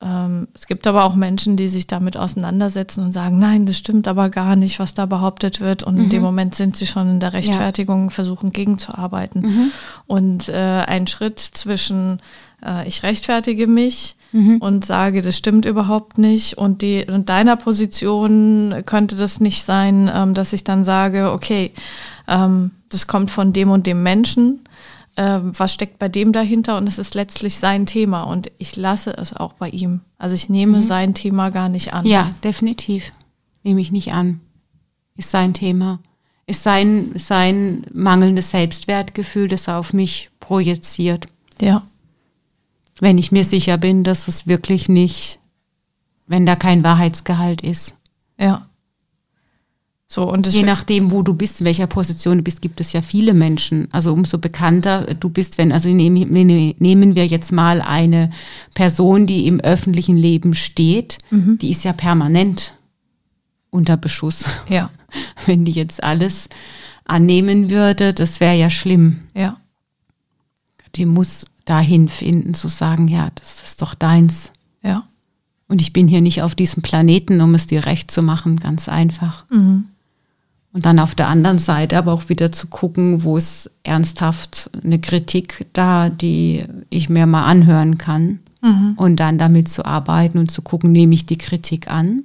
Ähm, 0.00 0.46
es 0.54 0.66
gibt 0.66 0.86
aber 0.86 1.04
auch 1.04 1.16
Menschen, 1.16 1.56
die 1.56 1.66
sich 1.66 1.86
damit 1.88 2.16
auseinandersetzen 2.16 3.04
und 3.04 3.12
sagen, 3.12 3.38
nein, 3.38 3.66
das 3.66 3.78
stimmt 3.78 4.06
aber 4.06 4.30
gar 4.30 4.54
nicht, 4.54 4.78
was 4.78 4.94
da 4.94 5.06
behauptet 5.06 5.60
wird. 5.60 5.82
Und 5.82 5.96
mhm. 5.96 6.02
in 6.02 6.08
dem 6.10 6.20
mhm. 6.20 6.26
Moment 6.26 6.54
sind 6.54 6.76
sie 6.76 6.86
schon 6.86 7.10
in 7.10 7.20
der 7.20 7.32
Rechtfertigung, 7.32 8.04
ja. 8.04 8.10
versuchen 8.10 8.52
gegenzuarbeiten. 8.52 9.42
Mhm. 9.42 9.70
Und 10.06 10.48
äh, 10.48 10.84
ein 10.86 11.06
Schritt 11.06 11.40
zwischen 11.40 12.20
äh, 12.64 12.86
ich 12.86 13.02
rechtfertige 13.02 13.66
mich 13.66 14.16
mhm. 14.32 14.58
und 14.58 14.84
sage, 14.84 15.22
das 15.22 15.36
stimmt 15.36 15.64
überhaupt 15.64 16.18
nicht 16.18 16.58
und 16.58 16.82
die 16.82 17.04
und 17.06 17.28
deiner 17.28 17.56
Position 17.56 18.82
könnte 18.86 19.16
das 19.16 19.40
nicht 19.40 19.64
sein, 19.64 20.10
ähm, 20.12 20.34
dass 20.34 20.52
ich 20.52 20.64
dann 20.64 20.84
sage, 20.84 21.32
okay, 21.32 21.72
ähm, 22.26 22.70
das 22.88 23.06
kommt 23.06 23.30
von 23.30 23.52
dem 23.52 23.70
und 23.70 23.86
dem 23.86 24.02
Menschen 24.02 24.60
äh, 25.18 25.40
was 25.42 25.74
steckt 25.74 25.98
bei 25.98 26.08
dem 26.08 26.32
dahinter 26.32 26.76
und 26.76 26.88
es 26.88 26.98
ist 26.98 27.14
letztlich 27.16 27.56
sein 27.56 27.86
Thema 27.86 28.22
und 28.22 28.52
ich 28.58 28.76
lasse 28.76 29.10
es 29.16 29.34
auch 29.34 29.52
bei 29.52 29.68
ihm. 29.68 30.00
Also 30.16 30.36
ich 30.36 30.48
nehme 30.48 30.76
mhm. 30.76 30.82
sein 30.82 31.12
Thema 31.12 31.50
gar 31.50 31.68
nicht 31.68 31.92
an. 31.92 32.06
Ja, 32.06 32.32
definitiv. 32.44 33.10
Nehme 33.64 33.80
ich 33.80 33.90
nicht 33.90 34.12
an. 34.12 34.40
Ist 35.16 35.32
sein 35.32 35.54
Thema. 35.54 35.98
Ist 36.46 36.62
sein, 36.62 37.12
sein 37.16 37.82
mangelndes 37.92 38.50
Selbstwertgefühl, 38.50 39.48
das 39.48 39.66
er 39.66 39.78
auf 39.78 39.92
mich 39.92 40.30
projiziert. 40.38 41.26
Ja. 41.60 41.82
Wenn 43.00 43.18
ich 43.18 43.32
mir 43.32 43.44
sicher 43.44 43.76
bin, 43.76 44.04
dass 44.04 44.28
es 44.28 44.46
wirklich 44.46 44.88
nicht, 44.88 45.40
wenn 46.28 46.46
da 46.46 46.54
kein 46.54 46.84
Wahrheitsgehalt 46.84 47.60
ist. 47.62 47.96
Ja. 48.38 48.67
So, 50.10 50.30
und 50.30 50.46
Je 50.46 50.62
nachdem, 50.62 51.10
wo 51.10 51.22
du 51.22 51.34
bist, 51.34 51.60
in 51.60 51.66
welcher 51.66 51.86
Position 51.86 52.38
du 52.38 52.42
bist, 52.42 52.62
gibt 52.62 52.80
es 52.80 52.94
ja 52.94 53.02
viele 53.02 53.34
Menschen. 53.34 53.88
Also 53.92 54.14
umso 54.14 54.38
bekannter 54.38 55.14
du 55.14 55.28
bist, 55.28 55.58
wenn, 55.58 55.70
also 55.70 55.90
nehmen, 55.90 56.74
nehmen 56.78 57.14
wir 57.14 57.26
jetzt 57.26 57.52
mal 57.52 57.82
eine 57.82 58.30
Person, 58.74 59.26
die 59.26 59.46
im 59.46 59.60
öffentlichen 59.60 60.16
Leben 60.16 60.54
steht, 60.54 61.18
mhm. 61.30 61.58
die 61.58 61.70
ist 61.70 61.84
ja 61.84 61.92
permanent 61.92 62.72
unter 63.68 63.98
Beschuss. 63.98 64.46
Ja. 64.70 64.90
Wenn 65.46 65.66
die 65.66 65.72
jetzt 65.72 66.02
alles 66.02 66.48
annehmen 67.04 67.70
würde, 67.70 68.14
das 68.14 68.40
wäre 68.40 68.56
ja 68.56 68.70
schlimm. 68.70 69.20
Ja. 69.34 69.58
Die 70.94 71.04
muss 71.04 71.44
dahin 71.66 72.08
finden, 72.08 72.54
zu 72.54 72.68
sagen, 72.68 73.08
ja, 73.08 73.28
das 73.34 73.62
ist 73.62 73.82
doch 73.82 73.94
deins. 73.94 74.52
Ja. 74.82 75.06
Und 75.68 75.82
ich 75.82 75.92
bin 75.92 76.08
hier 76.08 76.22
nicht 76.22 76.42
auf 76.42 76.54
diesem 76.54 76.82
Planeten, 76.82 77.42
um 77.42 77.54
es 77.54 77.66
dir 77.66 77.84
recht 77.84 78.10
zu 78.10 78.22
machen, 78.22 78.56
ganz 78.56 78.88
einfach. 78.88 79.44
Mhm. 79.50 79.84
Und 80.78 80.86
dann 80.86 81.00
auf 81.00 81.16
der 81.16 81.26
anderen 81.26 81.58
Seite 81.58 81.98
aber 81.98 82.12
auch 82.12 82.28
wieder 82.28 82.52
zu 82.52 82.68
gucken, 82.68 83.24
wo 83.24 83.36
ist 83.36 83.68
ernsthaft 83.82 84.70
eine 84.84 85.00
Kritik 85.00 85.66
da, 85.72 86.08
die 86.08 86.66
ich 86.88 87.08
mir 87.08 87.26
mal 87.26 87.46
anhören 87.46 87.98
kann. 87.98 88.38
Mhm. 88.62 88.92
Und 88.94 89.16
dann 89.16 89.38
damit 89.38 89.68
zu 89.68 89.84
arbeiten 89.84 90.38
und 90.38 90.52
zu 90.52 90.62
gucken, 90.62 90.92
nehme 90.92 91.16
ich 91.16 91.26
die 91.26 91.36
Kritik 91.36 91.90
an 91.90 92.22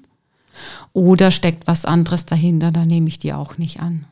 oder 0.94 1.32
steckt 1.32 1.66
was 1.66 1.84
anderes 1.84 2.28
dahinter, 2.28 2.72
dann 2.72 2.90
nehme 2.90 3.08
ich 3.08 3.18
die 3.18 3.34
auch 3.34 3.58
nicht 3.58 3.80
an. 3.80 4.06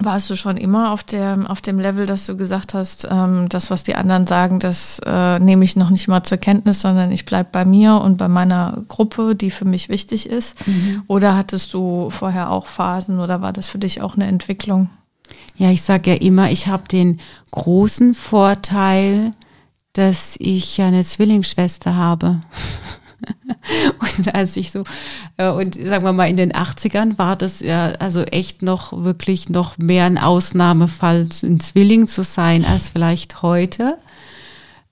Warst 0.00 0.30
du 0.30 0.36
schon 0.36 0.56
immer 0.56 0.92
auf, 0.92 1.02
der, 1.02 1.38
auf 1.48 1.60
dem 1.60 1.80
Level, 1.80 2.06
dass 2.06 2.26
du 2.26 2.36
gesagt 2.36 2.72
hast, 2.72 3.08
ähm, 3.10 3.48
das, 3.48 3.68
was 3.68 3.82
die 3.82 3.96
anderen 3.96 4.28
sagen, 4.28 4.60
das 4.60 5.00
äh, 5.04 5.40
nehme 5.40 5.64
ich 5.64 5.74
noch 5.74 5.90
nicht 5.90 6.06
mal 6.06 6.22
zur 6.22 6.38
Kenntnis, 6.38 6.80
sondern 6.80 7.10
ich 7.10 7.24
bleibe 7.24 7.48
bei 7.50 7.64
mir 7.64 7.94
und 7.96 8.16
bei 8.16 8.28
meiner 8.28 8.84
Gruppe, 8.86 9.34
die 9.34 9.50
für 9.50 9.64
mich 9.64 9.88
wichtig 9.88 10.28
ist? 10.28 10.64
Mhm. 10.68 11.02
Oder 11.08 11.36
hattest 11.36 11.74
du 11.74 12.10
vorher 12.10 12.50
auch 12.50 12.68
Phasen 12.68 13.18
oder 13.18 13.40
war 13.40 13.52
das 13.52 13.68
für 13.68 13.78
dich 13.78 14.00
auch 14.00 14.14
eine 14.14 14.26
Entwicklung? 14.26 14.88
Ja, 15.56 15.70
ich 15.70 15.82
sage 15.82 16.12
ja 16.12 16.16
immer, 16.16 16.50
ich 16.52 16.68
habe 16.68 16.86
den 16.86 17.18
großen 17.50 18.14
Vorteil, 18.14 19.32
dass 19.94 20.36
ich 20.38 20.76
ja 20.76 20.86
eine 20.86 21.02
Zwillingsschwester 21.02 21.96
habe. 21.96 22.42
und 23.98 24.34
als 24.34 24.56
ich 24.56 24.70
so, 24.70 24.84
äh, 25.36 25.48
und 25.48 25.74
sagen 25.74 26.04
wir 26.04 26.12
mal, 26.12 26.28
in 26.28 26.36
den 26.36 26.52
80ern 26.52 27.18
war 27.18 27.36
das 27.36 27.60
ja 27.60 27.92
also 27.98 28.22
echt 28.22 28.62
noch 28.62 29.04
wirklich 29.04 29.48
noch 29.48 29.78
mehr 29.78 30.04
ein 30.04 30.18
Ausnahmefall, 30.18 31.28
ein 31.42 31.60
Zwilling 31.60 32.06
zu 32.06 32.22
sein, 32.22 32.64
als 32.64 32.90
vielleicht 32.90 33.42
heute. 33.42 33.98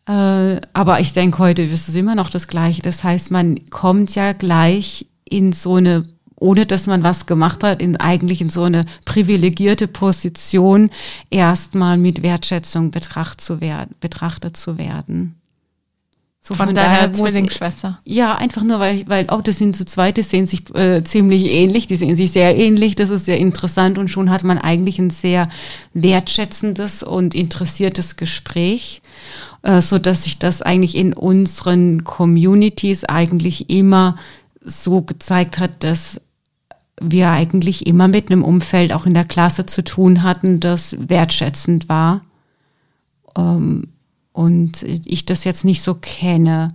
Äh, 0.08 0.60
aber 0.72 1.00
ich 1.00 1.12
denke, 1.12 1.38
heute 1.38 1.62
ist 1.62 1.88
es 1.88 1.94
immer 1.94 2.14
noch 2.14 2.30
das 2.30 2.48
Gleiche. 2.48 2.82
Das 2.82 3.04
heißt, 3.04 3.30
man 3.30 3.70
kommt 3.70 4.14
ja 4.14 4.32
gleich 4.32 5.06
in 5.24 5.52
so 5.52 5.76
eine 5.76 6.04
ohne 6.38 6.66
dass 6.66 6.86
man 6.86 7.02
was 7.02 7.26
gemacht 7.26 7.64
hat, 7.64 7.80
in 7.80 7.96
eigentlich 7.96 8.40
in 8.40 8.50
so 8.50 8.64
eine 8.64 8.84
privilegierte 9.04 9.88
Position 9.88 10.90
erstmal 11.30 11.96
mit 11.96 12.22
Wertschätzung 12.22 12.90
betracht 12.90 13.40
zu 13.40 13.60
werden, 13.60 13.94
betrachtet 14.00 14.56
zu 14.56 14.76
werden. 14.78 15.36
So 16.46 16.54
von, 16.54 16.66
von 16.66 16.76
deiner 16.76 17.12
Zwillingsschwester. 17.12 17.98
Ja, 18.04 18.36
einfach 18.36 18.62
nur, 18.62 18.78
weil, 18.78 19.02
weil 19.08 19.28
auch 19.30 19.38
oh, 19.38 19.42
das 19.42 19.58
sind 19.58 19.74
zu 19.74 19.84
zweit, 19.84 20.16
die 20.16 20.22
sehen 20.22 20.46
sich 20.46 20.72
äh, 20.76 21.02
ziemlich 21.02 21.46
ähnlich, 21.46 21.88
die 21.88 21.96
sehen 21.96 22.14
sich 22.14 22.30
sehr 22.30 22.56
ähnlich, 22.56 22.94
das 22.94 23.10
ist 23.10 23.24
sehr 23.24 23.38
interessant 23.38 23.98
und 23.98 24.06
schon 24.06 24.30
hat 24.30 24.44
man 24.44 24.56
eigentlich 24.58 25.00
ein 25.00 25.10
sehr 25.10 25.48
wertschätzendes 25.92 27.02
und 27.02 27.34
interessiertes 27.34 28.14
Gespräch, 28.14 29.02
äh, 29.62 29.80
so 29.80 29.98
dass 29.98 30.22
sich 30.22 30.38
das 30.38 30.62
eigentlich 30.62 30.96
in 30.96 31.14
unseren 31.14 32.04
Communities 32.04 33.02
eigentlich 33.02 33.68
immer 33.68 34.14
so 34.60 35.02
gezeigt 35.02 35.58
hat, 35.58 35.82
dass 35.82 36.20
wir 37.00 37.32
eigentlich 37.32 37.88
immer 37.88 38.06
mit 38.06 38.30
einem 38.30 38.44
Umfeld 38.44 38.92
auch 38.92 39.04
in 39.04 39.14
der 39.14 39.24
Klasse 39.24 39.66
zu 39.66 39.82
tun 39.82 40.22
hatten, 40.22 40.60
das 40.60 40.94
wertschätzend 40.96 41.88
war. 41.88 42.20
Ähm, 43.36 43.88
und 44.36 44.82
ich 44.82 45.24
das 45.24 45.44
jetzt 45.44 45.64
nicht 45.64 45.80
so 45.80 45.94
kenne. 45.94 46.68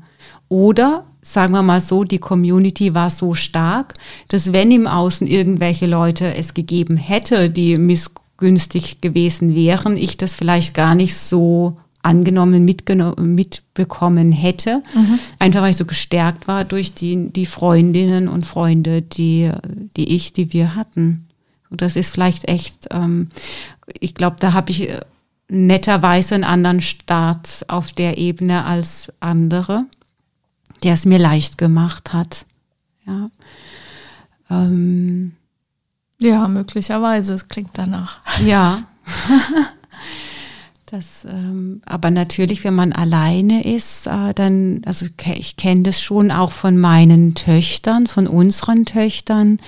Oder 0.50 1.06
sagen 1.22 1.54
wir 1.54 1.62
mal 1.62 1.80
so, 1.80 2.04
die 2.04 2.18
Community 2.18 2.96
war 2.96 3.12
so 3.12 3.36
stark, 3.36 3.94
dass 4.30 4.52
wenn 4.52 4.72
im 4.72 4.88
Außen 4.88 5.28
irgendwelche 5.28 5.86
Leute 5.86 6.34
es 6.36 6.56
gegeben 6.56 6.98
hätte, 6.98 7.52
die 7.52 7.78
missgünstig 7.78 9.00
gewesen 9.02 9.54
wären, 9.54 9.96
ich 9.96 10.18
das 10.18 10.34
vielleicht 10.34 10.74
gar 10.74 10.96
nicht 10.96 11.16
so 11.16 11.78
angenommen, 12.02 12.66
mitbekommen 12.66 14.32
hätte. 14.32 14.82
Mhm. 14.96 15.20
Einfach 15.38 15.62
weil 15.62 15.70
ich 15.70 15.78
so 15.78 15.86
gestärkt 15.86 16.48
war 16.48 16.66
durch 16.66 16.96
die, 16.96 17.30
die 17.30 17.46
Freundinnen 17.46 18.28
und 18.28 18.48
Freunde, 18.48 19.04
die, 19.04 19.52
die 19.96 20.16
ich, 20.16 20.34
die 20.34 20.52
wir 20.52 20.74
hatten. 20.74 21.28
Und 21.70 21.84
das 21.84 21.96
ist 21.96 22.10
vielleicht 22.10 22.50
echt, 22.50 22.88
ähm, 22.90 23.30
ich 24.00 24.16
glaube, 24.16 24.38
da 24.40 24.54
habe 24.54 24.72
ich 24.72 24.90
netterweise 25.52 26.36
einen 26.36 26.46
anderen 26.46 26.82
Start 26.82 27.66
auf 27.68 27.92
der 27.92 28.18
Ebene 28.18 28.64
als 28.66 29.12
andere, 29.20 29.84
der 30.82 30.94
es 30.94 31.06
mir 31.06 31.20
leicht 31.20 31.58
gemacht 31.58 32.14
hat. 32.14 32.46
Ja, 33.06 33.30
ähm, 34.50 35.34
ja 36.20 36.48
möglicherweise, 36.48 37.34
es 37.34 37.50
klingt 37.50 37.72
danach. 37.74 38.22
Ja. 38.44 38.84
Das, 40.92 41.24
ähm, 41.24 41.82
aber 41.86 42.12
natürlich, 42.12 42.66
wenn 42.66 42.76
man 42.76 42.92
alleine 42.92 43.64
ist, 43.64 44.08
äh, 44.08 44.34
dann, 44.34 44.82
also 44.86 45.06
ich 45.36 45.56
kenne 45.56 45.84
das 45.84 46.02
schon 46.02 46.32
auch 46.32 46.52
von 46.52 46.78
meinen 46.78 47.34
Töchtern, 47.34 48.08
von 48.08 48.28
unseren 48.28 48.84
Töchtern, 48.84 49.60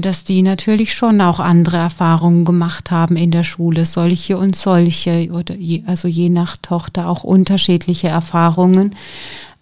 dass 0.00 0.24
die 0.24 0.42
natürlich 0.42 0.94
schon 0.94 1.20
auch 1.20 1.38
andere 1.38 1.76
Erfahrungen 1.76 2.44
gemacht 2.44 2.90
haben 2.90 3.16
in 3.16 3.30
der 3.30 3.44
Schule, 3.44 3.84
solche 3.86 4.36
und 4.36 4.56
solche, 4.56 5.30
oder 5.30 5.56
je, 5.56 5.84
also 5.86 6.08
je 6.08 6.30
nach 6.30 6.56
Tochter 6.56 7.08
auch 7.08 7.22
unterschiedliche 7.22 8.08
Erfahrungen. 8.08 8.96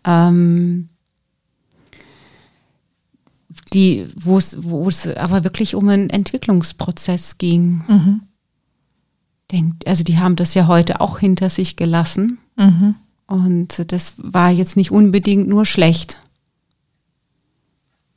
Ähm, 0.05 0.88
die, 3.74 4.07
wo 4.16 4.38
es, 4.38 4.57
wo 4.62 4.88
es 4.88 5.07
aber 5.07 5.44
wirklich 5.44 5.74
um 5.74 5.88
einen 5.88 6.11
Entwicklungsprozess 6.11 7.38
ging. 7.38 7.82
Mhm 7.86 8.20
denkt, 9.53 9.86
also 9.86 10.05
die 10.05 10.18
haben 10.18 10.36
das 10.36 10.55
ja 10.55 10.66
heute 10.66 11.01
auch 11.01 11.18
hinter 11.18 11.51
sich 11.51 11.76
gelassen. 11.76 12.38
Mhm. 12.57 12.94
Und 13.26 13.92
das 13.92 14.14
war 14.18 14.51
jetzt 14.51 14.76
nicht 14.76 14.90
unbedingt 14.90 15.48
nur 15.48 15.66
schlecht, 15.66 16.22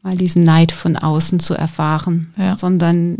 mal 0.04 0.16
diesen 0.16 0.44
Neid 0.44 0.72
von 0.72 0.98
außen 0.98 1.40
zu 1.40 1.54
erfahren, 1.54 2.34
ja. 2.38 2.58
sondern 2.58 3.20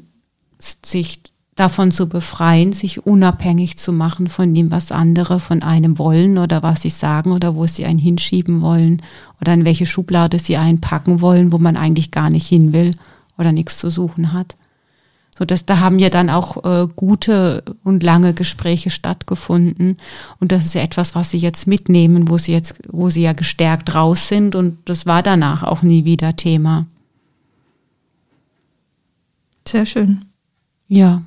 sich 0.60 1.22
davon 1.56 1.92
zu 1.92 2.10
befreien, 2.10 2.74
sich 2.74 3.06
unabhängig 3.06 3.78
zu 3.78 3.94
machen 3.94 4.28
von 4.28 4.54
dem, 4.54 4.72
was 4.72 4.92
andere 4.92 5.40
von 5.40 5.62
einem 5.62 6.00
wollen 6.00 6.38
oder 6.38 6.64
was 6.64 6.82
sie 6.82 6.90
sagen 6.90 7.32
oder 7.32 7.56
wo 7.56 7.68
sie 7.68 7.86
einen 7.86 8.00
hinschieben 8.00 8.62
wollen 8.62 9.02
oder 9.40 9.54
in 9.54 9.66
welche 9.66 9.86
Schublade 9.86 10.40
sie 10.40 10.58
einpacken 10.58 11.22
wollen, 11.22 11.52
wo 11.52 11.58
man 11.58 11.78
eigentlich 11.78 12.12
gar 12.12 12.30
nicht 12.30 12.48
hin 12.48 12.74
will 12.74 12.96
oder 13.38 13.52
nichts 13.52 13.78
zu 13.78 13.90
suchen 13.90 14.34
hat. 14.34 14.56
So 15.38 15.46
dass 15.46 15.66
da 15.66 15.80
haben 15.80 15.98
ja 15.98 16.10
dann 16.10 16.30
auch 16.30 16.64
äh, 16.64 16.88
gute 16.96 17.64
und 17.84 18.04
lange 18.04 18.34
Gespräche 18.34 18.92
stattgefunden 18.92 19.98
und 20.40 20.52
das 20.52 20.66
ist 20.66 20.76
ja 20.76 20.82
etwas, 20.82 21.16
was 21.16 21.32
sie 21.32 21.38
jetzt 21.40 21.66
mitnehmen, 21.66 22.30
wo 22.30 22.38
sie 22.38 22.52
jetzt, 22.52 22.76
wo 22.88 23.10
sie 23.10 23.24
ja 23.24 23.34
gestärkt 23.34 23.96
raus 23.96 24.28
sind 24.28 24.56
und 24.56 24.78
das 24.86 25.06
war 25.06 25.24
danach 25.24 25.64
auch 25.64 25.82
nie 25.82 26.06
wieder 26.06 26.36
Thema. 26.36 26.86
Sehr 29.68 29.86
schön. 29.86 30.26
Ja. 30.88 31.24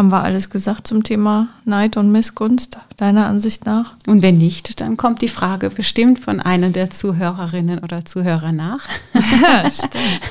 Haben 0.00 0.12
wir 0.12 0.22
alles 0.22 0.48
gesagt 0.48 0.86
zum 0.86 1.04
Thema 1.04 1.48
Neid 1.66 1.98
und 1.98 2.10
Missgunst, 2.10 2.78
deiner 2.96 3.26
Ansicht 3.26 3.66
nach? 3.66 3.96
Und 4.06 4.22
wenn 4.22 4.38
nicht, 4.38 4.80
dann 4.80 4.96
kommt 4.96 5.20
die 5.20 5.28
Frage 5.28 5.68
bestimmt 5.68 6.18
von 6.18 6.40
einer 6.40 6.70
der 6.70 6.88
Zuhörerinnen 6.88 7.80
oder 7.80 8.06
Zuhörer 8.06 8.50
nach. 8.50 8.88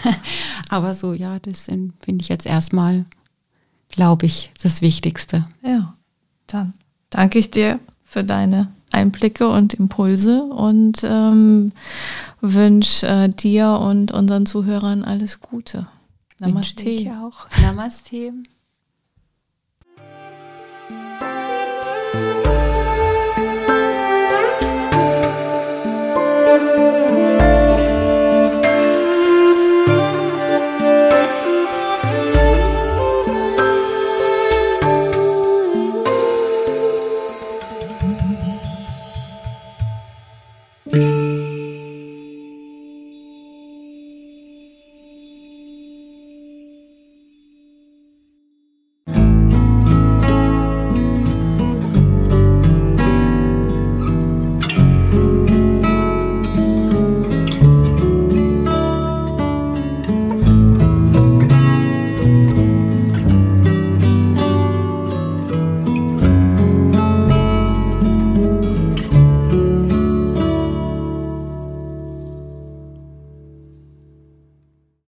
Aber 0.70 0.96
so, 0.96 1.14
ja, 1.14 1.38
das 1.38 1.66
finde 1.66 1.94
ich 2.20 2.30
jetzt 2.30 2.48
erstmal, 2.48 3.06
glaube 3.92 4.26
ich, 4.26 4.52
das 4.60 4.82
Wichtigste. 4.82 5.46
Ja, 5.62 5.94
dann 6.48 6.74
danke 7.12 7.38
ich 7.38 7.52
dir 7.52 7.80
für 8.04 8.24
deine 8.24 8.70
Einblicke 8.90 9.48
und 9.48 9.76
Impulse 9.76 10.46
und 10.46 11.04
ähm, 11.04 11.74
wünsche 12.42 13.06
äh, 13.06 13.30
dir 13.30 13.78
und 13.80 14.14
unseren 14.14 14.48
Zuhörern 14.48 15.04
alles 15.04 15.42
Gute. 15.42 15.86
Namaste. 16.40 16.86
Wünsche 16.86 17.02
ich 17.02 17.12
auch. 17.12 17.48
Namaste. 17.62 18.34
Amen. 26.80 27.19